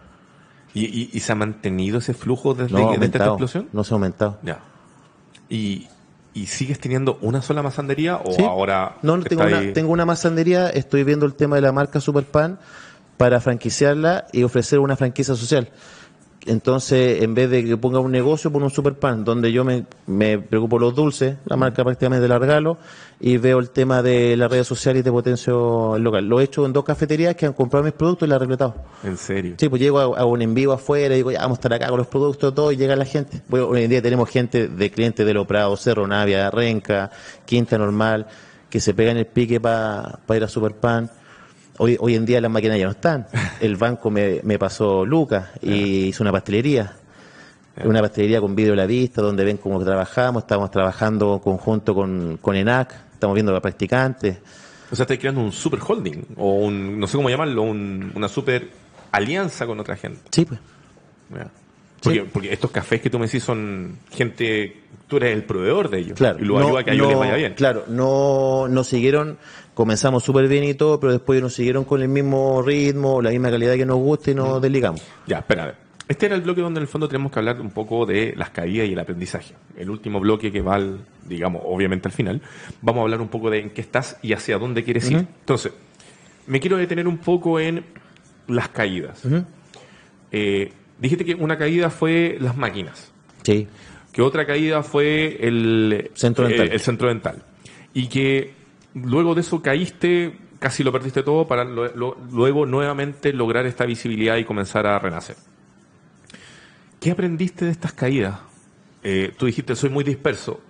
¿Y, 0.75 0.85
y, 0.85 1.11
y 1.15 1.21
se 1.21 1.33
ha 1.33 1.35
mantenido 1.35 1.99
ese 1.99 2.15
flujo 2.15 2.55
desde, 2.55 2.75
No 2.79 2.93
desde 2.93 3.07
esta 3.07 3.27
explosión? 3.27 3.69
No 3.73 3.83
se 3.85 3.93
ha 3.93 3.97
aumentado. 3.97 4.39
Ya. 4.43 4.61
¿Y, 5.49 5.89
¿Y 6.33 6.47
sigues 6.47 6.79
teniendo 6.79 7.19
una 7.23 7.43
sola 7.43 7.63
masandería 7.63 8.17
o 8.19 8.31
Sí. 8.33 8.43
ahora 8.45 8.97
No, 9.03 9.17
no, 9.17 9.25
tengo 9.25 9.43
una, 9.43 9.73
tengo 9.73 9.91
una 9.93 10.05
masandería, 10.05 10.69
estoy 10.71 11.03
viendo 11.05 11.27
el 11.27 11.35
tema 11.35 11.57
de 11.57 11.63
la 11.63 11.73
marca 11.73 12.01
Superpan 12.01 12.59
para 13.17 13.41
franquiciarla 13.41 14.27
y 14.33 14.45
ofrecer 14.45 14.79
una 14.79 14.95
franquicia 14.97 15.35
social. 15.35 15.71
Entonces, 16.47 17.23
en 17.23 17.35
vez 17.35 17.51
de 17.51 17.63
que 17.65 17.77
ponga 17.77 17.99
un 17.99 18.11
negocio, 18.11 18.51
pongo 18.51 18.65
un 18.65 18.71
Superpan, 18.71 19.25
donde 19.25 19.53
yo 19.53 19.63
me, 19.63 19.85
me 20.07 20.39
preocupo 20.39 20.79
los 20.79 20.95
dulces, 20.95 21.37
la 21.45 21.57
marca 21.57 21.85
prácticamente 21.85 22.27
la 22.27 22.39
regalo, 22.39 22.79
y 23.21 23.37
veo 23.37 23.59
el 23.59 23.69
tema 23.69 24.03
de 24.03 24.39
las 24.39 24.51
redes 24.51 24.67
sociales 24.67 25.01
y 25.01 25.03
de 25.03 25.13
potencio 25.13 25.99
local. 25.99 26.27
Lo 26.27 26.41
he 26.41 26.45
hecho 26.45 26.65
en 26.65 26.73
dos 26.73 26.85
cafeterías 26.85 27.37
que 27.37 27.45
han 27.45 27.53
comprado 27.53 27.85
mis 27.85 27.93
productos 27.93 28.27
y 28.27 28.31
la 28.31 28.37
he 28.37 28.39
reclutado. 28.39 28.75
En 29.05 29.19
serio. 29.19 29.57
Sí, 29.59 29.69
pues 29.69 29.83
llego 29.83 29.99
a, 29.99 30.21
a 30.21 30.25
un 30.25 30.41
en 30.41 30.55
vivo 30.55 30.73
afuera 30.73 31.15
y 31.15 31.19
digo, 31.19 31.31
ya 31.31 31.41
vamos 31.41 31.59
a 31.59 31.61
estar 31.61 31.75
acá 31.75 31.89
con 31.89 31.99
los 31.99 32.07
productos, 32.07 32.55
todo, 32.55 32.73
y 32.73 32.77
llega 32.77 32.97
la 32.97 33.05
gente. 33.05 33.43
Bueno, 33.49 33.67
hoy 33.69 33.83
en 33.83 33.91
día 33.91 34.01
tenemos 34.01 34.29
gente 34.31 34.69
de 34.69 34.91
clientes 34.91 35.27
de 35.27 35.35
Lo 35.35 35.47
Prado, 35.47 35.77
Cerro 35.77 36.07
Navia, 36.07 36.51
Renca, 36.51 37.11
Quinta 37.45 37.77
Normal, 37.77 38.27
que 38.71 38.81
se 38.81 38.95
pegan 38.95 39.19
el 39.19 39.27
pique 39.27 39.61
para 39.61 40.21
ir 40.35 40.45
a 40.45 40.49
Superpan. 40.49 41.11
Hoy, 41.83 41.97
hoy 41.99 42.15
en 42.15 42.27
día 42.27 42.41
las 42.43 42.51
máquinas 42.51 42.79
ya 42.79 42.85
no 42.85 42.91
están. 42.91 43.27
El 43.61 43.77
banco 43.77 44.11
me, 44.11 44.41
me 44.43 44.59
pasó 44.59 45.05
Lucas 45.07 45.49
y 45.63 46.07
hizo 46.09 46.23
una 46.23 46.31
pastelería. 46.33 46.93
Una 47.85 48.03
pastelería 48.03 48.41
con 48.43 48.55
vídeo 48.55 48.75
a 48.75 48.77
la 48.77 48.85
vista, 48.85 49.23
donde 49.23 49.43
ven 49.45 49.57
cómo 49.57 49.83
trabajamos. 49.83 50.43
Estamos 50.43 50.71
trabajando 50.71 51.41
conjunto 51.43 51.95
con, 51.95 52.37
con 52.43 52.55
ENAC, 52.55 52.95
estamos 53.15 53.33
viendo 53.35 53.53
a 53.53 53.55
los 53.55 53.63
practicantes. 53.63 54.37
O 54.91 54.97
sea, 54.97 55.05
estás 55.05 55.17
creando 55.19 55.41
un 55.41 55.53
super 55.53 55.81
holding 55.87 56.23
o 56.37 56.57
un, 56.57 56.99
no 57.01 57.07
sé 57.07 57.17
cómo 57.17 57.31
llamarlo, 57.31 57.63
un- 57.63 58.13
una 58.15 58.29
super 58.29 58.69
alianza 59.13 59.65
con 59.67 59.81
otra 59.81 59.97
gente. 59.97 60.21
Sí, 60.31 60.45
pues. 60.45 60.61
Porque, 62.03 62.21
Sí. 62.21 62.27
porque 62.33 62.53
estos 62.53 62.71
cafés 62.71 63.01
que 63.01 63.11
tú 63.11 63.19
me 63.19 63.27
decís 63.27 63.43
son 63.45 63.99
gente, 64.11 64.77
tú 65.07 65.17
eres 65.19 65.35
el 65.35 65.45
proveedor 65.45 65.91
de 65.91 65.99
ellos. 65.99 66.17
Claro, 66.17 66.39
y 66.41 66.45
lo 66.45 66.59
no- 66.59 66.67
ayuda 66.67 66.81
a 66.81 66.85
que 66.85 66.91
a 66.91 66.95
ellos 66.95 67.07
no- 67.07 67.11
les 67.11 67.19
vaya 67.19 67.35
bien. 67.37 67.55
Claro, 67.55 67.85
no 67.89 68.69
nos 68.69 68.87
siguieron, 68.87 69.37
comenzamos 69.75 70.23
súper 70.25 70.49
bien 70.49 70.65
y 70.65 70.75
todo, 70.75 70.99
pero 70.99 71.13
después 71.13 71.43
nos 71.43 71.53
siguieron 71.55 71.85
con 71.85 72.01
el 72.03 72.09
mismo 72.09 72.63
ritmo, 72.63 73.21
la 73.21 73.31
misma 73.31 73.51
calidad 73.51 73.75
que 73.75 73.85
nos 73.87 73.99
gusta 73.99 74.31
y 74.31 74.35
nos 74.35 74.63
desligamos. 74.63 75.03
Ya, 75.27 75.39
espera, 75.41 75.63
a 75.65 75.67
ver. 75.67 75.75
Este 76.09 76.27
era 76.27 76.35
el 76.35 76.41
bloque 76.41 76.61
donde 76.61 76.79
en 76.81 76.83
el 76.83 76.89
fondo 76.89 77.07
tenemos 77.07 77.31
que 77.31 77.39
hablar 77.39 77.61
un 77.61 77.71
poco 77.71 78.05
de 78.05 78.35
las 78.37 78.51
caídas 78.51 78.89
y 78.89 78.95
el 78.95 78.99
aprendizaje. 78.99 79.55
El 79.77 79.91
último 79.91 80.19
bloque 80.19 80.51
que 80.51 80.61
va, 80.61 80.75
al, 80.75 81.01
digamos, 81.29 81.63
obviamente 81.65 82.09
al 82.09 82.13
final, 82.13 82.41
vamos 82.83 83.01
a 83.01 83.03
hablar 83.05 83.21
un 83.21 83.29
poco 83.29 83.49
de 83.49 83.61
en 83.61 83.71
qué 83.71 83.81
estás 83.81 84.17
y 84.23 84.33
hacia 84.33 84.59
dónde 84.59 84.83
quieres 84.83 85.09
ir. 85.09 85.19
Entonces, 85.19 85.73
me 86.49 86.59
quiero 86.59 86.79
detener 86.79 87.07
un 87.07 87.19
poco 87.19 87.61
en 87.61 87.85
las 88.49 88.71
caídas. 88.71 89.23
Eh, 90.33 90.73
dijiste 91.01 91.25
que 91.25 91.35
una 91.35 91.57
caída 91.59 91.91
fue 91.91 92.37
las 92.41 92.57
máquinas, 92.57 93.11
Sí, 93.43 93.67
que 94.13 94.23
otra 94.23 94.47
caída 94.47 94.83
fue 94.83 95.39
el 95.47 96.11
Centro 96.15 96.47
dental. 96.47 96.67
el- 96.69 96.73
el 96.73 96.81
centro 96.81 97.09
dental. 97.09 97.43
Y 97.95 98.09
que 98.09 98.53
luego 98.95 99.35
de 99.35 99.41
eso 99.41 99.63
caíste, 99.63 100.35
casi 100.59 100.83
lo 100.85 100.93
perdiste 100.93 101.23
todo 101.23 101.47
para 101.49 101.65
lo- 101.65 101.95
lo- 101.97 102.17
luego 102.31 102.67
nuevamente 102.67 103.33
lograr 103.33 103.67
esta 103.67 103.87
visibilidad 103.87 104.37
y 104.37 104.45
comenzar 104.45 104.87
a 104.87 104.99
renacer. 104.99 105.37
¿Qué 107.01 107.11
aprendiste 107.11 107.65
de 107.65 107.71
estas 107.71 107.93
caídas? 107.93 108.39
Eh, 109.03 109.33
tú 109.39 109.47
dijiste, 109.47 109.75
soy 109.75 109.89
muy 109.91 110.05
disperso. 110.05 110.61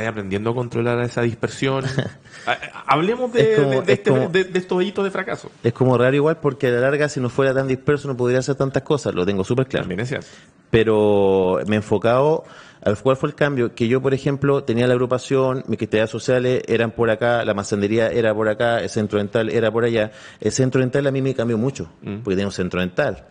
¿Estás 0.00 0.10
aprendiendo 0.12 0.50
a 0.50 0.54
controlar 0.54 1.00
esa 1.00 1.22
dispersión? 1.22 1.84
Hablemos 2.86 3.32
de, 3.32 3.52
Es 3.54 3.58
como- 3.60 3.70
de- 3.70 3.76
de 3.82 3.92
es 3.92 3.98
este- 3.98 4.10
como- 4.10 4.28
de- 4.28 4.50
estos 4.54 4.82
hitos 4.82 5.04
de 5.04 5.10
fracaso. 5.10 5.50
es 5.62 5.72
como 5.72 5.96
raro 5.98 6.14
igual 6.14 6.38
porque 6.40 6.68
a 6.68 6.70
la 6.70 6.80
larga 6.80 7.08
si 7.08 7.20
no 7.20 7.28
fuera 7.28 7.54
tan 7.54 7.66
disperso 7.66 8.08
no 8.08 8.16
podría 8.16 8.38
hacer 8.40 8.54
tantas 8.56 8.82
cosas, 8.82 9.14
lo 9.14 9.24
tengo 9.26 9.44
súper 9.44 9.66
claro. 9.66 9.84
También 9.84 10.00
es 10.00 10.08
cierto. 10.08 10.26
pero 10.70 11.58
me 11.66 11.76
he 11.76 11.78
enfocado 11.78 12.44
al 12.82 12.96
cuál 12.98 13.16
fue 13.16 13.28
el 13.30 13.34
cambio 13.34 13.74
que 13.74 13.88
yo 13.88 14.00
por 14.02 14.12
ejemplo 14.14 14.62
tenía 14.64 14.86
la 14.86 14.92
agrupación 14.94 15.64
mis 15.66 15.80
actividades 15.80 16.10
sociales 16.10 16.62
eran 16.68 16.90
por 16.90 17.10
acá 17.10 17.44
la 17.44 17.54
masandería 17.54 18.08
era 18.08 18.34
por 18.34 18.48
acá 18.48 18.78
el 18.80 18.90
centro 18.90 19.18
dental 19.18 19.48
era 19.50 19.70
por 19.72 19.84
allá 19.84 20.10
el 20.40 20.52
centro 20.52 20.80
dental 20.80 21.06
a 21.06 21.10
mí 21.10 21.22
me 21.22 21.34
cambió 21.34 21.56
mucho 21.58 21.88
porque 22.22 22.30
tenía 22.36 22.46
un 22.46 22.52
centro 22.52 22.80
dental 22.80 23.24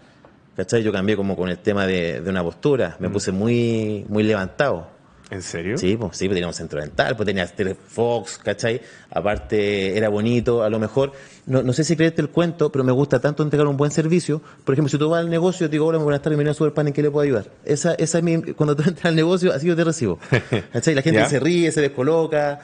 ¿cachai? 0.57 0.81
yo 0.83 0.91
cambié 0.91 1.15
como 1.15 1.35
con 1.37 1.49
el 1.49 1.59
tema 1.59 1.85
de, 1.85 2.21
de 2.21 2.29
una 2.29 2.43
postura 2.43 2.95
me 2.99 3.09
puse 3.09 3.31
muy 3.31 4.05
muy 4.09 4.23
levantado 4.23 4.87
¿En 5.31 5.41
serio? 5.41 5.77
Sí, 5.77 5.97
pues 5.97 6.17
sí, 6.17 6.25
pues 6.27 6.35
tenía 6.35 6.47
un 6.47 6.53
centro 6.53 6.79
dental, 6.79 7.15
pues 7.15 7.25
tenía 7.25 7.47
Fox, 7.87 8.37
¿cachai? 8.43 8.79
Aparte 9.09 9.97
era 9.97 10.07
bonito, 10.09 10.61
a 10.61 10.69
lo 10.69 10.77
mejor, 10.77 11.13
no, 11.47 11.63
no 11.63 11.73
sé 11.73 11.83
si 11.83 11.95
creerte 11.95 12.21
el 12.21 12.29
cuento, 12.29 12.71
pero 12.71 12.83
me 12.83 12.91
gusta 12.91 13.19
tanto 13.19 13.41
entregar 13.41 13.65
un 13.67 13.75
buen 13.75 13.89
servicio. 13.91 14.39
Por 14.63 14.73
ejemplo, 14.73 14.89
si 14.89 14.97
tú 14.99 15.09
vas 15.09 15.21
al 15.21 15.29
negocio, 15.31 15.67
te 15.67 15.71
digo, 15.71 15.87
hola, 15.87 15.97
buenas 15.97 16.21
tardes, 16.21 16.37
bienvenido 16.37 16.51
a 16.51 16.53
Superpan, 16.53 16.87
¿en 16.87 16.93
qué 16.93 17.01
le 17.01 17.09
puedo 17.09 17.23
ayudar? 17.23 17.47
Esa, 17.65 17.95
esa 17.95 18.19
es 18.19 18.23
mi, 18.23 18.39
cuando 18.53 18.75
tú 18.75 18.83
entras 18.87 19.05
al 19.05 19.15
negocio, 19.15 19.51
así 19.51 19.65
yo 19.65 19.75
te 19.75 19.83
recibo. 19.83 20.19
¿Cachai? 20.73 20.93
La 20.93 21.01
gente 21.01 21.19
Ya. 21.21 21.27
se 21.29 21.39
ríe, 21.39 21.71
se 21.71 21.81
descoloca, 21.81 22.59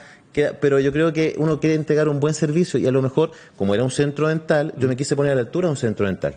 pero 0.62 0.80
yo 0.80 0.92
creo 0.94 1.12
que 1.12 1.34
uno 1.38 1.60
quiere 1.60 1.76
entregar 1.76 2.08
un 2.10 2.20
buen 2.20 2.34
servicio 2.36 2.80
y 2.80 2.86
a 2.86 2.92
lo 2.92 3.02
mejor, 3.02 3.32
como 3.58 3.74
era 3.74 3.84
un 3.84 3.92
centro 3.92 4.28
dental, 4.28 4.74
yo 4.78 4.88
me 4.88 4.96
quise 4.96 5.16
poner 5.16 5.32
a 5.32 5.36
la 5.36 5.42
altura 5.42 5.68
de 5.68 5.72
un 5.72 5.78
centro 5.78 6.06
dental. 6.06 6.36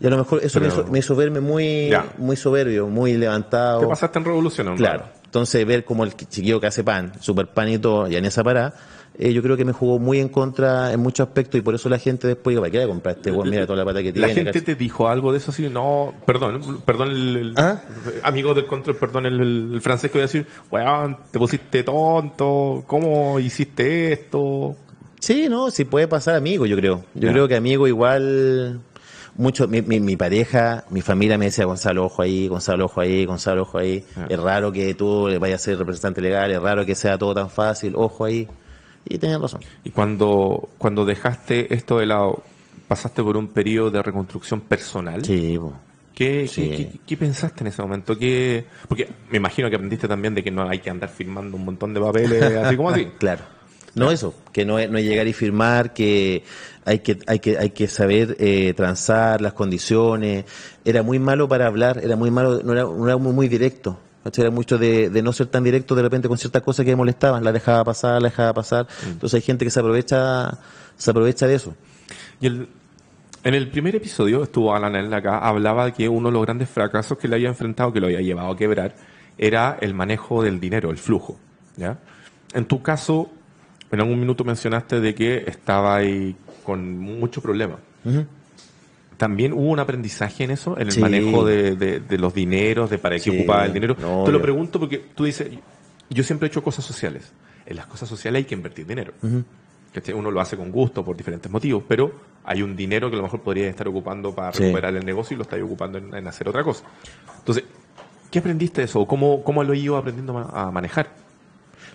Y 0.00 0.06
a 0.06 0.10
lo 0.10 0.18
mejor 0.18 0.40
eso 0.44 0.60
me, 0.60 0.68
hizo, 0.68 0.84
me 0.86 0.98
hizo 1.00 1.16
verme 1.16 1.40
muy, 1.40 1.88
Ya. 1.88 2.12
muy 2.18 2.36
soberbio, 2.36 2.86
muy 2.86 3.14
levantado. 3.14 3.80
Te 3.80 3.86
pasaste 3.88 4.18
en 4.20 4.24
revolución. 4.26 4.76
Claro. 4.76 5.04
Entonces, 5.28 5.66
ver 5.66 5.84
como 5.84 6.04
el 6.04 6.16
chiquillo 6.16 6.58
que 6.60 6.66
hace 6.68 6.82
pan, 6.82 7.12
super 7.20 7.46
pan 7.48 7.68
y 7.68 7.78
todo, 7.78 8.08
y 8.08 8.16
en 8.16 8.24
esa 8.24 8.42
parada, 8.42 8.74
eh, 9.18 9.32
yo 9.32 9.42
creo 9.42 9.56
que 9.58 9.64
me 9.66 9.72
jugó 9.72 9.98
muy 9.98 10.20
en 10.20 10.28
contra 10.30 10.90
en 10.92 11.00
muchos 11.00 11.26
aspectos 11.28 11.58
y 11.58 11.62
por 11.62 11.74
eso 11.74 11.88
la 11.90 11.98
gente 11.98 12.26
después 12.28 12.52
digo, 12.52 12.62
¿para 12.62 12.70
qué 12.70 12.78
le 12.78 12.86
compraste? 12.86 13.30
Weón, 13.30 13.50
mira 13.50 13.66
toda 13.66 13.78
la 13.78 13.84
pata 13.84 13.98
que 14.00 14.08
La 14.08 14.12
tiene. 14.12 14.32
gente 14.34 14.44
¿cachai? 14.52 14.62
te 14.62 14.74
dijo 14.76 15.06
algo 15.08 15.32
de 15.32 15.38
eso 15.38 15.50
así, 15.50 15.68
no, 15.68 16.14
perdón, 16.24 16.80
perdón, 16.86 17.10
el, 17.10 17.36
el- 17.36 17.54
¿Ah? 17.58 17.82
amigo 18.22 18.54
del 18.54 18.66
control, 18.66 18.96
perdón, 18.96 19.26
el, 19.26 19.40
el- 19.74 19.80
francés 19.82 20.10
que 20.10 20.18
voy 20.18 20.22
a 20.22 20.26
decir, 20.26 20.46
weón, 20.70 21.18
te 21.30 21.38
pusiste 21.38 21.82
tonto, 21.82 22.84
¿cómo 22.86 23.38
hiciste 23.38 24.12
esto? 24.12 24.76
Sí, 25.20 25.48
no, 25.50 25.70
sí 25.72 25.84
puede 25.84 26.06
pasar 26.08 26.36
amigo, 26.36 26.64
yo 26.64 26.76
creo. 26.76 27.04
Yo 27.14 27.30
creo 27.32 27.48
que 27.48 27.56
amigo 27.56 27.88
igual, 27.88 28.80
mucho, 29.38 29.66
mi, 29.68 29.80
mi, 29.80 29.98
mi 30.00 30.16
pareja, 30.16 30.84
mi 30.90 31.00
familia 31.00 31.38
me 31.38 31.46
decía, 31.46 31.64
Gonzalo, 31.64 32.04
ojo 32.04 32.20
ahí, 32.22 32.46
Gonzalo, 32.48 32.84
ojo 32.84 33.00
ahí, 33.00 33.24
Gonzalo, 33.24 33.62
ojo 33.62 33.78
ahí. 33.78 34.04
Ya. 34.16 34.26
Es 34.28 34.38
raro 34.40 34.70
que 34.70 34.92
tú 34.94 35.28
vayas 35.40 35.62
a 35.62 35.64
ser 35.64 35.78
representante 35.78 36.20
legal, 36.20 36.50
es 36.50 36.60
raro 36.60 36.84
que 36.84 36.94
sea 36.94 37.16
todo 37.16 37.34
tan 37.34 37.48
fácil, 37.48 37.94
ojo 37.96 38.24
ahí. 38.26 38.46
Y 39.06 39.16
tenían 39.16 39.40
razón. 39.40 39.60
Y 39.84 39.90
cuando, 39.90 40.68
cuando 40.76 41.04
dejaste 41.06 41.72
esto 41.72 41.98
de 41.98 42.06
lado, 42.06 42.42
pasaste 42.88 43.22
por 43.22 43.36
un 43.38 43.48
periodo 43.48 43.90
de 43.90 44.02
reconstrucción 44.02 44.60
personal. 44.60 45.24
Sí, 45.24 45.56
po. 45.58 45.72
¿Qué, 46.14 46.48
Sí. 46.48 46.68
qué, 46.70 46.76
qué- 46.88 46.98
qué 47.06 47.16
pensaste 47.16 47.60
en 47.62 47.68
ese 47.68 47.80
momento? 47.80 48.18
¿Qué, 48.18 48.64
porque 48.88 49.08
me 49.30 49.36
imagino 49.36 49.70
que 49.70 49.76
aprendiste 49.76 50.08
también 50.08 50.34
de 50.34 50.42
que 50.42 50.50
no 50.50 50.68
hay 50.68 50.80
que 50.80 50.90
andar 50.90 51.08
firmando 51.08 51.56
un 51.56 51.64
montón 51.64 51.94
de 51.94 52.00
papeles 52.00 52.42
así 52.42 52.76
como 52.76 52.90
así. 52.90 53.06
Claro. 53.18 53.44
No 53.94 54.10
eso, 54.10 54.34
que 54.52 54.64
no 54.64 54.78
es, 54.78 54.90
no 54.90 54.98
es 54.98 55.04
llegar 55.04 55.26
y 55.26 55.32
firmar, 55.32 55.92
que 55.92 56.44
hay 56.84 57.00
que, 57.00 57.18
hay 57.26 57.38
que, 57.40 57.58
hay 57.58 57.70
que 57.70 57.88
saber 57.88 58.36
eh, 58.38 58.72
transar 58.76 59.40
las 59.40 59.52
condiciones. 59.54 60.44
Era 60.84 61.02
muy 61.02 61.18
malo 61.18 61.48
para 61.48 61.66
hablar, 61.66 62.00
era 62.02 62.16
muy 62.16 62.30
malo, 62.30 62.60
no 62.62 62.72
era, 62.72 62.82
no 62.84 63.06
era 63.06 63.16
muy, 63.16 63.32
muy 63.32 63.48
directo. 63.48 63.98
Era 64.36 64.50
mucho 64.50 64.76
de, 64.76 65.08
de 65.08 65.22
no 65.22 65.32
ser 65.32 65.46
tan 65.46 65.64
directo 65.64 65.94
de 65.94 66.02
repente 66.02 66.28
con 66.28 66.36
ciertas 66.36 66.60
cosas 66.62 66.84
que 66.84 66.94
molestaban, 66.94 67.42
la 67.42 67.50
dejaba 67.50 67.82
pasar, 67.84 68.20
la 68.20 68.28
dejaba 68.28 68.52
pasar. 68.52 68.86
Entonces 69.06 69.36
hay 69.36 69.42
gente 69.42 69.64
que 69.64 69.70
se 69.70 69.80
aprovecha, 69.80 70.58
se 70.98 71.10
aprovecha 71.10 71.46
de 71.46 71.54
eso. 71.54 71.74
Y 72.40 72.46
el- 72.46 72.68
en 73.44 73.54
el 73.54 73.70
primer 73.70 73.96
episodio 73.96 74.42
estuvo 74.42 74.74
Alan 74.74 74.96
él 74.96 75.14
acá, 75.14 75.38
hablaba 75.38 75.92
que 75.94 76.08
uno 76.08 76.28
de 76.28 76.32
los 76.34 76.42
grandes 76.42 76.68
fracasos 76.68 77.16
que 77.16 77.26
le 77.28 77.36
había 77.36 77.48
enfrentado, 77.48 77.90
que 77.92 78.00
lo 78.00 78.06
había 78.08 78.20
llevado 78.20 78.50
a 78.50 78.56
quebrar, 78.56 78.94
era 79.38 79.78
el 79.80 79.94
manejo 79.94 80.42
del 80.42 80.60
dinero, 80.60 80.90
el 80.90 80.98
flujo. 80.98 81.38
¿ya? 81.76 81.96
En 82.52 82.66
tu 82.66 82.82
caso, 82.82 83.30
en 83.90 84.00
algún 84.00 84.20
minuto 84.20 84.44
mencionaste 84.44 85.00
de 85.00 85.14
que 85.14 85.44
estaba 85.46 85.96
ahí 85.96 86.36
con 86.64 86.98
mucho 86.98 87.40
problema. 87.40 87.76
¿También 89.16 89.52
hubo 89.52 89.70
un 89.70 89.80
aprendizaje 89.80 90.44
en 90.44 90.52
eso, 90.52 90.76
en 90.78 90.86
el 90.88 90.92
Sí. 90.92 91.00
manejo 91.00 91.44
de, 91.44 91.74
de- 91.74 91.98
de 92.00 92.18
los 92.18 92.32
dineros, 92.34 92.88
de 92.88 92.98
para 92.98 93.16
qué 93.16 93.22
Sí, 93.22 93.30
ocupaba 93.30 93.64
el 93.66 93.72
dinero? 93.72 93.96
no, 93.98 94.22
Te 94.24 94.30
lo 94.30 94.40
pregunto 94.40 94.78
porque 94.78 94.98
tú 95.14 95.24
dices, 95.24 95.48
yo 96.08 96.22
siempre 96.22 96.46
he 96.46 96.50
hecho 96.50 96.62
cosas 96.62 96.84
sociales. 96.84 97.32
En 97.66 97.76
las 97.76 97.86
cosas 97.86 98.08
sociales 98.08 98.40
hay 98.40 98.44
que 98.44 98.54
invertir 98.54 98.86
dinero. 98.86 99.12
¿Cachai? 99.92 100.14
Uno 100.14 100.30
lo 100.30 100.40
hace 100.40 100.56
con 100.56 100.70
gusto 100.70 101.04
por 101.04 101.16
diferentes 101.16 101.50
motivos, 101.50 101.82
pero 101.88 102.12
hay 102.44 102.62
un 102.62 102.76
dinero 102.76 103.08
que 103.10 103.14
a 103.14 103.18
lo 103.18 103.24
mejor 103.24 103.40
podría 103.42 103.68
estar 103.68 103.88
ocupando 103.88 104.34
para 104.34 104.52
Sí. 104.52 104.60
recuperar 104.62 104.94
el 104.94 105.04
negocio 105.04 105.34
y 105.34 105.38
lo 105.38 105.42
está 105.42 105.56
ocupando 105.56 105.98
en, 105.98 106.14
en 106.14 106.26
hacer 106.28 106.48
otra 106.48 106.62
cosa. 106.62 106.84
Entonces, 107.38 107.64
¿qué 108.30 108.38
aprendiste 108.38 108.82
de 108.82 108.84
eso? 108.84 109.04
¿Cómo, 109.06 109.42
cómo 109.42 109.64
lo 109.64 109.72
he 109.72 109.78
ido 109.78 109.96
aprendiendo 109.96 110.38
a 110.38 110.70
manejar? 110.70 111.08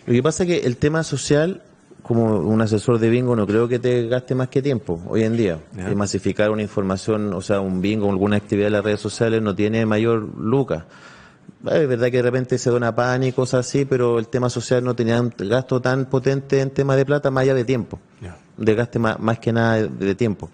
Lo 0.05 0.11
que 0.13 0.21
pasa 0.21 0.43
es 0.43 0.49
que 0.49 0.67
el 0.67 0.75
tema 0.77 1.03
social, 1.03 1.61
como 2.03 2.37
un 2.39 2.61
asesor 2.61 2.99
de 2.99 3.09
bingo 3.09 3.35
no 3.35 3.47
creo 3.47 3.67
que 3.67 3.79
te 3.79 4.07
gaste 4.07 4.35
más 4.35 4.49
que 4.49 4.61
tiempo 4.61 5.01
hoy 5.07 5.23
en 5.23 5.37
día. 5.37 5.57
Y 5.89 5.95
masificar 5.95 6.51
una 6.51 6.61
información, 6.61 7.33
o 7.33 7.41
sea, 7.41 7.61
un 7.61 7.81
bingo 7.81 8.07
o 8.07 8.11
alguna 8.11 8.35
actividad 8.35 8.67
en 8.67 8.73
las 8.73 8.83
redes 8.83 8.99
sociales 8.99 9.41
no 9.41 9.55
tiene 9.55 9.85
mayor 9.85 10.27
lucas. 10.37 10.83
Es 11.65 11.87
verdad 11.87 12.07
que 12.11 12.17
de 12.17 12.23
repente 12.23 12.57
se 12.57 12.69
dona 12.69 12.93
pan 12.93 13.23
y 13.23 13.31
cosas 13.31 13.65
así, 13.65 13.85
pero 13.85 14.19
el 14.19 14.27
tema 14.27 14.49
social 14.49 14.83
no 14.83 14.93
tenía 14.95 15.19
un 15.21 15.33
gasto 15.37 15.81
tan 15.81 16.05
potente 16.05 16.59
en 16.59 16.71
tema 16.71 16.97
de 16.97 17.05
plata 17.05 17.31
más 17.31 17.43
allá 17.43 17.53
de 17.53 17.63
tiempo. 17.63 17.99
De 18.57 18.75
gaste 18.75 18.99
más, 18.99 19.17
más 19.19 19.39
que 19.39 19.53
nada 19.53 19.75
de, 19.75 19.87
de 19.87 20.15
tiempo. 20.15 20.49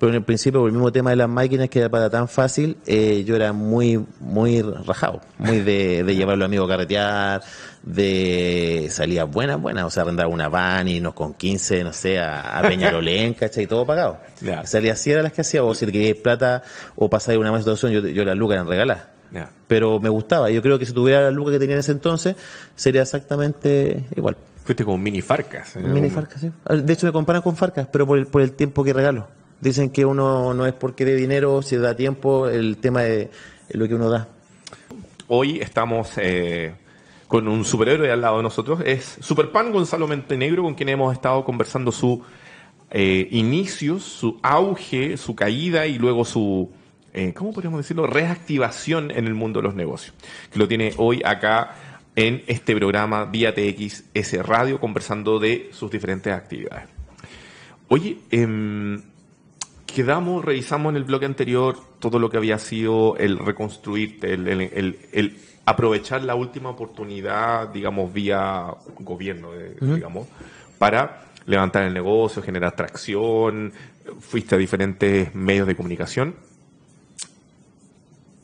Pero 0.00 0.12
en 0.12 0.16
el 0.16 0.22
principio, 0.24 0.60
por 0.60 0.70
el 0.70 0.72
mismo 0.72 0.90
tema 0.90 1.10
de 1.10 1.16
las 1.16 1.28
máquinas, 1.28 1.68
que 1.68 1.78
era 1.78 1.90
para 1.90 2.08
tan 2.08 2.26
fácil, 2.26 2.78
eh, 2.86 3.22
yo 3.26 3.36
era 3.36 3.52
muy, 3.52 4.02
muy 4.18 4.62
rajado. 4.62 5.20
Muy 5.36 5.60
de, 5.60 6.02
de 6.04 6.16
llevar 6.16 6.32
a 6.32 6.36
los 6.38 6.46
amigos 6.46 6.68
a 6.68 6.72
carretear, 6.72 7.42
de 7.82 8.88
salidas 8.90 9.30
buenas, 9.30 9.60
buenas. 9.60 9.84
O 9.84 9.90
sea, 9.90 10.04
arrendar 10.04 10.28
una 10.28 10.48
van 10.48 10.88
y 10.88 11.00
nos 11.00 11.12
con 11.12 11.34
15, 11.34 11.84
no 11.84 11.92
sé, 11.92 12.18
a, 12.18 12.58
a 12.58 12.62
Peñalolén, 12.62 13.34
¿cachai? 13.38 13.66
Todo 13.66 13.84
pagado. 13.84 14.18
Ya. 14.40 14.64
Salía 14.64 14.94
así 14.94 15.10
eran 15.10 15.24
las 15.24 15.34
que 15.34 15.42
hacía, 15.42 15.62
o 15.62 15.74
si 15.74 15.84
querías 15.84 16.16
plata 16.16 16.62
o 16.96 17.10
pasar 17.10 17.36
una 17.36 17.52
más 17.52 17.60
situación, 17.60 17.92
yo, 17.92 18.00
yo 18.00 18.24
las 18.24 18.38
lucas 18.38 18.54
eran 18.54 18.68
regaladas. 18.68 19.02
Pero 19.66 20.00
me 20.00 20.08
gustaba. 20.08 20.50
Yo 20.50 20.62
creo 20.62 20.78
que 20.78 20.86
si 20.86 20.94
tuviera 20.94 21.20
la 21.20 21.30
luca 21.30 21.52
que 21.52 21.58
tenía 21.58 21.74
en 21.74 21.80
ese 21.80 21.92
entonces, 21.92 22.36
sería 22.74 23.02
exactamente 23.02 24.06
igual. 24.16 24.38
Fuiste 24.64 24.82
como 24.82 24.96
mini 24.96 25.20
farcas. 25.20 25.76
Mini 25.76 26.08
Farcas, 26.08 26.40
sí. 26.40 26.50
De 26.68 26.92
hecho, 26.92 27.06
me 27.06 27.12
comparan 27.12 27.42
con 27.42 27.54
Farcas, 27.54 27.86
pero 27.92 28.06
por 28.06 28.18
el, 28.18 28.26
por 28.26 28.40
el 28.40 28.52
tiempo 28.52 28.82
que 28.82 28.92
regalo. 28.92 29.28
Dicen 29.60 29.90
que 29.90 30.06
uno 30.06 30.54
no 30.54 30.66
es 30.66 30.72
porque 30.72 31.04
dé 31.04 31.14
dinero, 31.16 31.60
si 31.62 31.76
da 31.76 31.94
tiempo, 31.94 32.48
el 32.48 32.78
tema 32.78 33.02
de 33.02 33.30
lo 33.70 33.86
que 33.86 33.94
uno 33.94 34.08
da. 34.08 34.28
Hoy 35.28 35.60
estamos 35.60 36.12
eh, 36.16 36.72
con 37.28 37.46
un 37.46 37.64
superhéroe 37.64 38.10
al 38.10 38.20
lado 38.22 38.38
de 38.38 38.42
nosotros. 38.42 38.80
Es 38.84 39.18
Superpan 39.20 39.70
Gonzalo 39.70 40.08
Montenegro, 40.08 40.62
con 40.62 40.74
quien 40.74 40.88
hemos 40.88 41.12
estado 41.12 41.44
conversando 41.44 41.92
su 41.92 42.22
eh, 42.90 43.28
inicios, 43.30 44.02
su 44.02 44.40
auge, 44.42 45.16
su 45.16 45.36
caída 45.36 45.86
y 45.86 45.98
luego 45.98 46.24
su, 46.24 46.72
eh, 47.12 47.32
¿cómo 47.34 47.52
podríamos 47.52 47.78
decirlo? 47.78 48.06
Reactivación 48.06 49.10
en 49.10 49.26
el 49.26 49.34
mundo 49.34 49.60
de 49.60 49.64
los 49.64 49.74
negocios. 49.74 50.14
Que 50.50 50.58
lo 50.58 50.66
tiene 50.66 50.94
hoy 50.96 51.22
acá 51.24 51.76
en 52.16 52.42
este 52.46 52.74
programa 52.74 53.26
vía 53.26 53.54
TXS 53.54 54.44
Radio, 54.44 54.80
conversando 54.80 55.38
de 55.38 55.70
sus 55.72 55.90
diferentes 55.90 56.32
actividades. 56.32 56.88
Oye, 57.88 58.18
em, 58.30 59.02
quedamos, 59.92 60.44
revisamos 60.44 60.90
en 60.90 60.96
el 60.96 61.04
bloque 61.04 61.26
anterior 61.26 61.76
todo 61.98 62.18
lo 62.18 62.30
que 62.30 62.36
había 62.36 62.58
sido 62.58 63.16
el 63.16 63.38
reconstruirte, 63.38 64.32
el, 64.34 64.48
el- 64.48 64.60
el- 64.60 64.98
el 65.12 65.38
aprovechar 65.66 66.22
la 66.24 66.34
última 66.34 66.70
oportunidad, 66.70 67.68
digamos, 67.68 68.12
vía 68.12 68.66
gobierno, 68.98 69.54
eh, 69.54 69.76
digamos, 69.80 70.26
para 70.78 71.24
levantar 71.46 71.84
el 71.84 71.94
negocio, 71.94 72.42
generar 72.42 72.74
tracción, 72.74 73.72
fuiste 74.20 74.54
a 74.54 74.58
diferentes 74.58 75.34
medios 75.34 75.66
de 75.66 75.76
comunicación, 75.76 76.34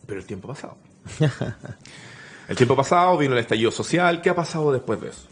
pero 0.07 0.21
el 0.21 0.27
tiempo 0.27 0.51
ha 0.51 0.55
pasado. 0.55 0.77
el 2.49 2.57
tiempo 2.57 2.75
ha 2.75 2.77
pasado, 2.77 3.17
vino 3.19 3.35
el 3.35 3.41
estallido 3.41 3.71
social, 3.71 4.21
¿qué 4.23 4.31
ha 4.31 4.35
pasado 4.35 4.73
después 4.73 5.01
de 5.01 5.09
eso? 5.09 5.27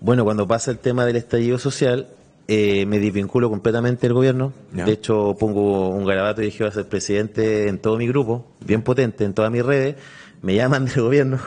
Bueno, 0.00 0.24
cuando 0.24 0.48
pasa 0.48 0.70
el 0.70 0.78
tema 0.78 1.04
del 1.04 1.16
estallido 1.16 1.58
social, 1.58 2.08
eh, 2.52 2.84
me 2.84 2.98
desvinculo 2.98 3.48
completamente 3.48 4.08
del 4.08 4.12
gobierno. 4.12 4.52
De 4.72 4.90
hecho, 4.90 5.36
pongo 5.38 5.90
un 5.90 6.04
garabato 6.04 6.42
y 6.42 6.46
dije 6.46 6.64
a 6.64 6.72
ser 6.72 6.88
presidente 6.88 7.68
en 7.68 7.78
todo 7.78 7.96
mi 7.96 8.08
grupo, 8.08 8.44
bien 8.58 8.82
potente, 8.82 9.24
en 9.24 9.34
todas 9.34 9.52
mis 9.52 9.64
redes. 9.64 9.94
Me 10.42 10.56
llaman 10.56 10.84
del 10.86 11.00
gobierno, 11.00 11.38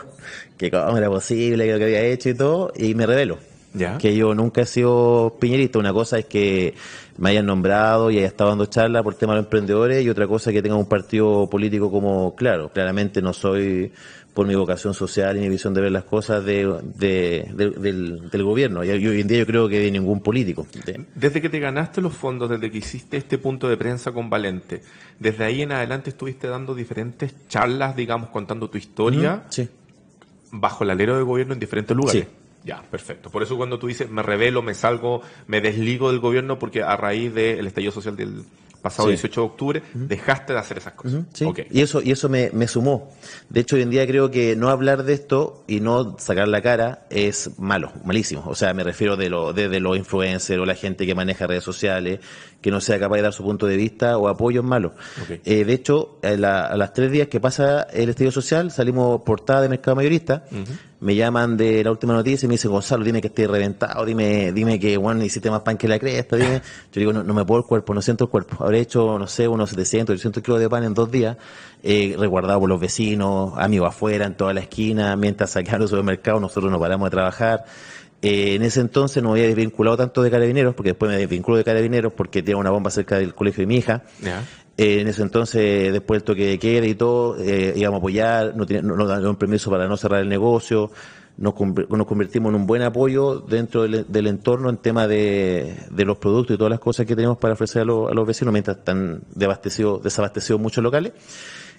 que 0.58 0.72
cómo 0.72 0.98
era 0.98 1.10
posible, 1.10 1.66
que 1.66 1.74
lo 1.74 1.78
que 1.78 1.84
había 1.84 2.04
hecho 2.04 2.30
y 2.30 2.36
todo, 2.36 2.72
y 2.78 2.96
me 2.96 3.06
revelo. 3.06 3.38
Ya. 3.74 3.98
Que 3.98 4.16
yo 4.16 4.34
nunca 4.34 4.62
he 4.62 4.66
sido 4.66 5.36
piñerista. 5.42 5.78
Una 5.78 5.92
cosa 5.92 6.20
es 6.20 6.26
que 6.26 6.74
me 7.18 7.32
hayan 7.32 7.48
nombrado 7.48 8.10
y 8.10 8.20
haya 8.20 8.28
estado 8.28 8.52
dando 8.52 8.68
charlas 8.68 9.04
por 9.04 9.16
tema 9.16 9.34
de 9.34 9.40
los 9.40 9.48
emprendedores, 9.48 10.06
y 10.06 10.10
otra 10.10 10.26
cosa 10.26 10.52
es 10.52 10.54
que 10.54 10.62
tenga 10.62 10.78
un 10.78 10.88
partido 10.88 11.50
político 11.50 11.92
como, 11.92 12.34
claro, 12.34 12.72
claramente 12.72 13.22
no 13.22 13.34
soy 13.34 13.92
por 14.34 14.48
mi 14.48 14.56
vocación 14.56 14.94
social 14.96 15.38
y 15.38 15.42
mi 15.42 15.50
visión 15.50 15.74
de 15.76 15.82
ver 15.82 15.92
las 15.92 16.06
cosas 16.06 16.44
de, 16.44 16.66
de- 16.96 17.48
de- 17.54 17.70
del, 17.70 18.30
del 18.32 18.44
gobierno. 18.44 18.84
Y 18.84 18.90
hoy 18.90 19.22
en 19.22 19.28
día 19.28 19.38
yo 19.40 19.46
creo 19.46 19.70
que 19.70 19.80
de 19.80 19.92
ningún 19.92 20.22
político. 20.22 20.66
De- 20.86 21.06
Desde 21.14 21.40
que 21.42 21.50
te 21.50 21.60
ganaste 21.60 22.02
los 22.02 22.14
fondos, 22.14 22.50
desde 22.50 22.72
que 22.72 22.80
hiciste 22.80 23.18
este 23.18 23.38
punto 23.38 23.70
de 23.70 23.78
prensa 23.78 24.12
con 24.12 24.30
Valente, 24.32 24.82
desde 25.20 25.44
ahí 25.44 25.62
en 25.62 25.72
adelante 25.72 26.10
estuviste 26.10 26.48
dando 26.48 26.74
diferentes 26.74 27.34
charlas, 27.48 27.96
digamos, 27.96 28.30
contando 28.30 28.70
tu 28.70 28.78
historia 28.80 29.44
Sí. 29.50 29.70
bajo 30.52 30.84
el 30.84 30.90
alero 30.90 31.16
del 31.16 31.26
gobierno 31.26 31.54
en 31.54 31.60
diferentes 31.60 31.96
lugares. 31.96 32.24
Sí. 32.24 32.30
Ya, 32.66 32.82
perfecto. 32.82 33.30
Por 33.30 33.44
eso 33.44 33.58
cuando 33.58 33.78
tú 33.78 33.88
dices 33.88 34.10
me 34.10 34.24
revelo, 34.24 34.62
me 34.62 34.74
salgo, 34.74 35.22
me 35.48 35.60
desligo 35.60 36.10
del 36.12 36.20
gobierno, 36.22 36.58
porque 36.60 36.82
a 36.82 36.96
raíz 36.96 37.34
del 37.34 37.68
estallido 37.68 37.92
social 37.92 38.16
del 38.16 38.44
pasado 38.84 39.08
Sí. 39.08 39.14
18 39.14 39.42
de 39.42 39.48
octubre, 39.48 39.84
dejaste 39.96 40.54
de 40.54 40.60
hacer 40.60 40.78
esas 40.78 40.94
cosas. 40.94 41.22
Sí. 41.34 41.46
Y 41.72 41.82
eso, 41.82 42.02
y 42.04 42.12
eso 42.12 42.30
me, 42.30 42.52
me 42.54 42.68
sumó. 42.68 43.10
De 43.50 43.62
hecho, 43.62 43.76
hoy 43.78 43.82
en 43.82 43.90
día 43.90 44.06
creo 44.06 44.30
que 44.30 44.56
no 44.56 44.70
hablar 44.70 45.04
de 45.04 45.14
esto 45.14 45.64
y 45.68 45.80
no 45.80 46.18
sacar 46.20 46.48
la 46.48 46.62
cara 46.62 47.08
es 47.10 47.58
malo, 47.58 47.92
malísimo. 48.06 48.44
O 48.46 48.54
sea, 48.54 48.74
me 48.76 48.84
refiero 48.84 49.16
de 49.18 49.30
lo, 49.32 49.54
desde 49.54 49.80
los 49.80 49.98
influencers 49.98 50.60
o 50.62 50.66
la 50.66 50.76
gente 50.76 51.08
que 51.08 51.16
maneja 51.16 51.48
redes 51.48 51.64
sociales, 51.64 52.20
que 52.62 52.70
no 52.72 52.80
sea 52.82 53.00
capaz 53.00 53.16
de 53.16 53.22
dar 53.24 53.34
su 53.34 53.44
punto 53.44 53.66
de 53.66 53.76
vista 53.78 54.18
o 54.18 54.28
apoyo 54.28 54.62
es 54.62 54.68
malo. 54.68 54.94
Eh, 55.44 55.66
de 55.66 55.74
hecho, 55.74 56.20
a, 56.22 56.32
la- 56.32 56.66
a 56.68 56.78
las 56.78 56.94
tres 56.94 57.12
días 57.12 57.28
que 57.30 57.40
pasa 57.40 57.84
el 57.94 58.10
estallido 58.10 58.32
social, 58.32 58.70
salimos 58.70 59.22
portada 59.24 59.62
de 59.62 59.70
Mercado 59.70 59.96
Mayorista, 59.96 60.44
me 61.04 61.16
llaman 61.16 61.58
de 61.58 61.84
la 61.84 61.92
última 61.92 62.14
noticia 62.14 62.46
y 62.46 62.48
me 62.48 62.54
dicen, 62.54 62.72
Gonzalo, 62.72 63.04
dime 63.04 63.20
que 63.20 63.28
estoy 63.28 63.46
reventado, 63.46 64.06
dime, 64.06 64.54
dime 64.54 64.80
que, 64.80 64.96
bueno, 64.96 65.22
hiciste 65.24 65.52
más 65.52 65.62
pan 65.62 65.78
que 65.78 65.88
la 65.88 66.00
cresta, 66.00 66.38
dime. 66.38 66.62
Yo 66.94 67.00
digo, 67.00 67.12
no, 67.12 67.24
no 67.24 67.34
me 67.34 67.44
puedo 67.44 67.60
el 67.60 67.68
cuerpo, 67.68 67.94
no 67.94 68.02
siento 68.02 68.24
el 68.24 68.30
cuerpo. 68.30 68.64
Habré 68.64 68.80
hecho, 68.80 69.20
no 69.20 69.28
sé, 69.28 69.48
unos 69.50 69.70
700, 69.72 70.14
800 70.14 70.42
kilos 70.42 70.60
de 70.62 70.70
pan 70.70 70.86
en 70.86 70.94
dos 70.94 71.12
días, 71.12 71.36
eh, 71.84 72.16
resguardado 72.18 72.62
por 72.62 72.70
los 72.70 72.80
vecinos, 72.80 73.52
amigos 73.58 73.90
afuera, 73.90 74.26
en 74.26 74.38
toda 74.38 74.54
la 74.54 74.62
esquina, 74.62 75.16
mientras 75.18 75.52
saqueaban 75.52 75.82
los 75.82 75.90
supermercados, 75.90 76.40
nosotros 76.40 76.72
no 76.72 76.80
paramos 76.80 77.08
de 77.08 77.12
trabajar. 77.12 77.66
Eh, 78.22 78.56
en 78.56 78.62
ese 78.62 78.80
entonces 78.80 79.22
no 79.22 79.32
me 79.32 79.40
había 79.40 79.48
desvinculado 79.48 79.98
tanto 79.98 80.24
de 80.24 80.32
carabineros, 80.32 80.74
porque 80.74 80.92
después 80.92 81.12
me 81.12 81.18
desvinculo 81.18 81.58
de 81.58 81.66
carabineros 81.66 82.14
porque 82.14 82.42
tiene 82.42 82.58
una 82.58 82.70
bomba 82.70 82.90
cerca 82.90 83.18
del 83.18 83.34
colegio 83.34 83.64
de 83.64 83.68
mi 83.68 83.76
hija. 83.76 84.04
Eh, 84.78 85.02
en 85.02 85.08
ese 85.08 85.22
entonces, 85.22 85.94
después 85.94 86.20
del 86.22 86.24
toque 86.26 86.46
de 86.48 86.60
queda 86.60 86.86
y 86.88 86.96
todo, 86.96 87.38
eh, 87.40 87.74
íbamos 87.76 87.98
a 87.98 88.00
apoyar, 88.00 88.56
no, 88.56 88.66
tenía- 88.66 88.82
no- 88.82 88.96
nos 88.96 89.08
dieron 89.08 89.36
permiso 89.36 89.70
para 89.70 89.88
no 89.88 89.98
cerrar 89.98 90.22
el 90.22 90.30
negocio, 90.30 90.90
nos, 91.38 91.54
conver- 91.54 91.88
nos 91.90 92.08
convertimos 92.08 92.50
en 92.50 92.56
un 92.56 92.66
buen 92.68 92.82
apoyo 92.82 93.40
dentro 93.40 93.84
del, 93.84 94.06
del 94.08 94.28
entorno 94.28 94.70
en 94.70 94.78
tema 94.78 95.08
de, 95.08 95.76
de 95.92 96.06
los 96.06 96.18
productos 96.18 96.56
y 96.56 96.58
todas 96.58 96.72
las 96.72 96.80
cosas 96.80 97.06
que 97.06 97.16
tenemos 97.16 97.38
para 97.38 97.54
ofrecer 97.54 97.84
a, 97.84 97.86
los- 97.86 98.12
a 98.12 98.14
los 98.16 98.26
vecinos 98.26 98.52
mientras 98.52 98.78
están 98.78 99.22
desabastecidos, 99.36 100.60
muchos 100.60 100.84
locales. 100.84 101.14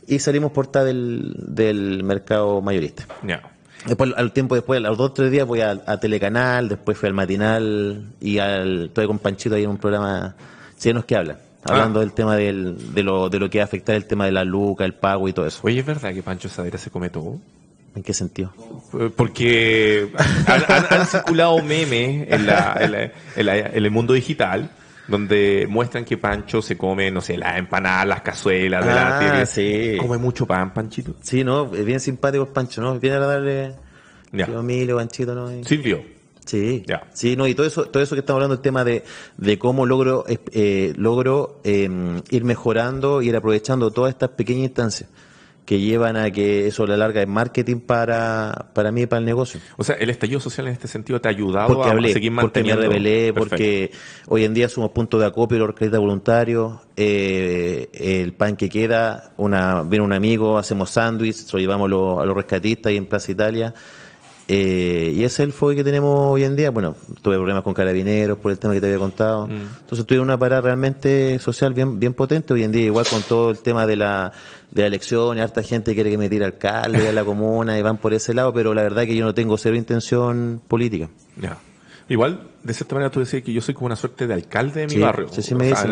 Y 0.07 0.18
salimos 0.18 0.53
portada 0.53 0.84
del, 0.84 1.34
del 1.38 2.05
mercado 2.05 2.61
mayorista. 2.61 3.07
Ya. 3.26 3.42
Después, 3.86 4.12
al 4.16 4.32
tiempo 4.32 4.55
después, 4.55 4.78
a 4.78 4.88
los 4.88 4.97
dos 4.99 5.11
o 5.11 5.12
tres 5.14 5.30
días 5.30 5.47
voy 5.47 5.61
a, 5.62 5.82
a 5.86 5.99
Telecanal, 5.99 6.68
después 6.68 6.97
fui 6.97 7.09
al 7.09 7.14
matinal 7.14 8.05
y 8.20 8.38
al, 8.38 8.84
estoy 8.86 9.07
con 9.07 9.18
Panchito 9.18 9.57
ahí 9.57 9.64
en 9.64 9.70
un 9.70 9.78
programa 9.78 10.36
chilenos 10.78 11.05
que 11.05 11.16
hablan, 11.16 11.38
hablando 11.65 11.99
Ah. 12.01 12.03
del 12.03 12.12
tema 12.12 12.37
del, 12.37 12.95
de, 12.95 13.03
lo, 13.03 13.29
de 13.29 13.39
lo 13.39 13.51
que 13.51 13.59
va 13.59 13.62
a 13.62 13.67
afectar 13.67 13.95
el 13.97 14.07
tema 14.07 14.27
de 14.27 14.33
la 14.33 14.45
luca, 14.45 14.85
el 14.85 14.95
pago 14.95 15.29
y 15.29 15.33
todo 15.33 15.47
eso. 15.47 15.61
Oye, 15.62 15.81
¿es 15.81 15.87
verdad 15.87 16.12
que 16.15 16.23
Pancho 16.23 16.49
Sadera 16.49 16.79
se 16.79 16.91
come 16.91 17.11
todo? 17.11 17.39
¿En 17.97 18.03
qué 18.03 18.12
sentido? 18.12 18.53
Eh, 18.99 19.11
Porque 19.15 20.11
han, 20.47 20.62
han- 20.69 20.87
han 20.91 21.07
circulado 21.07 21.62
memes 21.62 22.27
en, 22.29 22.47
la- 22.47 22.77
en 22.81 22.93
la- 22.93 23.12
en 23.37 23.47
la- 23.47 23.59
en 23.59 23.85
el 23.85 23.91
mundo 23.91 24.15
digital 24.15 24.71
donde 25.07 25.67
muestran 25.69 26.05
que 26.05 26.17
Pancho 26.17 26.62
se 26.62 26.77
come, 26.79 27.11
no 27.11 27.21
sé, 27.21 27.37
las 27.37 27.59
empanadas, 27.59 28.07
las 28.07 28.23
cazuelas 28.23 28.85
de 28.87 28.95
la 28.95 29.41
Ah, 29.43 29.47
sí. 29.47 29.97
Come 30.01 30.17
mucho 30.19 30.47
pan, 30.47 30.73
Panchito. 30.73 31.15
Sí, 31.21 31.45
no, 31.45 31.71
es 31.75 31.85
bien 31.85 32.01
simpático 32.01 32.45
el 32.45 32.51
Pancho, 32.51 32.81
¿no? 32.81 32.99
Bien 32.99 33.12
agradable. 33.15 33.75
Ya. 34.33 34.47
Tío 34.47 34.61
Emilio, 34.61 34.97
Panchito, 34.97 35.35
¿no? 35.35 35.55
Y- 35.55 35.62
Silvio. 35.65 36.03
Sí, 36.45 36.82
Ya. 36.86 37.09
sí, 37.12 37.36
no, 37.36 37.47
y 37.47 37.55
todo 37.55 37.66
eso, 37.66 37.84
todo 37.86 38.03
eso 38.03 38.14
que 38.14 38.20
estamos 38.20 38.38
hablando, 38.38 38.55
el 38.55 38.61
tema 38.61 38.84
de, 38.84 39.03
de 39.38 39.59
cómo 39.59 39.86
logro, 39.86 40.24
eh, 40.28 40.92
logro 40.97 41.61
eh, 41.64 41.88
ir 42.30 42.45
mejorando 42.45 43.22
y 43.22 43.28
ir 43.28 43.36
aprovechando 43.36 43.90
todas 43.90 44.11
estas 44.11 44.30
pequeñas 44.30 44.64
instancias 44.64 45.09
que 45.64 45.80
llevan 45.80 46.18
a 46.18 46.30
que 46.30 46.66
eso 46.66 46.82
a 46.82 46.86
la 46.86 46.99
larga 46.99 47.22
es 47.22 47.26
marketing 47.28 47.78
para, 47.78 48.68
para 48.74 48.92
mí 48.92 49.03
y 49.03 49.07
para 49.07 49.20
el 49.20 49.24
negocio. 49.24 49.59
O 49.78 49.82
sea, 49.84 49.97
el 49.97 50.11
estallido 50.11 50.38
social 50.38 50.66
en 50.66 50.74
este 50.74 50.88
sentido 50.88 51.22
te 51.22 51.28
ha 51.28 51.30
ayudado 51.30 51.68
Porque 51.68 51.88
a 51.88 51.92
hablé, 51.92 52.12
seguir 52.12 52.30
porque 52.38 52.62
me 52.62 52.68
manteniendo. 52.74 52.82
rebelé, 52.82 53.32
Perfecto. 53.32 53.49
porque 53.49 53.90
hoy 54.28 54.45
en 54.45 54.53
día 54.53 54.68
somos 54.68 54.90
punto 54.90 55.18
de 55.18 55.24
acopio 55.24 55.57
los 55.57 55.68
rescatistas 55.68 56.01
voluntarios, 56.01 56.80
eh, 56.99 57.88
el 57.95 58.34
pan 58.34 58.57
que 58.57 58.68
queda, 58.68 59.32
una, 59.38 59.82
viene 59.84 60.05
un 60.05 60.12
amigo, 60.12 60.59
hacemos 60.59 60.90
sándwich, 60.90 61.51
lo 61.55 61.59
llevamos 61.59 61.86
a 62.20 62.26
los 62.26 62.36
rescatistas 62.36 62.92
y 62.92 62.99
en 62.99 63.07
Plaza 63.07 63.32
Italia. 63.32 63.72
Eh, 64.47 65.12
y 65.14 65.24
ese 65.24 65.42
es 65.42 65.47
el 65.49 65.53
foco 65.53 65.74
que 65.74 65.82
tenemos 65.84 66.30
hoy 66.32 66.45
en 66.45 66.55
día. 66.55 66.70
Bueno, 66.70 66.95
tuve 67.22 67.36
problemas 67.36 67.62
con 67.62 67.72
carabineros 67.72 68.38
por 68.38 68.53
el 68.53 68.59
tema 68.59 68.74
que 68.74 68.80
te 68.80 68.86
había 68.86 68.99
contado. 68.99 69.47
Entonces 69.49 70.05
tuve 70.07 70.20
una 70.20 70.38
parada 70.38 70.61
realmente 70.61 71.38
social 71.38 71.72
bien, 71.72 71.99
bien 71.99 72.12
potente. 72.12 72.53
Hoy 72.53 72.62
en 72.62 72.70
día, 72.72 72.84
igual 72.84 73.07
con 73.07 73.22
todo 73.22 73.51
el 73.51 73.59
tema 73.61 73.86
de 73.86 73.97
la, 73.97 74.32
de 74.70 74.82
la 74.82 74.88
elección, 74.88 75.38
y 75.38 75.40
harta 75.40 75.62
gente 75.62 75.95
quiere 75.95 76.11
que 76.11 76.18
me 76.18 76.28
tire 76.28 76.45
alcalde 76.45 77.01
de 77.01 77.12
la 77.12 77.24
comuna 77.24 77.78
y 77.78 77.82
van 77.82 77.97
por 77.97 78.12
ese 78.12 78.34
lado, 78.34 78.53
pero 78.53 78.74
la 78.74 78.82
verdad 78.82 79.05
que 79.05 79.16
yo 79.16 79.24
no 79.24 79.32
tengo 79.34 79.57
cero 79.57 79.76
intención 79.76 80.61
política. 80.68 81.09
Ya. 81.40 81.57
Igual, 82.07 82.49
de 82.62 82.74
cierta 82.74 82.97
manera, 82.97 83.11
tú 83.11 83.20
decías 83.20 83.42
que 83.42 83.51
yo 83.51 83.62
soy 83.62 83.72
como 83.72 83.86
una 83.86 83.97
suerte 83.97 84.26
de 84.26 84.34
alcalde 84.34 84.80
de 84.80 84.86
mi 84.88 84.92
Sí, 84.92 85.01
barrio. 85.01 85.28
sí, 85.30 85.40
sí 85.40 85.55
me 85.55 85.68
dicen, 85.68 85.90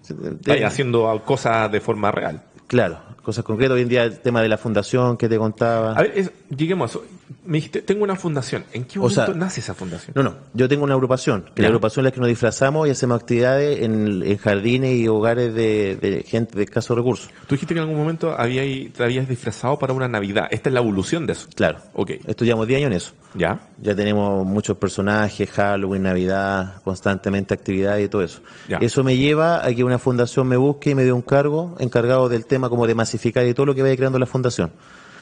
sí, 0.00 0.14
de- 0.42 0.64
haciendo 0.64 1.22
cosas 1.26 1.70
de 1.70 1.80
forma 1.82 2.10
real. 2.10 2.42
Claro, 2.66 2.98
cosas 3.22 3.44
concretas. 3.44 3.74
Hoy 3.74 3.82
en 3.82 3.88
día 3.88 4.04
el 4.04 4.20
tema 4.20 4.40
de 4.40 4.48
la 4.48 4.56
fundación 4.56 5.18
que 5.18 5.28
te 5.28 5.36
contaba. 5.36 5.92
A 5.92 6.00
ver, 6.00 6.12
es- 6.16 6.32
lleguemos 6.56 6.90
a 6.96 6.98
eso. 6.98 7.06
Me 7.44 7.58
dijiste, 7.58 7.82
tengo 7.82 8.04
una 8.04 8.16
fundación. 8.16 8.64
¿En 8.72 8.84
qué 8.84 8.98
O 8.98 9.02
momento 9.02 9.26
sea, 9.26 9.34
nace 9.34 9.60
esa 9.60 9.74
fundación? 9.74 10.12
No, 10.14 10.22
no, 10.22 10.36
yo 10.54 10.68
tengo 10.68 10.84
una 10.84 10.94
agrupación, 10.94 11.50
que 11.54 11.62
la 11.62 11.68
agrupación 11.68 12.04
es 12.04 12.10
la 12.10 12.14
que 12.14 12.20
nos 12.20 12.28
disfrazamos 12.28 12.88
y 12.88 12.90
hacemos 12.90 13.20
actividades 13.20 13.82
en, 13.82 14.22
en 14.22 14.36
jardines 14.38 14.96
y 14.96 15.08
hogares 15.08 15.54
de, 15.54 15.96
de 15.96 16.24
gente 16.26 16.56
de 16.56 16.64
escasos 16.64 16.96
recursos. 16.96 17.28
Tú 17.46 17.54
dijiste 17.54 17.74
que 17.74 17.80
en 17.80 17.84
algún 17.86 17.98
momento 17.98 18.34
había, 18.36 18.62
te 18.92 19.02
habías 19.02 19.28
disfrazado 19.28 19.78
para 19.78 19.92
una 19.92 20.08
Navidad. 20.08 20.48
Esta 20.50 20.68
es 20.70 20.72
la 20.72 20.80
evolución 20.80 21.26
de 21.26 21.34
eso. 21.34 21.48
Claro. 21.54 21.78
Ok. 21.94 22.12
Esto 22.26 22.44
llevamos 22.44 22.66
10 22.66 22.78
años 22.78 22.90
en 22.90 22.96
eso. 22.96 23.12
¿Ya? 23.34 23.60
Ya 23.80 23.94
tenemos 23.94 24.46
muchos 24.46 24.76
personajes, 24.78 25.50
Halloween, 25.50 26.02
Navidad, 26.02 26.82
constantemente 26.82 27.54
actividades 27.54 28.06
y 28.06 28.08
todo 28.08 28.22
eso. 28.22 28.40
Ya. 28.68 28.78
Eso 28.78 29.04
me 29.04 29.16
lleva 29.16 29.64
a 29.64 29.74
que 29.74 29.84
una 29.84 29.98
fundación 29.98 30.48
me 30.48 30.56
busque 30.56 30.90
y 30.90 30.94
me 30.94 31.04
dé 31.04 31.12
un 31.12 31.22
cargo 31.22 31.76
encargado 31.78 32.28
del 32.28 32.46
tema 32.46 32.68
como 32.68 32.86
de 32.86 32.94
masificar 32.94 33.46
y 33.46 33.54
todo 33.54 33.66
lo 33.66 33.74
que 33.74 33.82
vaya 33.82 33.96
creando 33.96 34.18
la 34.18 34.26
fundación, 34.26 34.72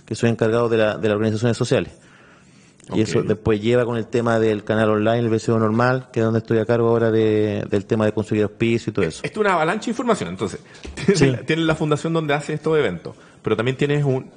que 0.07 0.15
soy 0.15 0.31
encargado 0.31 0.69
de, 0.69 0.79
la, 0.79 0.97
de 0.97 1.09
las 1.09 1.17
organizaciones 1.17 1.57
sociales. 1.57 1.93
Y 2.95 3.01
eso 3.01 3.21
después 3.23 3.61
lleva 3.61 3.85
con 3.85 3.97
el 3.97 4.07
tema 4.07 4.39
del 4.39 4.63
canal 4.63 4.91
online, 4.91 5.19
el 5.19 5.29
vecino 5.29 5.59
normal, 5.59 6.09
que 6.13 6.21
es 6.21 6.25
donde 6.25 6.39
estoy 6.39 6.59
a 6.59 6.65
cargo 6.65 6.89
ahora 6.89 7.11
de, 7.11 7.67
del 7.69 7.85
tema 7.85 8.05
de 8.05 8.13
conseguir 8.13 8.45
auspicio 8.45 8.91
y 8.91 8.95
todo 8.95 9.05
eso. 9.05 9.23
Esto 9.25 9.41
es 9.41 9.45
una 9.45 9.55
avalancha 9.55 9.87
de 9.87 9.91
información. 9.91 10.29
Entonces, 10.29 10.61
tienes, 10.95 11.19
Sí. 11.19 11.27
la, 11.33 11.39
tienes 11.39 11.65
la 11.67 11.75
fundación 11.75 12.13
donde 12.13 12.35
hace 12.35 12.53
estos 12.55 12.79
eventos, 12.79 13.17
pero 13.43 13.57
también 13.57 13.77
tienes 13.77 14.05
un 14.05 14.31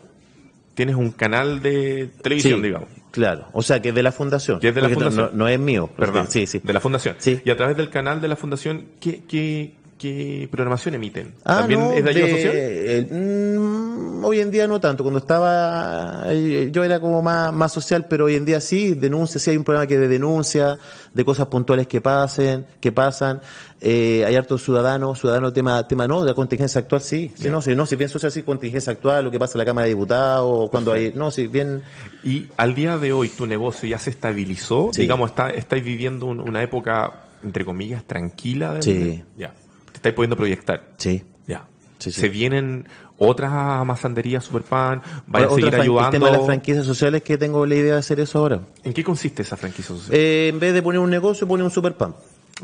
tienes 0.74 0.96
un 0.96 1.12
canal 1.12 1.62
de 1.62 2.10
televisión, 2.24 2.60
Sí, 2.60 2.66
digamos. 2.68 2.88
Claro, 3.12 3.48
o 3.52 3.62
sea 3.62 3.82
que 3.82 3.90
es 3.90 3.96
de 3.96 4.02
la 4.02 4.12
fundación. 4.14 4.60
Que 4.60 4.70
es 4.70 4.76
de 4.76 4.82
la 4.82 4.90
fundación. 4.90 5.30
No, 5.34 5.38
no 5.38 5.48
es 5.48 5.60
mío. 5.60 5.90
¿Verdad? 5.98 6.26
Sí, 6.30 6.48
sí. 6.48 6.62
De 6.64 6.74
la 6.74 6.80
fundación. 6.80 7.18
Sí. 7.20 7.42
Y 7.44 7.50
a 7.52 7.58
través 7.58 7.76
del 7.76 7.90
canal 7.90 8.22
de 8.22 8.30
la 8.30 8.36
fundación, 8.36 8.86
¿qué, 9.02 9.24
qué, 9.28 9.76
qué 10.00 10.48
programación 10.50 10.96
emiten? 10.96 11.36
Ah, 11.44 11.58
¿También 11.58 11.80
no, 11.82 11.92
es 11.92 12.04
de 12.04 12.10
ayuda 12.10 12.26
de- 12.26 12.32
social? 12.32 12.54
eh, 12.56 13.08
mm, 13.12 14.24
hoy 14.26 14.40
en 14.40 14.50
día 14.50 14.66
no 14.68 14.80
tanto. 14.80 15.04
Cuando 15.04 15.20
estaba, 15.20 16.24
eh, 16.28 16.70
yo 16.72 16.84
era 16.84 17.00
como 17.00 17.22
más, 17.22 17.54
más 17.54 17.72
social, 17.72 18.06
pero 18.10 18.26
hoy 18.26 18.36
en 18.36 18.46
día 18.46 18.60
sí, 18.62 18.94
denuncia, 18.96 19.40
sí 19.40 19.52
hay 19.52 19.58
un 19.58 19.64
programa 19.64 19.86
que 19.88 19.98
de 20.00 20.08
denuncia, 20.08 20.78
de 21.14 21.26
cosas 21.26 21.48
puntuales 21.48 21.86
que 21.88 22.02
pasen, 22.02 22.66
que 22.80 22.92
pasan. 22.92 23.42
Eh, 23.82 24.24
hay 24.26 24.36
hartos 24.36 24.64
ciudadanos, 24.64 25.20
ciudadanos 25.20 25.54
tema, 25.54 25.88
tema 25.88 26.08
no, 26.08 26.22
de 26.22 26.28
la 26.32 26.34
contingencia 26.34 26.80
actual 26.80 27.02
sí. 27.02 27.32
Sí, 27.36 27.50
no, 27.50 27.62
sí, 27.62 27.76
no, 27.76 27.86
si 27.86 27.96
bien 27.96 28.10
social 28.10 28.32
sí, 28.32 28.44
contingencia 28.44 28.92
actual, 28.94 29.26
lo 29.26 29.32
que 29.32 29.40
pasa 29.40 29.54
en 29.54 29.60
la 29.60 29.66
Cámara 29.66 29.86
de 29.86 29.92
Diputados, 29.94 30.70
cuando 30.70 30.92
hay, 30.94 31.14
no, 31.16 31.30
sí, 31.32 31.48
bien, 31.48 31.84
Y 32.24 32.48
al 32.58 32.74
día 32.76 32.98
de 32.98 33.14
hoy, 33.14 33.30
¿tu 33.30 33.46
negocio 33.46 33.88
ya 33.88 33.98
se 34.00 34.10
estabilizó? 34.10 34.90
Sí. 34.94 35.02
Digamos, 35.04 35.30
está, 35.32 35.50
estáis 35.50 35.84
viviendo 35.84 36.26
un- 36.26 36.42
una 36.42 36.62
época, 36.62 37.14
entre 37.44 37.64
comillas, 37.64 38.04
tranquila. 38.04 38.74
de- 38.74 38.82
Sí. 38.82 39.24
Ya. 39.38 39.54
Estáis 40.00 40.16
pudiendo 40.16 40.38
proyectar. 40.38 40.82
sí. 40.98 41.24
Ya. 41.46 41.66
Sí, 41.98 42.12
sí. 42.14 42.22
Se 42.22 42.30
vienen 42.30 42.88
otras 43.18 43.52
masanderías 43.86 44.46
Superpan, 44.46 45.02
vayan 45.28 45.50
a 45.50 45.56
seguir 45.56 45.76
ayudando. 45.76 46.08
El 46.08 46.12
tema 46.12 46.32
de 46.32 46.38
las 46.38 46.46
franquicias 46.46 46.86
sociales 46.86 47.22
que 47.22 47.38
tengo 47.38 47.66
la 47.66 47.76
idea 47.76 47.94
de 47.96 48.00
hacer 48.00 48.22
eso 48.22 48.40
ahora. 48.40 48.62
¿En 48.86 48.94
qué 48.94 49.04
consiste 49.04 49.42
esa 49.42 49.58
franquicia 49.58 49.94
social? 49.94 50.18
Eh, 50.18 50.48
en 50.48 50.60
vez 50.60 50.74
de 50.74 50.82
poner 50.82 51.02
un 51.02 51.10
negocio, 51.10 51.46
pone 51.46 51.62
un 51.62 51.72
superpan. 51.72 52.16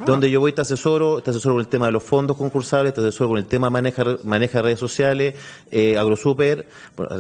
Donde 0.06 0.30
yo 0.30 0.42
voy, 0.42 0.52
te 0.52 0.60
asesoro, 0.60 1.22
te 1.22 1.30
asesoro 1.30 1.56
con 1.56 1.62
el 1.62 1.70
tema 1.70 1.86
de 1.86 1.94
los 1.94 2.04
fondos 2.04 2.36
concursables, 2.36 2.94
te 2.94 3.00
asesoro 3.00 3.30
con 3.30 3.38
el 3.38 3.46
tema 3.46 3.70
maneja, 3.70 4.04
maneja 4.26 4.62
redes 4.62 4.78
sociales, 4.78 5.36
eh, 5.72 5.98
AgroSuper, 5.98 6.68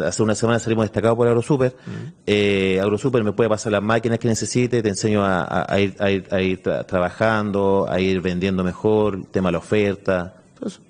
hace 0.06 0.22
una 0.22 0.36
semana 0.36 0.60
salimos 0.60 0.84
destacados 0.84 1.16
por 1.16 1.26
AgroSuper, 1.26 1.74
eh, 2.26 2.80
AgroSuper 2.82 3.24
me 3.24 3.32
puede 3.32 3.50
pasar 3.50 3.72
las 3.72 3.82
máquinas 3.82 4.20
que 4.20 4.28
necesite, 4.28 4.84
te 4.84 4.90
enseño 4.90 5.24
a, 5.24 5.44
a- 5.44 5.74
a 5.74 5.80
ir, 5.80 5.96
a 6.00 6.12
ir- 6.12 6.28
a 6.34 6.42
ir 6.42 6.62
tra- 6.62 6.86
trabajando, 6.86 7.88
a 7.90 8.02
ir 8.02 8.20
vendiendo 8.20 8.62
mejor, 8.62 9.16
el 9.16 9.28
tema 9.28 9.48
de 9.48 9.54
la 9.54 9.58
oferta, 9.60 10.36
todo 10.60 10.68
eso. 10.68 10.82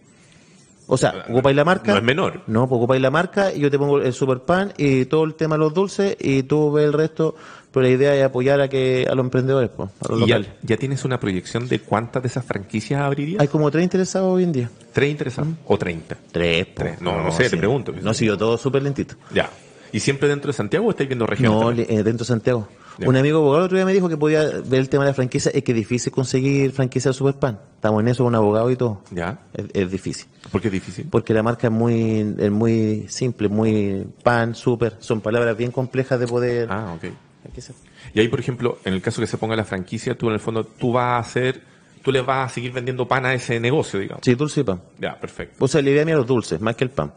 O 0.87 0.97
sea, 0.97 1.25
ocupáis 1.29 1.55
la 1.55 1.65
marca. 1.65 1.91
No 1.93 1.97
es 1.97 2.03
menor. 2.03 2.41
No, 2.45 2.67
pues 2.69 2.77
ocupáis 2.77 3.01
la 3.01 3.09
marca 3.09 3.51
y 3.51 3.59
yo 3.59 3.71
te 3.71 3.79
pongo 3.79 3.99
el 4.01 4.13
super 4.13 4.39
pan 4.41 4.71
y 4.77 5.05
todo 5.05 5.23
el 5.23 5.33
tema 5.33 5.55
de 5.55 5.59
los 5.59 5.73
dulces 5.73 6.15
y 6.19 6.43
tú 6.43 6.71
ves 6.71 6.85
el 6.85 6.93
resto. 6.93 7.35
Pero 7.75 7.87
la 7.87 7.93
idea 7.93 8.15
es 8.15 8.23
apoyar 8.23 8.61
a 8.61 8.69
que 8.69 9.05
a 9.05 9.13
los 9.15 9.25
emprendedores, 9.25 9.69
pues, 9.75 9.89
a 9.99 10.07
los 10.13 10.21
¿Y 10.21 10.27
ya, 10.27 10.37
locales. 10.39 10.59
ya 10.63 10.77
tienes 10.77 11.03
una 11.03 11.19
proyección 11.19 11.67
de 11.67 11.79
cuántas 11.79 12.23
de 12.23 12.29
esas 12.29 12.45
franquicias 12.45 13.01
abrirías? 13.01 13.41
Hay 13.41 13.49
como 13.49 13.69
tres 13.69 13.83
interesados 13.83 14.29
hoy 14.33 14.43
en 14.43 14.53
día. 14.53 14.69
¿Tres 14.93 15.11
interesados? 15.11 15.49
¿O 15.65 15.77
treinta? 15.77 16.15
Tres, 16.31 16.67
po. 16.67 16.83
Tres. 16.83 17.01
No, 17.01 17.21
no 17.21 17.33
sé, 17.33 17.49
te 17.49 17.57
pregunto. 17.57 17.93
No, 18.01 18.13
si 18.13 18.27
yo 18.27 18.37
todo 18.37 18.57
súper 18.57 18.81
lentito. 18.81 19.15
Ya. 19.33 19.49
¿Y 19.91 19.99
siempre 19.99 20.29
dentro 20.29 20.47
de 20.47 20.53
Santiago 20.53 20.87
o 20.87 20.89
estáis 20.91 21.09
viendo 21.09 21.25
regiones? 21.27 21.59
No, 21.59 21.71
eh, 21.71 22.01
dentro 22.01 22.19
de 22.19 22.25
Santiago. 22.25 22.65
Ya. 22.97 23.09
Un 23.09 23.17
amigo 23.17 23.39
abogado 23.39 23.63
el 23.63 23.65
otro 23.65 23.77
día 23.77 23.85
me 23.85 23.91
dijo 23.91 24.07
que 24.07 24.15
podía 24.15 24.43
ver 24.45 24.79
el 24.79 24.87
tema 24.87 25.03
de 25.03 25.09
la 25.09 25.13
franquicia. 25.13 25.51
Es 25.53 25.61
que 25.61 25.73
es 25.73 25.75
difícil 25.77 26.13
conseguir 26.13 26.71
franquicia 26.71 27.09
de 27.11 27.13
Superpan. 27.13 27.59
Estamos 27.75 27.99
en 28.01 28.07
eso 28.07 28.23
con 28.23 28.31
un 28.31 28.35
abogado 28.35 28.71
y 28.71 28.77
todo. 28.77 29.01
¿Ya? 29.11 29.39
Es, 29.53 29.65
es 29.73 29.91
difícil. 29.91 30.27
¿Por 30.49 30.61
qué 30.61 30.69
es 30.69 30.73
difícil? 30.73 31.07
Porque 31.09 31.33
la 31.33 31.43
marca 31.43 31.67
es 31.67 31.73
muy, 31.73 32.35
es 32.37 32.51
muy 32.51 33.05
simple, 33.09 33.49
muy 33.49 34.07
pan, 34.23 34.55
super. 34.55 34.95
Son 34.99 35.19
palabras 35.19 35.57
bien 35.57 35.71
complejas 35.71 36.21
de 36.21 36.27
poder. 36.27 36.69
Ah, 36.71 36.93
ok. 36.95 37.11
Franquicia. 37.45 37.75
Y 38.13 38.19
ahí, 38.19 38.27
por 38.27 38.39
ejemplo, 38.39 38.79
en 38.85 38.93
el 38.93 39.01
caso 39.01 39.21
que 39.21 39.27
se 39.27 39.37
ponga 39.37 39.55
la 39.55 39.63
franquicia, 39.65 40.17
tú 40.17 40.27
en 40.27 40.33
el 40.33 40.39
fondo, 40.39 40.63
tú 40.63 40.91
vas 40.93 41.05
a 41.05 41.17
hacer, 41.19 41.61
tú 42.03 42.11
le 42.11 42.21
vas 42.21 42.51
a 42.51 42.53
seguir 42.53 42.71
vendiendo 42.71 43.07
pan 43.07 43.25
a 43.25 43.33
ese 43.33 43.59
negocio, 43.59 43.99
digamos. 43.99 44.21
Sí, 44.23 44.35
dulce 44.35 44.61
y 44.61 44.63
pan. 44.63 44.81
Ya, 44.99 45.19
perfecto. 45.19 45.63
O 45.63 45.67
sea, 45.67 45.81
la 45.81 45.89
idea 45.89 46.05
mía 46.05 46.13
es 46.15 46.19
los 46.19 46.27
dulces, 46.27 46.59
más 46.61 46.75
que 46.75 46.83
el 46.83 46.89
pan. 46.89 47.13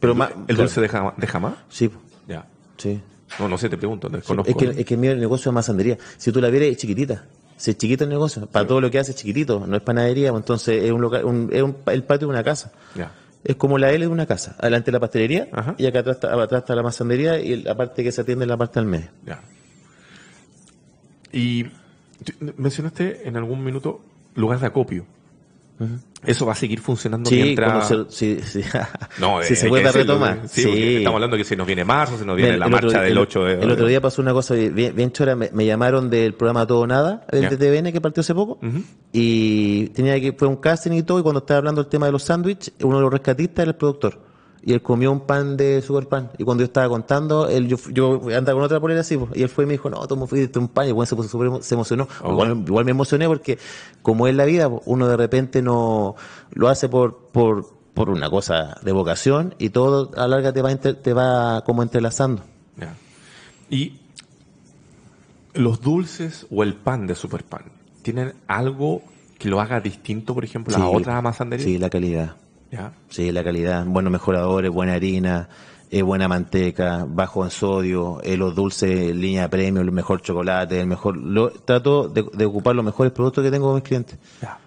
Pero 0.00 0.14
más, 0.14 0.30
¿El 0.48 0.56
dulce 0.56 0.80
de, 0.80 0.88
jama- 0.88 1.14
de 1.16 1.26
jamás? 1.26 1.54
Sí, 1.68 1.90
Ya. 2.28 2.46
sí. 2.76 3.00
No, 3.40 3.48
no 3.48 3.58
sé, 3.58 3.68
te 3.68 3.76
pregunto, 3.76 4.08
desconozco. 4.08 4.50
Es 4.50 4.56
que, 4.56 4.80
es 4.80 4.86
que 4.86 4.94
el 4.94 5.18
negocio 5.18 5.50
es 5.50 5.54
masandería. 5.54 5.98
Si 6.16 6.30
tú 6.30 6.40
la 6.40 6.48
vieras, 6.48 6.68
es 6.68 6.76
chiquitita. 6.76 7.24
Si 7.56 7.70
es 7.72 7.78
chiquito 7.78 8.04
el 8.04 8.10
negocio, 8.10 8.46
para 8.46 8.66
todo 8.66 8.80
lo 8.80 8.90
que 8.90 8.98
hace 8.98 9.10
es 9.12 9.16
chiquitito, 9.16 9.66
no 9.66 9.74
es 9.76 9.82
panadería, 9.82 10.30
pues 10.30 10.42
entonces 10.42 10.84
es 10.84 10.92
un 10.92 11.00
local, 11.00 11.24
un- 11.24 11.48
es 11.52 11.62
un- 11.62 11.76
el 11.86 12.04
patio 12.04 12.28
de 12.28 12.34
una 12.34 12.44
casa. 12.44 12.70
Ya. 12.94 13.10
Es 13.42 13.56
como 13.56 13.78
la 13.78 13.90
L 13.90 14.04
de 14.04 14.06
una 14.12 14.26
casa. 14.26 14.54
Adelante 14.58 14.92
la 14.92 15.00
pastelería 15.00 15.48
Ajá. 15.52 15.74
y 15.78 15.86
acá 15.86 16.00
atrás, 16.00 16.16
está- 16.16 16.40
atrás 16.40 16.62
está 16.62 16.74
la 16.76 16.82
masandería 16.82 17.38
y 17.40 17.62
la 17.62 17.74
parte 17.74 18.04
que 18.04 18.12
se 18.12 18.20
atiende 18.20 18.44
es 18.44 18.48
la 18.48 18.56
parte 18.58 18.78
del 18.78 18.88
medio. 18.88 19.08
Ya. 19.24 19.40
Y 21.32 21.66
mencionaste 22.56 23.26
en 23.28 23.36
algún 23.36 23.62
minuto 23.64 24.00
lugar 24.34 24.60
de 24.60 24.66
acopio. 24.66 25.04
Eso 26.24 26.46
va 26.46 26.52
a 26.52 26.56
seguir 26.56 26.80
funcionando 26.80 27.28
Sí, 27.28 27.36
mientras... 27.36 27.88
se, 27.88 28.04
sí, 28.08 28.40
sí. 28.42 28.62
No, 29.20 29.42
si 29.42 29.52
eh, 29.52 29.56
se 29.56 29.68
vuelve 29.68 29.90
a 29.90 29.92
retomar. 29.92 30.40
Sí, 30.48 30.96
estamos 30.96 31.16
hablando 31.16 31.36
que 31.36 31.44
se 31.44 31.54
nos 31.54 31.66
viene 31.66 31.84
marzo, 31.84 32.16
se 32.16 32.24
nos 32.24 32.34
viene 32.34 32.56
la 32.56 32.64
el 32.64 32.70
marcha 32.72 32.88
día- 32.88 33.00
del 33.02 33.12
el- 33.12 33.18
8 33.18 33.44
de... 33.44 33.52
El 33.62 33.70
otro 33.70 33.86
día 33.86 34.00
pasó 34.00 34.22
una 34.22 34.32
cosa 34.32 34.54
bien, 34.54 34.96
bien 34.96 35.12
chora. 35.12 35.36
Me, 35.36 35.50
me 35.52 35.66
llamaron 35.66 36.08
del 36.08 36.32
programa 36.32 36.66
Todo 36.66 36.86
Nada, 36.86 37.26
del 37.30 37.42
Ya. 37.42 37.50
TTVN 37.50 37.92
que 37.92 38.00
partió 38.00 38.22
hace 38.22 38.34
poco. 38.34 38.58
Y 39.12 39.88
tenía 39.88 40.18
que, 40.18 40.32
fue 40.32 40.48
un 40.48 40.56
casting 40.56 40.92
y 40.92 41.02
todo. 41.02 41.18
Y 41.20 41.22
cuando 41.22 41.40
estaba 41.40 41.58
hablando 41.58 41.82
del 41.82 41.90
tema 41.90 42.06
de 42.06 42.12
los 42.12 42.22
sándwiches, 42.22 42.72
uno 42.82 42.96
de 42.96 43.02
los 43.02 43.12
rescatistas 43.12 43.62
era 43.64 43.70
el 43.72 43.76
productor. 43.76 44.18
Y 44.66 44.72
él 44.72 44.82
comió 44.82 45.12
un 45.12 45.20
pan 45.20 45.56
de 45.56 45.80
super 45.80 46.08
pan. 46.08 46.28
Y 46.38 46.42
cuando 46.44 46.62
yo 46.62 46.66
estaba 46.66 46.88
contando, 46.88 47.46
él, 47.48 47.68
yo, 47.68 47.76
yo 47.92 48.20
andaba 48.36 48.54
con 48.56 48.64
otra 48.64 48.80
polera 48.80 49.02
así, 49.02 49.16
pues, 49.16 49.30
y 49.36 49.42
él 49.44 49.48
fue 49.48 49.62
y 49.62 49.68
me 49.68 49.74
dijo, 49.74 49.88
no, 49.88 50.04
tú 50.08 50.16
me 50.16 50.26
fuiste 50.26 50.58
un 50.58 50.66
pan. 50.66 50.88
Y 50.88 50.92
bueno, 50.92 51.06
se, 51.06 51.14
puso 51.14 51.28
súper 51.28 51.48
emo- 51.48 51.62
se 51.62 51.74
emocionó. 51.74 52.08
Oh. 52.20 52.32
Igual, 52.32 52.64
igual 52.66 52.84
me 52.84 52.90
emocioné 52.90 53.28
porque, 53.28 53.58
como 54.02 54.26
es 54.26 54.34
la 54.34 54.44
vida, 54.44 54.68
pues, 54.68 54.82
uno 54.86 55.06
de 55.06 55.16
repente 55.16 55.62
no 55.62 56.16
lo 56.50 56.68
hace 56.68 56.88
por, 56.88 57.16
por, 57.30 57.70
por 57.94 58.10
una 58.10 58.28
cosa 58.28 58.76
de 58.82 58.90
vocación 58.90 59.54
y 59.58 59.68
todo 59.70 60.10
a 60.16 60.22
la 60.22 60.26
larga 60.28 60.52
te 60.52 60.62
va, 60.62 60.72
inter- 60.72 60.96
te 60.96 61.12
va 61.12 61.62
como 61.64 61.84
entrelazando. 61.84 62.42
Y 63.70 64.00
los 65.54 65.80
dulces 65.80 66.46
o 66.50 66.62
el 66.64 66.74
pan 66.74 67.06
de 67.06 67.14
Superpan, 67.14 67.62
¿tienen 68.02 68.34
algo 68.46 69.02
que 69.38 69.48
lo 69.48 69.60
haga 69.60 69.80
distinto, 69.80 70.34
por 70.34 70.44
ejemplo, 70.44 70.74
a 70.76 70.78
Sí, 70.80 70.84
otras 70.92 71.22
masanderías? 71.22 71.64
Sí, 71.66 71.78
la 71.78 71.88
calidad. 71.90 72.36
Ya. 72.76 72.92
Sí, 73.08 73.32
la 73.32 73.42
calidad. 73.42 73.84
Buenos 73.86 74.12
mejoradores, 74.12 74.70
buena 74.70 74.94
harina, 74.94 75.48
eh, 75.90 76.02
buena 76.02 76.28
manteca, 76.28 77.06
bajo 77.08 77.44
en 77.44 77.50
sodio, 77.50 78.20
eh, 78.22 78.36
los 78.36 78.54
dulces, 78.54 79.14
línea 79.14 79.48
premium, 79.48 79.84
el 79.84 79.92
mejor 79.92 80.20
chocolate, 80.20 80.80
el 80.80 80.86
mejor. 80.86 81.16
Lo, 81.16 81.50
trato 81.50 82.08
de, 82.08 82.26
de 82.32 82.44
ocupar 82.44 82.74
los 82.74 82.84
mejores 82.84 83.12
productos 83.12 83.42
que 83.42 83.50
tengo 83.50 83.66
con 83.66 83.76
mis 83.76 83.84
clientes. 83.84 84.18
Ya. 84.42 84.58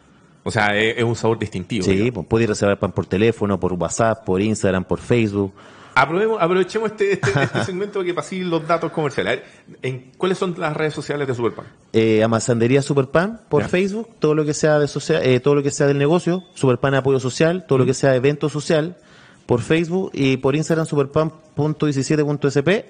O 0.43 0.51
sea, 0.51 0.75
es, 0.75 0.97
es 0.97 1.03
un 1.03 1.15
sabor 1.15 1.37
distintivo. 1.37 1.83
Sí, 1.83 2.11
pues 2.11 2.25
puedes 2.27 2.47
reservar 2.47 2.79
pan 2.79 2.91
por 2.91 3.05
teléfono, 3.05 3.59
por 3.59 3.73
WhatsApp, 3.73 4.25
por 4.25 4.41
Instagram, 4.41 4.83
por 4.83 4.99
Facebook. 4.99 5.53
Aprobemos- 5.95 6.37
aprovechemos 6.39 6.91
este, 6.91 7.13
este, 7.13 7.29
este 7.43 7.63
segmento 7.65 8.03
que 8.03 8.13
pasé 8.13 8.37
los 8.37 8.65
datos 8.67 8.91
comerciales. 8.91 9.33
A 9.33 9.35
ver, 9.35 9.45
¿en, 9.81 10.11
¿Cuáles 10.17 10.37
son 10.37 10.55
las 10.57 10.75
redes 10.75 10.93
sociales 10.93 11.27
de 11.27 11.35
Superpan? 11.35 11.65
Eh, 11.93 12.23
Amasandería 12.23 12.81
Superpan 12.81 13.41
por. 13.49 13.67
Facebook, 13.67 14.09
todo 14.19 14.35
lo 14.35 14.45
que 14.45 14.53
sea 14.53 14.79
de 14.79 14.87
social, 14.87 15.21
eh, 15.23 15.39
todo 15.39 15.55
lo 15.55 15.63
que 15.63 15.71
sea 15.71 15.87
del 15.87 15.97
negocio, 15.97 16.43
Superpan 16.53 16.95
apoyo 16.95 17.19
social, 17.19 17.65
todo 17.67 17.79
lo 17.79 17.85
que 17.85 17.93
sea 17.93 18.15
evento 18.15 18.49
social 18.49 18.97
por 19.45 19.61
Facebook 19.61 20.11
y 20.13 20.37
por 20.37 20.55
Instagram 20.55 20.85
superpan.17.sp, 20.85 22.85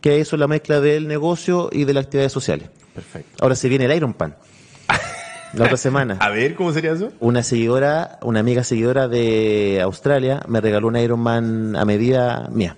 que 0.00 0.20
eso 0.20 0.36
es 0.36 0.40
la 0.40 0.46
mezcla 0.46 0.80
del 0.80 1.08
negocio 1.08 1.68
y 1.72 1.84
de 1.84 1.94
las 1.94 2.04
actividades 2.04 2.32
sociales. 2.32 2.68
Perfecto. 2.94 3.42
Ahora 3.42 3.56
se 3.56 3.68
viene 3.68 3.86
el 3.86 3.92
Iron 3.96 4.14
Pan. 4.14 4.36
La 5.56 5.64
otra 5.64 5.76
semana. 5.76 6.16
A 6.20 6.30
ver, 6.30 6.54
¿cómo 6.54 6.72
sería 6.72 6.92
eso? 6.92 7.12
Una 7.20 7.42
seguidora, 7.42 8.18
una 8.22 8.40
amiga 8.40 8.64
seguidora 8.64 9.08
de 9.08 9.80
Australia 9.82 10.42
me 10.48 10.60
regaló 10.60 10.88
un 10.88 10.96
Iron 10.96 11.20
Man 11.20 11.76
a 11.76 11.84
medida 11.84 12.48
mía. 12.50 12.76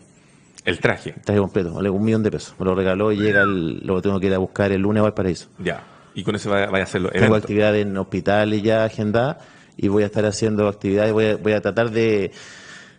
El 0.64 0.80
traje. 0.80 1.14
Traje 1.24 1.40
completo, 1.40 1.74
vale 1.74 1.90
un 1.90 2.04
millón 2.04 2.22
de 2.22 2.30
pesos. 2.30 2.54
Me 2.58 2.64
lo 2.64 2.74
regaló 2.74 3.12
y 3.12 3.16
llega 3.18 3.42
el, 3.42 3.78
lo 3.86 4.02
tengo 4.02 4.18
que 4.18 4.26
ir 4.26 4.34
a 4.34 4.38
buscar 4.38 4.72
el 4.72 4.82
lunes 4.82 5.00
a 5.00 5.04
Valparaíso. 5.04 5.48
Ya. 5.58 5.84
Y 6.14 6.24
con 6.24 6.34
eso 6.34 6.50
vaya, 6.50 6.66
a 6.66 6.82
hacerlo. 6.82 7.10
Tengo 7.10 7.36
actividades 7.36 7.86
en 7.86 7.96
hospitales 7.96 8.62
ya 8.62 8.84
agendadas 8.84 9.36
y 9.76 9.88
voy 9.88 10.02
a 10.02 10.06
estar 10.06 10.24
haciendo 10.24 10.66
actividades, 10.66 11.12
voy 11.12 11.26
a, 11.26 11.36
voy 11.36 11.52
a 11.52 11.60
tratar 11.60 11.90
de 11.90 12.32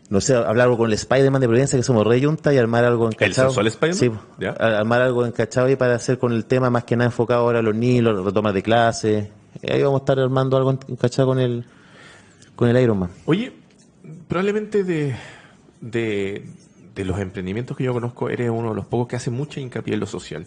no 0.10 0.22
sé, 0.22 0.36
hablar 0.36 0.66
algo 0.66 0.78
con 0.78 0.88
el 0.88 0.94
Spider-Man 0.94 1.42
de 1.42 1.48
Providencia, 1.48 1.78
que 1.78 1.84
somos 1.84 2.08
re 2.08 2.24
junta, 2.24 2.54
y 2.54 2.58
armar 2.58 2.86
algo 2.86 3.08
encachado. 3.08 3.50
¿El 3.50 3.54
sensual 3.54 3.68
Spider-Man? 3.68 4.22
Sí, 4.40 4.48
armar 4.58 5.02
algo 5.02 5.26
encachado 5.26 5.70
y 5.70 5.76
para 5.76 5.96
hacer 5.96 6.18
con 6.18 6.32
el 6.32 6.46
tema 6.46 6.70
más 6.70 6.86
que 6.86 6.96
nada 6.96 7.08
enfocado 7.08 7.42
ahora 7.42 7.60
a 7.60 7.62
los 7.62 7.76
niños, 7.76 8.16
los 8.16 8.26
retomas 8.26 8.54
de 8.54 8.64
clase. 8.64 9.32
Ahí 9.68 9.82
vamos 9.82 10.02
a 10.02 10.04
estar 10.04 10.20
armando 10.20 10.58
algo 10.58 10.78
encachado 10.88 11.30
con 11.30 11.40
el, 11.40 11.66
con 12.56 12.70
el 12.70 12.82
Iron 12.82 13.00
Man. 13.00 13.10
Oye, 13.26 13.54
probablemente 14.28 14.84
de, 14.84 15.16
de, 15.82 16.46
de 16.96 17.06
los 17.06 17.20
emprendimientos 17.20 17.76
que 17.76 17.84
yo 17.84 17.94
conozco, 17.94 18.30
eres 18.30 18.50
uno 18.50 18.70
de 18.70 18.76
los 18.76 18.86
pocos 18.86 19.08
que 19.08 19.16
hace 19.16 19.32
mucha 19.32 19.60
hincapié 19.60 19.96
en 19.96 20.00
lo 20.02 20.06
social. 20.06 20.46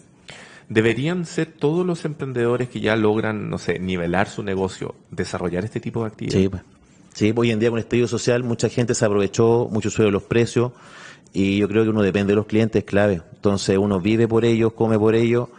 ¿Deberían 0.69 1.25
ser 1.25 1.47
todos 1.47 1.85
los 1.85 2.05
emprendedores 2.05 2.69
que 2.69 2.79
ya 2.79 2.95
logran, 2.95 3.49
no 3.49 3.57
sé, 3.57 3.77
nivelar 3.79 4.29
su 4.29 4.41
negocio, 4.41 4.95
desarrollar 5.09 5.65
este 5.65 5.81
tipo 5.81 6.01
de 6.01 6.07
actividades? 6.07 6.43
Sí, 6.43 6.49
pues. 6.49 6.63
Sí, 7.13 7.33
hoy 7.35 7.51
en 7.51 7.59
día 7.59 7.69
con 7.69 7.77
el 7.77 7.83
estallido 7.83 8.07
social 8.07 8.43
mucha 8.43 8.69
gente 8.69 8.95
se 8.95 9.03
aprovechó, 9.03 9.67
mucho 9.69 9.89
subió 9.89 10.11
los 10.11 10.23
precios 10.23 10.71
y 11.33 11.57
yo 11.57 11.67
creo 11.67 11.83
que 11.83 11.89
uno 11.89 12.01
depende 12.01 12.31
de 12.31 12.37
los 12.37 12.45
clientes, 12.45 12.85
clave. 12.85 13.21
Entonces 13.33 13.77
uno 13.77 13.99
vive 13.99 14.29
por 14.29 14.45
ellos, 14.45 14.71
come 14.73 14.97
por 14.97 15.15
ellos. 15.15 15.49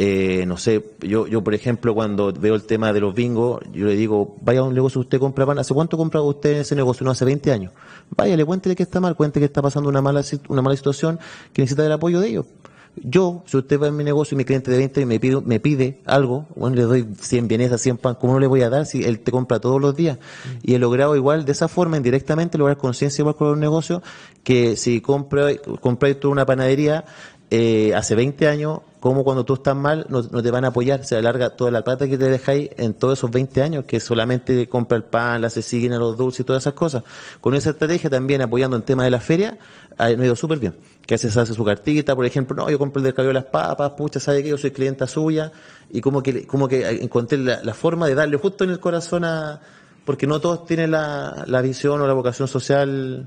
Eh, 0.00 0.44
no 0.46 0.56
sé, 0.56 0.92
yo, 1.00 1.26
yo 1.26 1.42
por 1.42 1.54
ejemplo 1.54 1.92
cuando 1.92 2.32
veo 2.32 2.54
el 2.54 2.62
tema 2.62 2.92
de 2.92 3.00
los 3.00 3.12
bingos, 3.12 3.60
yo 3.72 3.86
le 3.86 3.96
digo, 3.96 4.36
vaya 4.42 4.60
a 4.60 4.62
un 4.62 4.72
negocio, 4.72 5.00
usted 5.00 5.18
compra 5.18 5.44
pan, 5.44 5.58
¿hace 5.58 5.74
cuánto 5.74 5.96
compra 5.96 6.22
usted 6.22 6.60
ese 6.60 6.76
negocio? 6.76 7.04
No, 7.04 7.10
hace 7.10 7.24
20 7.24 7.50
años. 7.50 7.72
Vaya, 8.16 8.36
le 8.36 8.44
cuéntele 8.44 8.76
que 8.76 8.84
está 8.84 9.00
mal, 9.00 9.16
cuente 9.16 9.40
que 9.40 9.46
está 9.46 9.60
pasando 9.60 9.88
una 9.88 10.00
mala, 10.00 10.22
una 10.50 10.62
mala 10.62 10.76
situación, 10.76 11.18
que 11.52 11.62
necesita 11.62 11.84
el 11.84 11.90
apoyo 11.90 12.20
de 12.20 12.28
ellos. 12.28 12.46
Yo, 12.94 13.42
si 13.46 13.56
usted 13.56 13.80
va 13.80 13.88
en 13.88 13.96
mi 13.96 14.04
negocio 14.04 14.36
y 14.36 14.38
mi 14.38 14.44
cliente 14.44 14.70
de 14.70 14.76
20 14.76 15.04
me 15.04 15.18
pide, 15.18 15.40
me 15.40 15.58
pide 15.58 16.00
algo, 16.04 16.46
bueno, 16.54 16.76
le 16.76 16.82
doy 16.82 17.08
100 17.20 17.48
bienesas, 17.48 17.80
100 17.80 17.96
pan, 17.96 18.16
¿cómo 18.20 18.34
no 18.34 18.38
le 18.38 18.46
voy 18.46 18.62
a 18.62 18.70
dar 18.70 18.86
si 18.86 19.02
él 19.02 19.18
te 19.18 19.32
compra 19.32 19.58
todos 19.58 19.80
los 19.80 19.96
días? 19.96 20.18
Y 20.62 20.74
he 20.74 20.78
logrado 20.78 21.16
igual, 21.16 21.44
de 21.44 21.50
esa 21.50 21.66
forma, 21.66 21.96
indirectamente, 21.96 22.56
lograr 22.56 22.76
conciencia 22.76 23.22
igual 23.22 23.34
con 23.34 23.48
los 23.48 23.58
negocios, 23.58 24.02
que 24.44 24.76
si 24.76 25.00
compra, 25.00 25.48
compras 25.80 26.20
tú 26.20 26.30
una 26.30 26.46
panadería, 26.46 27.04
eh, 27.50 27.94
hace 27.94 28.14
20 28.14 28.46
años, 28.48 28.80
como 29.00 29.24
cuando 29.24 29.44
tú 29.44 29.54
estás 29.54 29.74
mal, 29.74 30.06
no, 30.08 30.22
te 30.22 30.50
van 30.50 30.64
a 30.64 30.68
apoyar, 30.68 31.04
se 31.04 31.16
alarga 31.16 31.50
toda 31.50 31.70
la 31.70 31.82
plata 31.82 32.06
que 32.06 32.18
te 32.18 32.28
dejáis 32.28 32.70
en 32.76 32.94
todos 32.94 33.18
esos 33.18 33.30
20 33.30 33.62
años, 33.62 33.84
que 33.84 34.00
solamente 34.00 34.68
compra 34.68 34.96
el 34.96 35.04
pan, 35.04 35.40
la 35.40 35.48
se 35.48 35.62
siguen 35.62 35.92
a 35.94 35.98
los 35.98 36.16
dulces 36.16 36.40
y 36.40 36.44
todas 36.44 36.62
esas 36.62 36.74
cosas. 36.74 37.04
Con 37.40 37.54
esa 37.54 37.70
estrategia 37.70 38.10
también 38.10 38.42
apoyando 38.42 38.76
en 38.76 38.82
tema 38.82 39.04
de 39.04 39.10
la 39.10 39.20
feria, 39.20 39.58
ha 39.96 40.10
ido 40.10 40.36
súper 40.36 40.58
bien 40.58 40.74
que 41.08 41.14
hace, 41.14 41.28
hace 41.28 41.54
su 41.54 41.64
cartita, 41.64 42.14
por 42.14 42.26
ejemplo, 42.26 42.54
no, 42.54 42.68
yo 42.68 42.78
compro 42.78 43.00
el 43.02 43.14
del 43.14 43.26
de 43.26 43.32
las 43.32 43.46
papas, 43.46 43.92
pucha, 43.92 44.20
sabe 44.20 44.42
que 44.42 44.50
yo 44.50 44.58
soy 44.58 44.72
clienta 44.72 45.06
suya, 45.06 45.50
y 45.90 46.02
como 46.02 46.22
que, 46.22 46.46
como 46.46 46.68
que 46.68 46.86
encontré 47.02 47.38
la, 47.38 47.72
forma 47.72 48.06
de 48.06 48.14
darle 48.14 48.36
justo 48.36 48.64
en 48.64 48.70
el 48.70 48.78
corazón 48.78 49.24
a, 49.24 49.58
porque 50.04 50.26
no 50.26 50.38
todos 50.38 50.66
tienen 50.66 50.90
la, 50.90 51.44
la 51.46 51.62
visión 51.62 51.98
o 52.02 52.06
la 52.06 52.12
vocación 52.12 52.46
social 52.46 53.26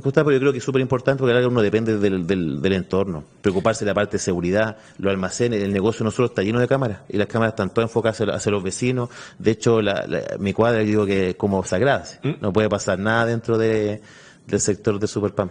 pero 0.00 0.32
yo 0.32 0.40
creo 0.40 0.52
que 0.52 0.58
es 0.58 0.64
súper 0.64 0.80
importante 0.80 1.22
porque 1.22 1.46
uno 1.46 1.60
depende 1.60 1.98
del, 1.98 2.26
del, 2.26 2.72
entorno. 2.72 3.24
Preocuparse 3.42 3.84
de 3.84 3.90
la 3.90 3.94
parte 3.94 4.12
de 4.12 4.20
seguridad, 4.20 4.78
los 4.98 5.10
almacenes, 5.10 5.62
el 5.62 5.72
negocio 5.72 6.02
no 6.02 6.10
solo 6.10 6.28
está 6.28 6.42
lleno 6.42 6.60
de 6.60 6.66
cámaras 6.66 7.00
y 7.10 7.18
las 7.18 7.26
cámaras 7.26 7.52
están 7.52 7.70
todas 7.70 7.90
enfocadas 7.90 8.20
hacia, 8.22 8.52
los 8.52 8.62
vecinos. 8.62 9.10
De 9.38 9.50
hecho, 9.50 9.82
la, 9.82 10.06
mi 10.38 10.54
cuadra 10.54 10.80
digo 10.80 11.04
que 11.04 11.30
es 11.30 11.36
como 11.36 11.62
sagrada. 11.64 12.04
¿Mm? 12.22 12.32
No 12.40 12.52
puede 12.52 12.70
pasar 12.70 12.98
nada 12.98 13.26
dentro 13.26 13.58
de, 13.58 14.00
del 14.46 14.60
sector 14.60 14.98
de 14.98 15.06
Superpam. 15.06 15.50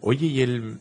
Oye, 0.00 0.26
y 0.26 0.42
el, 0.42 0.78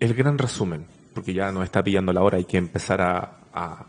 el 0.00 0.14
gran 0.14 0.36
resumen, 0.36 0.84
porque 1.14 1.32
ya 1.32 1.52
nos 1.52 1.64
está 1.64 1.82
pillando 1.82 2.12
la 2.12 2.22
hora, 2.22 2.38
hay 2.38 2.44
que 2.44 2.58
empezar 2.58 3.00
a, 3.00 3.84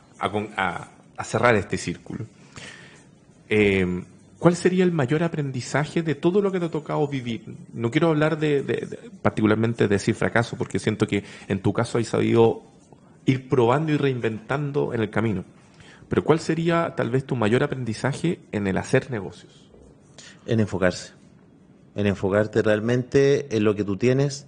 cerrar 1.24 1.56
este 1.56 1.78
círculo. 1.78 2.26
Eh, 3.50 4.04
¿Cuál 4.40 4.56
sería 4.56 4.84
el 4.84 4.92
mayor 4.92 5.24
aprendizaje 5.24 6.04
de 6.04 6.14
todo 6.14 6.42
lo 6.42 6.52
que 6.52 6.60
te 6.60 6.66
ha 6.66 6.72
tocado 6.72 7.08
vivir? 7.08 7.56
No 7.74 7.90
quiero 7.90 8.10
hablar 8.10 8.38
de, 8.38 9.00
particularmente 9.22 9.86
de 9.86 9.96
decir 9.96 10.14
fracaso, 10.14 10.58
porque 10.58 10.78
siento 10.80 11.08
que 11.08 11.24
en 11.48 11.60
tu 11.62 11.74
caso 11.74 11.98
hay 11.98 12.04
sabido 12.04 12.62
ir 13.26 13.50
probando 13.50 13.92
y 13.92 13.98
reinventando 13.98 14.94
en 14.94 15.02
el 15.02 15.10
camino. 15.10 15.44
Pero 16.08 16.24
¿cuál 16.24 16.40
sería 16.40 16.94
tal 16.96 17.10
vez 17.10 17.26
tu 17.26 17.36
mayor 17.36 17.64
aprendizaje 17.64 18.40
en 18.52 18.68
el 18.68 18.78
hacer 18.78 19.10
negocios? 19.10 19.70
En 20.46 20.60
enfocarse. 20.60 21.14
En 21.96 22.06
enfocarte 22.06 22.62
realmente 22.62 23.56
en 23.56 23.64
lo 23.64 23.76
que 23.76 23.84
tú 23.84 23.98
tienes 23.98 24.48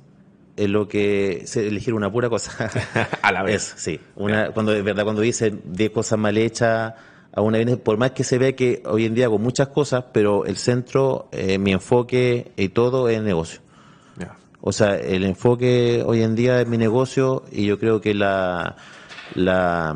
en 0.60 0.74
lo 0.74 0.90
que 0.90 1.44
se 1.46 1.66
elegir 1.66 1.94
una 1.94 2.12
pura 2.12 2.30
cosa. 2.30 2.70
a 3.22 3.32
la 3.32 3.44
vez. 3.44 3.74
sí. 3.78 4.00
Una, 4.16 4.52
cuando, 4.52 4.74
de 4.74 4.82
verdad, 4.82 5.06
cuando 5.06 5.22
dice 5.22 5.54
de 5.64 5.90
cosas 5.90 6.20
mal 6.20 6.38
hechas, 6.38 6.96
a 7.40 7.42
una 7.42 7.60
por 7.78 7.98
más 7.98 8.12
que 8.12 8.24
se 8.24 8.38
ve 8.38 8.54
que 8.54 8.84
hoy 8.86 9.06
en 9.06 9.16
día 9.16 9.26
hago 9.26 9.40
muchas 9.40 9.70
cosas, 9.70 10.06
pero 10.12 10.46
el 10.46 10.58
centro, 10.58 11.30
eh, 11.32 11.58
mi 11.58 11.72
enfoque 11.72 12.52
y 12.58 12.70
todo 12.70 13.10
es 13.10 13.22
negocio. 13.22 13.62
O 14.62 14.74
sea, 14.74 14.98
el 14.98 15.24
enfoque 15.24 16.04
hoy 16.06 16.22
en 16.22 16.36
día 16.36 16.60
es 16.60 16.68
mi 16.68 16.78
negocio 16.78 17.44
y 17.50 17.66
yo 17.66 17.80
creo 17.80 18.02
que 18.02 18.14
la, 18.14 18.76
la 19.34 19.96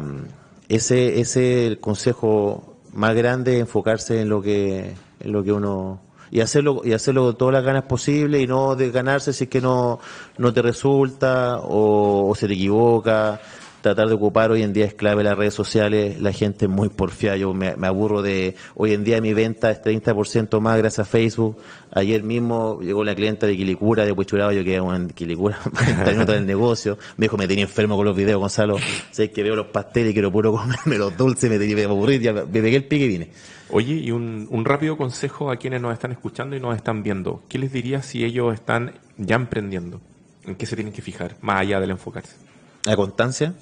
ese, 0.69 1.19
ese 1.19 1.67
el 1.67 1.81
consejo 1.81 2.77
más 2.93 3.13
grande 3.13 3.55
es 3.55 3.59
enfocarse 3.59 4.21
en 4.21 4.29
lo 4.29 4.41
que, 4.41 4.93
en 5.19 5.31
lo 5.33 5.43
que 5.43 5.51
uno 5.51 5.99
y 6.31 6.39
hacerlo 6.39 6.81
y 6.85 6.93
hacerlo 6.93 7.25
con 7.25 7.37
todas 7.37 7.53
las 7.55 7.63
ganas 7.65 7.83
posibles 7.83 8.41
y 8.41 8.47
no 8.47 8.77
de 8.77 8.89
ganarse 8.89 9.33
si 9.33 9.43
es 9.43 9.49
que 9.49 9.59
no, 9.59 9.99
no 10.37 10.53
te 10.53 10.61
resulta 10.61 11.59
o, 11.61 12.33
se 12.35 12.47
te 12.47 12.53
equivoca 12.53 13.41
tratar 13.83 14.07
de 14.07 14.13
ocupar 14.13 14.49
hoy 14.49 14.63
en 14.63 14.71
día 14.71 14.85
es 14.85 14.93
clave 14.93 15.23
las 15.25 15.37
redes 15.37 15.53
sociales, 15.53 16.19
la 16.21 16.31
gente 16.31 16.65
es 16.65 16.71
muy 16.71 16.87
porfiada, 16.87 17.35
yo 17.35 17.53
me, 17.53 17.75
aburro 17.85 18.21
de, 18.21 18.55
hoy 18.75 18.93
en 18.93 19.03
día 19.03 19.19
mi 19.19 19.33
venta 19.33 19.69
es 19.69 19.81
30% 19.81 20.59
más 20.61 20.77
gracias 20.77 21.05
a 21.05 21.09
Facebook, 21.09 21.57
ayer 21.91 22.23
mismo 22.23 22.79
llegó 22.81 23.03
la 23.03 23.13
clienta 23.13 23.45
de 23.45 23.57
Quilicura, 23.57 24.05
de 24.05 24.15
Puchuraba, 24.15 24.53
yo 24.53 24.63
quedé 24.63 24.77
en 24.77 25.09
Quilicura, 25.09 25.59
en 26.07 26.29
el 26.29 26.45
negocio, 26.45 26.97
me 27.17 27.25
dijo, 27.25 27.35
me 27.35 27.45
tenía 27.45 27.65
enfermo 27.65 27.97
con 27.97 28.05
los 28.05 28.15
videos, 28.15 28.39
Gonzalo, 28.39 28.77
sé 29.11 29.31
que 29.31 29.43
veo 29.43 29.55
los 29.55 29.67
pasteles 29.67 30.11
y 30.11 30.13
quiero 30.13 30.31
puro 30.31 30.53
comerme 30.53 30.97
los 30.97 31.15
dulces, 31.17 31.49
me 31.49 31.59
tenía 31.59 31.75
que 31.75 31.83
aburrir, 31.83 32.21
ya 32.21 32.31
me 32.31 32.45
pegué 32.45 32.77
el 32.77 32.85
pique 32.85 33.03
y 33.03 33.09
vine. 33.09 33.29
Oye, 33.69 33.95
y 33.95 34.11
un, 34.11 34.47
un 34.49 34.63
rápido 34.63 34.95
consejo 34.95 35.51
a 35.51 35.57
quienes 35.57 35.81
nos 35.81 35.91
están 35.91 36.13
escuchando 36.13 36.55
y 36.55 36.59
nos 36.61 36.75
están 36.75 37.03
viendo. 37.03 37.41
¿Qué 37.49 37.57
les 37.59 37.73
diría 37.73 38.01
si 38.01 38.23
ellos 38.23 38.53
están 38.53 38.93
ya 39.17 39.35
emprendiendo? 39.35 39.99
¿En 40.45 40.55
qué 40.55 40.65
se 40.65 40.75
tienen 40.75 40.93
que 40.93 41.01
fijar, 41.01 41.35
más 41.41 41.61
allá 41.61 41.81
del 41.81 41.91
enfocarse? 41.91 42.52
La 42.85 42.97
constancia. 42.97 43.53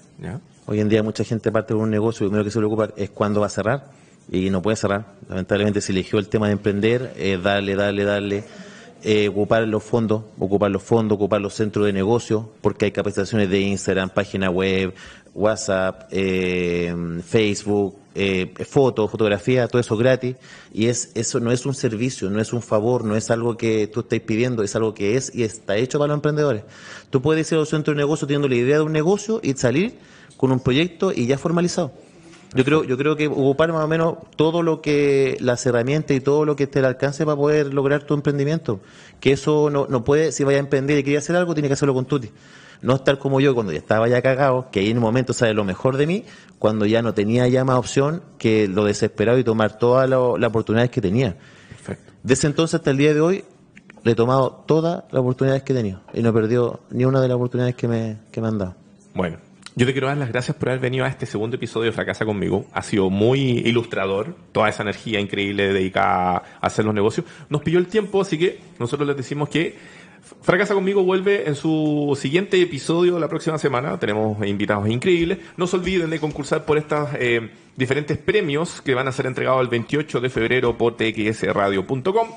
Hoy 0.65 0.80
en 0.80 0.89
día 0.89 1.03
mucha 1.03 1.24
gente 1.24 1.51
parte 1.51 1.76
de 1.76 1.80
un 1.80 1.91
negocio 1.91 2.24
y 2.24 2.26
lo 2.26 2.30
primero 2.32 2.43
que 2.43 2.51
se 2.51 2.57
preocupa 2.57 2.89
es 2.95 3.11
cuándo 3.11 3.41
va 3.41 3.47
a 3.47 3.49
cerrar 3.49 3.91
y 4.32 4.49
no 4.49 4.63
puede 4.63 4.78
cerrar. 4.78 5.13
Lamentablemente 5.30 5.80
se 5.80 5.91
eligió 5.91 6.17
el 6.17 6.28
tema 6.28 6.47
de 6.47 6.53
emprender, 6.53 7.13
eh, 7.17 7.39
darle, 7.41 7.76
darle, 7.76 8.03
darle, 8.03 8.43
eh, 9.03 9.30
ocupar 9.30 9.67
los 9.67 9.84
fondos, 9.84 10.24
ocupar 10.39 10.72
los 10.72 10.82
fondos, 10.82 11.17
ocupar 11.17 11.39
los 11.39 11.53
centros 11.53 11.86
de 11.86 11.93
negocio, 11.93 12.49
porque 12.61 12.86
hay 12.86 12.91
capacitaciones 12.91 13.49
de 13.49 13.59
Instagram, 13.59 14.09
página 14.09 14.49
web, 14.49 14.93
WhatsApp, 15.36 16.07
eh, 16.11 17.22
Facebook, 17.24 17.97
eh, 18.14 18.53
fotos, 18.68 19.09
fotografía, 19.09 19.68
todo 19.68 19.80
eso 19.80 19.97
gratis. 19.97 20.36
Y 20.74 20.88
es 20.88 21.12
eso 21.16 21.39
no 21.39 21.51
es 21.51 21.66
un 21.66 21.74
servicio, 21.74 22.30
no 22.30 22.41
es 22.41 22.53
un 22.53 22.62
favor, 22.62 23.03
no 23.05 23.16
es 23.16 23.32
algo 23.32 23.57
que 23.57 23.88
tú 23.88 24.01
estés 24.01 24.22
pidiendo, 24.22 24.64
es 24.64 24.76
algo 24.76 24.93
que 24.93 25.16
es 25.16 25.34
y 25.34 25.43
está 25.43 25.78
hecho 25.78 25.99
para 25.99 26.09
los 26.09 26.18
emprendedores. 26.18 26.64
Tú 27.09 27.22
puedes 27.22 27.51
ir 27.51 27.57
a 27.57 27.62
un 27.62 27.68
centro 27.68 27.93
de 27.93 27.97
negocio 27.97 28.28
teniendo 28.28 28.47
la 28.47 28.55
idea 28.55 28.78
de 28.78 28.84
un 28.84 28.91
negocio 28.91 29.39
y 29.43 29.53
salir 29.53 29.97
con 30.38 30.51
un 30.51 30.59
proyecto 30.59 31.12
y 31.12 31.28
ya 31.28 31.38
formalizado. 31.38 31.91
Yo 32.53 32.66
creo, 32.66 32.84
yo 32.84 32.97
creo 32.97 33.16
que 33.16 33.28
ocupar 33.28 33.72
más 33.72 33.86
o 33.86 33.88
menos 33.88 34.16
todo 34.36 34.62
lo 34.62 34.82
que, 34.82 35.38
las 35.39 35.66
herramientas 35.66 36.18
y 36.18 36.20
todo 36.20 36.43
lo 36.43 36.57
que 36.57 36.68
te 36.68 36.80
alcance 36.80 37.24
para 37.24 37.38
poder 37.38 37.74
lograr 37.74 38.03
tu 38.03 38.14
emprendimiento. 38.14 38.82
Que 39.22 39.32
eso 39.32 39.70
no, 39.70 39.88
no 39.88 40.03
puede, 40.03 40.34
si 40.34 40.43
vaya 40.43 40.57
a 40.57 40.59
emprender 40.59 40.97
y 40.97 41.03
quería 41.03 41.20
hacer 41.20 41.38
algo, 41.38 41.53
tiene 41.53 41.70
que 41.70 41.76
hacerlo 41.76 41.93
con 41.93 42.05
Tuti. 42.05 42.30
No 42.82 42.95
estar 42.95 43.19
como 43.19 43.39
yo 43.39 43.53
cuando 43.53 43.71
ya 43.71 43.79
estaba 43.79 44.07
ya 44.07 44.21
cagado, 44.21 44.69
que 44.71 44.79
ahí 44.79 44.89
en 44.89 44.97
un 44.97 45.03
momento 45.03 45.34
sale 45.34 45.53
lo 45.53 45.63
mejor 45.63 45.97
de 45.97 46.07
mí, 46.07 46.25
cuando 46.59 46.86
ya 46.86 47.01
no 47.01 47.13
tenía 47.13 47.47
ya 47.47 47.63
más 47.63 47.77
opción 47.77 48.23
que 48.38 48.67
lo 48.67 48.86
desesperado 48.86 49.38
y 49.38 49.43
tomar 49.43 49.77
todas 49.77 50.09
las 50.09 50.49
oportunidades 50.49 50.91
que 50.91 51.01
tenía. 51.01 51.38
Perfecto. 51.69 52.13
Desde 52.23 52.47
entonces 52.47 52.75
hasta 52.75 52.91
el 52.91 52.97
día 52.97 53.13
de 53.13 53.21
hoy, 53.21 53.43
le 54.03 54.11
he 54.11 54.15
tomado 54.15 54.63
todas 54.65 55.03
las 55.11 55.21
oportunidades 55.21 55.63
que 55.63 55.73
he 55.73 55.75
tenido 55.75 56.01
y 56.13 56.21
no 56.21 56.29
he 56.29 56.34
perdido 56.34 56.82
ni 56.89 57.05
una 57.05 57.21
de 57.21 57.27
las 57.27 57.36
oportunidades 57.36 57.75
que 57.75 57.88
me, 57.88 58.17
que 58.32 58.41
me 58.41 58.47
han 58.47 58.57
dado. 58.57 58.75
Bueno, 59.13 59.38
yo 59.73 59.86
te 59.86 59.93
quiero 59.93 60.07
dar 60.07 60.17
las 60.17 60.29
gracias 60.29 60.57
por 60.57 60.69
haber 60.69 60.82
venido 60.82 61.05
a 61.05 61.07
este 61.07 61.25
segundo 61.25 61.55
episodio 61.55 61.86
de 61.86 61.91
Fracasa 61.93 62.25
conmigo. 62.25 62.65
Ha 62.73 62.82
sido 62.82 63.09
muy 63.09 63.59
ilustrador, 63.59 64.36
toda 64.51 64.67
esa 64.67 64.84
energía 64.84 65.19
increíble 65.19 65.71
dedicada 65.71 66.43
a 66.59 66.67
hacer 66.67 66.84
los 66.84 66.93
negocios. 66.93 67.25
Nos 67.49 67.61
pilló 67.61 67.79
el 67.79 67.88
tiempo, 67.88 68.21
así 68.21 68.38
que 68.38 68.59
nosotros 68.79 69.07
les 69.07 69.15
decimos 69.15 69.47
que 69.47 69.77
Fracasa 70.41 70.74
conmigo 70.74 71.03
vuelve 71.03 71.47
en 71.47 71.55
su 71.55 72.17
siguiente 72.19 72.61
episodio 72.61 73.19
la 73.19 73.28
próxima 73.28 73.57
semana. 73.57 73.99
Tenemos 73.99 74.45
invitados 74.45 74.88
increíbles. 74.89 75.39
No 75.57 75.67
se 75.67 75.76
olviden 75.78 76.09
de 76.09 76.19
concursar 76.19 76.65
por 76.65 76.78
estos 76.78 77.09
eh, 77.15 77.49
diferentes 77.76 78.17
premios 78.17 78.82
que 78.82 78.93
van 78.93 79.07
a 79.07 79.11
ser 79.11 79.26
entregados 79.26 79.61
el 79.61 79.67
28 79.67 80.19
de 80.19 80.30
febrero 80.30 80.78
por 80.78 80.95
txsradio.com. 80.95 82.28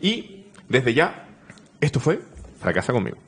Y 0.00 0.46
desde 0.68 0.94
ya, 0.94 1.28
esto 1.80 2.00
fue 2.00 2.20
Fracasa 2.60 2.92
conmigo. 2.92 3.18